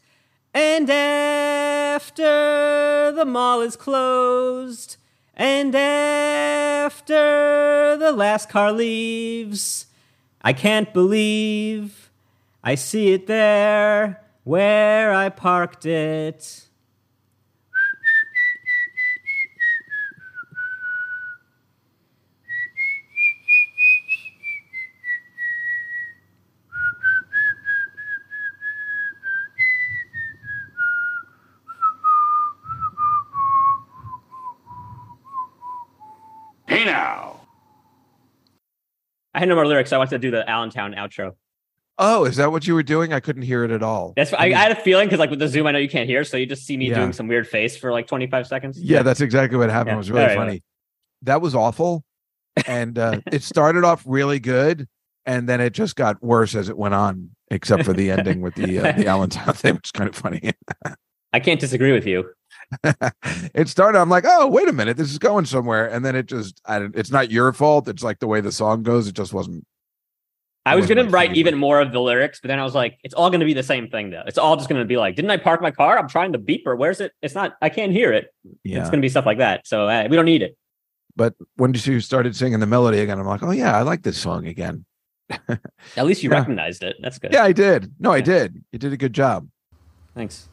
And 0.52 0.90
after 0.90 2.22
the 3.12 3.24
mall 3.24 3.60
is 3.60 3.76
closed, 3.76 4.96
and 5.34 5.72
after 5.74 7.14
the 7.96 8.10
last 8.12 8.48
car 8.48 8.72
leaves, 8.72 9.86
I 10.42 10.52
can't 10.52 10.92
believe 10.92 12.10
I 12.64 12.74
see 12.74 13.12
it 13.12 13.26
there 13.26 14.22
where 14.44 15.12
I 15.12 15.28
parked 15.28 15.86
it. 15.86 16.66
Hey 36.66 36.84
now. 36.84 37.40
I 39.40 39.44
had 39.44 39.48
no 39.48 39.54
more 39.54 39.66
lyrics. 39.66 39.88
So 39.88 39.96
I 39.96 39.98
wanted 39.98 40.10
to 40.10 40.18
do 40.18 40.30
the 40.30 40.46
Allentown 40.48 40.92
outro. 40.92 41.32
Oh, 41.96 42.26
is 42.26 42.36
that 42.36 42.52
what 42.52 42.66
you 42.66 42.74
were 42.74 42.82
doing? 42.82 43.14
I 43.14 43.20
couldn't 43.20 43.40
hear 43.40 43.64
it 43.64 43.70
at 43.70 43.82
all. 43.82 44.12
That's 44.16 44.34
I, 44.34 44.48
I 44.48 44.52
had 44.52 44.70
a 44.70 44.74
feeling 44.74 45.06
because 45.06 45.18
like 45.18 45.30
with 45.30 45.38
the 45.38 45.48
Zoom, 45.48 45.66
I 45.66 45.70
know 45.72 45.78
you 45.78 45.88
can't 45.88 46.06
hear, 46.06 46.24
so 46.24 46.36
you 46.36 46.44
just 46.44 46.66
see 46.66 46.76
me 46.76 46.90
Yeah. 46.90 46.96
doing 46.96 47.14
some 47.14 47.26
weird 47.26 47.48
face 47.48 47.74
for 47.74 47.90
like 47.90 48.06
25 48.06 48.46
seconds. 48.46 48.78
Yeah, 48.78 49.02
that's 49.02 49.22
exactly 49.22 49.56
what 49.56 49.70
happened. 49.70 49.88
Yeah. 49.88 49.94
It 49.94 49.96
was 49.96 50.10
really 50.10 50.22
All 50.24 50.28
right, 50.28 50.36
funny. 50.36 50.62
That 51.22 51.40
was 51.40 51.54
awful. 51.54 52.04
And 52.66 52.98
uh, 52.98 53.20
it 53.32 53.42
started 53.42 53.82
off 53.84 54.02
really 54.04 54.40
good, 54.40 54.86
and 55.24 55.48
then 55.48 55.62
it 55.62 55.70
just 55.72 55.96
got 55.96 56.22
worse 56.22 56.54
as 56.54 56.68
it 56.68 56.76
went 56.76 56.92
on, 56.92 57.30
except 57.50 57.84
for 57.84 57.94
the 57.94 58.10
ending 58.10 58.42
with 58.42 58.56
the 58.56 58.78
uh, 58.78 58.92
the 58.92 59.06
Allentown 59.06 59.54
thing, 59.54 59.76
which 59.76 59.86
is 59.88 59.92
kind 59.92 60.08
of 60.10 60.14
funny. 60.14 60.52
I 61.32 61.40
can't 61.40 61.60
disagree 61.60 61.92
with 61.92 62.06
you. 62.06 62.28
it 63.54 63.68
started. 63.68 63.98
I'm 64.00 64.08
like, 64.08 64.24
oh, 64.26 64.46
wait 64.46 64.68
a 64.68 64.72
minute, 64.72 64.96
this 64.96 65.10
is 65.10 65.18
going 65.18 65.44
somewhere, 65.44 65.88
and 65.88 66.04
then 66.04 66.14
it 66.16 66.26
just. 66.26 66.60
I, 66.64 66.78
don't- 66.78 66.96
it's 66.96 67.10
not 67.10 67.30
your 67.30 67.52
fault. 67.52 67.88
It's 67.88 68.02
like 68.02 68.18
the 68.20 68.26
way 68.26 68.40
the 68.40 68.52
song 68.52 68.82
goes. 68.82 69.08
It 69.08 69.14
just 69.14 69.32
wasn't. 69.32 69.64
I 70.66 70.76
was 70.76 70.86
gonna 70.86 71.04
write 71.04 71.28
favorite. 71.30 71.38
even 71.38 71.58
more 71.58 71.80
of 71.80 71.90
the 71.90 72.00
lyrics, 72.00 72.38
but 72.40 72.48
then 72.48 72.58
I 72.60 72.64
was 72.64 72.74
like, 72.74 72.98
it's 73.02 73.14
all 73.14 73.30
gonna 73.30 73.46
be 73.46 73.54
the 73.54 73.62
same 73.62 73.88
thing 73.88 74.10
though. 74.10 74.22
It's 74.26 74.36
all 74.38 74.56
just 74.56 74.68
gonna 74.68 74.84
be 74.84 74.98
like, 74.98 75.16
didn't 75.16 75.30
I 75.30 75.38
park 75.38 75.62
my 75.62 75.70
car? 75.70 75.98
I'm 75.98 76.06
trying 76.08 76.32
to 76.34 76.38
beeper. 76.38 76.76
Where's 76.76 77.00
it? 77.00 77.12
It's 77.22 77.34
not. 77.34 77.56
I 77.62 77.70
can't 77.70 77.92
hear 77.92 78.12
it. 78.12 78.28
Yeah. 78.62 78.80
It's 78.80 78.90
gonna 78.90 79.00
be 79.00 79.08
stuff 79.08 79.24
like 79.26 79.38
that. 79.38 79.66
So 79.66 79.88
uh, 79.88 80.06
we 80.08 80.16
don't 80.16 80.26
need 80.26 80.42
it. 80.42 80.56
But 81.16 81.34
when 81.56 81.72
you 81.74 82.00
started 82.00 82.36
singing 82.36 82.60
the 82.60 82.66
melody 82.66 83.00
again, 83.00 83.18
I'm 83.18 83.26
like, 83.26 83.42
oh 83.42 83.50
yeah, 83.52 83.76
I 83.76 83.82
like 83.82 84.02
this 84.02 84.18
song 84.18 84.46
again. 84.46 84.84
At 85.96 86.04
least 86.04 86.22
you 86.22 86.30
Yeah. 86.30 86.36
recognized 86.38 86.82
it. 86.82 86.96
That's 87.00 87.18
good. 87.18 87.32
Yeah, 87.32 87.42
I 87.42 87.52
did. 87.52 87.92
No, 87.98 88.12
I 88.12 88.20
did. 88.20 88.62
You 88.70 88.78
did 88.78 88.92
a 88.92 88.96
good 88.98 89.14
job. 89.14 89.48
Thanks. 90.14 90.49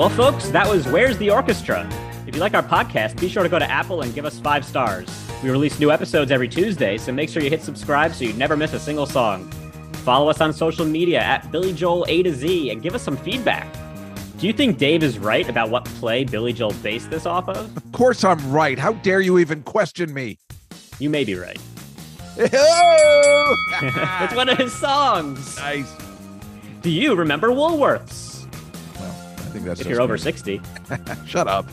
Well, 0.00 0.08
folks, 0.08 0.48
that 0.48 0.66
was 0.66 0.88
Where's 0.88 1.18
the 1.18 1.28
Orchestra? 1.28 1.86
If 2.26 2.34
you 2.34 2.40
like 2.40 2.54
our 2.54 2.62
podcast, 2.62 3.20
be 3.20 3.28
sure 3.28 3.42
to 3.42 3.50
go 3.50 3.58
to 3.58 3.70
Apple 3.70 4.00
and 4.00 4.14
give 4.14 4.24
us 4.24 4.38
five 4.38 4.64
stars. 4.64 5.06
We 5.42 5.50
release 5.50 5.78
new 5.78 5.92
episodes 5.92 6.30
every 6.30 6.48
Tuesday, 6.48 6.96
so 6.96 7.12
make 7.12 7.28
sure 7.28 7.42
you 7.42 7.50
hit 7.50 7.62
subscribe 7.62 8.14
so 8.14 8.24
you 8.24 8.32
never 8.32 8.56
miss 8.56 8.72
a 8.72 8.78
single 8.78 9.04
song. 9.04 9.50
Follow 10.06 10.30
us 10.30 10.40
on 10.40 10.54
social 10.54 10.86
media 10.86 11.20
at 11.20 11.52
Billy 11.52 11.74
Joel 11.74 12.06
A 12.08 12.22
to 12.22 12.32
Z 12.32 12.70
and 12.70 12.80
give 12.80 12.94
us 12.94 13.02
some 13.02 13.18
feedback. 13.18 13.70
Do 14.38 14.46
you 14.46 14.54
think 14.54 14.78
Dave 14.78 15.02
is 15.02 15.18
right 15.18 15.46
about 15.46 15.68
what 15.68 15.84
play 15.84 16.24
Billy 16.24 16.54
Joel 16.54 16.72
based 16.82 17.10
this 17.10 17.26
off 17.26 17.46
of? 17.50 17.76
Of 17.76 17.92
course, 17.92 18.24
I'm 18.24 18.50
right. 18.50 18.78
How 18.78 18.94
dare 18.94 19.20
you 19.20 19.38
even 19.38 19.62
question 19.64 20.14
me? 20.14 20.38
You 20.98 21.10
may 21.10 21.24
be 21.24 21.34
right. 21.34 21.60
It's 24.22 24.34
one 24.34 24.48
of 24.48 24.56
his 24.56 24.72
songs. 24.72 25.58
nice. 25.58 25.92
Do 26.80 26.88
you 26.88 27.14
remember 27.14 27.48
Woolworths? 27.48 28.29
Think 29.50 29.64
that's 29.64 29.80
If 29.80 29.88
you're 29.88 30.00
over 30.00 30.16
60. 30.16 30.60
Shut 31.26 31.48
up. 31.48 31.66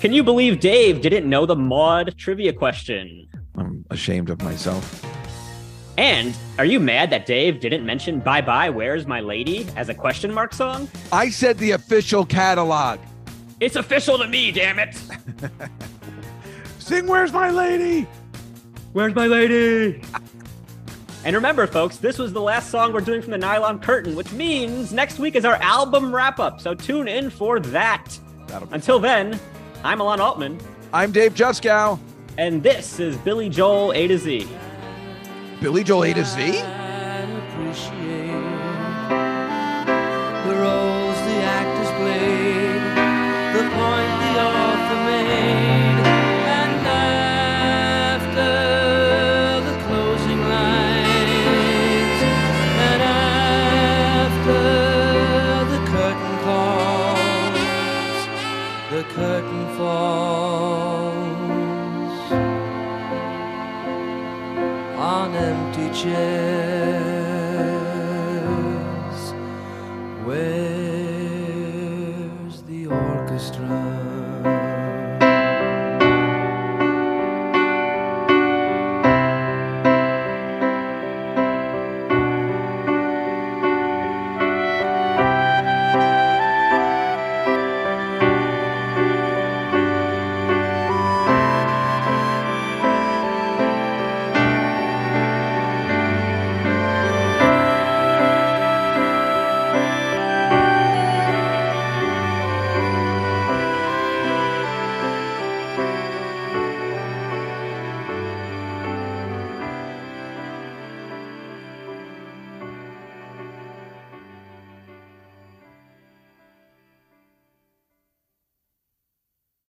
Can 0.00 0.12
you 0.12 0.22
believe 0.22 0.60
Dave 0.60 1.00
didn't 1.00 1.28
know 1.28 1.46
the 1.46 1.56
mod 1.56 2.14
trivia 2.16 2.52
question? 2.52 3.28
I'm 3.56 3.84
ashamed 3.90 4.30
of 4.30 4.42
myself. 4.42 5.04
And 5.96 6.36
are 6.58 6.64
you 6.64 6.80
mad 6.80 7.10
that 7.10 7.24
Dave 7.24 7.60
didn't 7.60 7.86
mention 7.86 8.18
Bye 8.18 8.40
Bye 8.40 8.70
Where's 8.70 9.06
My 9.06 9.20
Lady 9.20 9.66
as 9.76 9.88
a 9.88 9.94
question 9.94 10.32
mark 10.32 10.52
song? 10.52 10.88
I 11.12 11.30
said 11.30 11.56
the 11.58 11.72
official 11.72 12.26
catalog. 12.26 12.98
It's 13.60 13.76
official 13.76 14.18
to 14.18 14.26
me, 14.26 14.50
damn 14.50 14.78
it. 14.78 15.00
Sing 16.78 17.06
Where's 17.06 17.32
My 17.32 17.50
Lady? 17.50 18.06
Where's 18.94 19.14
my 19.16 19.26
lady? 19.26 20.00
And 21.24 21.34
remember, 21.34 21.66
folks, 21.66 21.96
this 21.96 22.18
was 22.18 22.32
the 22.34 22.40
last 22.40 22.70
song 22.70 22.92
we're 22.92 23.00
doing 23.00 23.22
from 23.22 23.30
the 23.30 23.38
Nylon 23.38 23.78
Curtain, 23.78 24.14
which 24.14 24.30
means 24.32 24.92
next 24.92 25.18
week 25.18 25.34
is 25.36 25.44
our 25.46 25.54
album 25.56 26.14
wrap 26.14 26.38
up. 26.38 26.60
So 26.60 26.74
tune 26.74 27.08
in 27.08 27.30
for 27.30 27.60
that. 27.60 28.18
That'll 28.46 28.68
Until 28.72 28.98
then, 28.98 29.40
I'm 29.82 30.00
Alon 30.00 30.20
Altman, 30.20 30.58
I'm 30.92 31.12
Dave 31.12 31.34
Juskow. 31.34 31.98
and 32.36 32.62
this 32.62 33.00
is 33.00 33.16
Billy 33.18 33.48
Joel 33.48 33.92
A 33.94 34.06
to 34.06 34.18
Z. 34.18 34.46
Billy 35.60 35.82
Joel 35.82 36.04
A 36.04 36.12
to 36.14 36.24
Z? 36.24 36.62
share. 66.04 66.43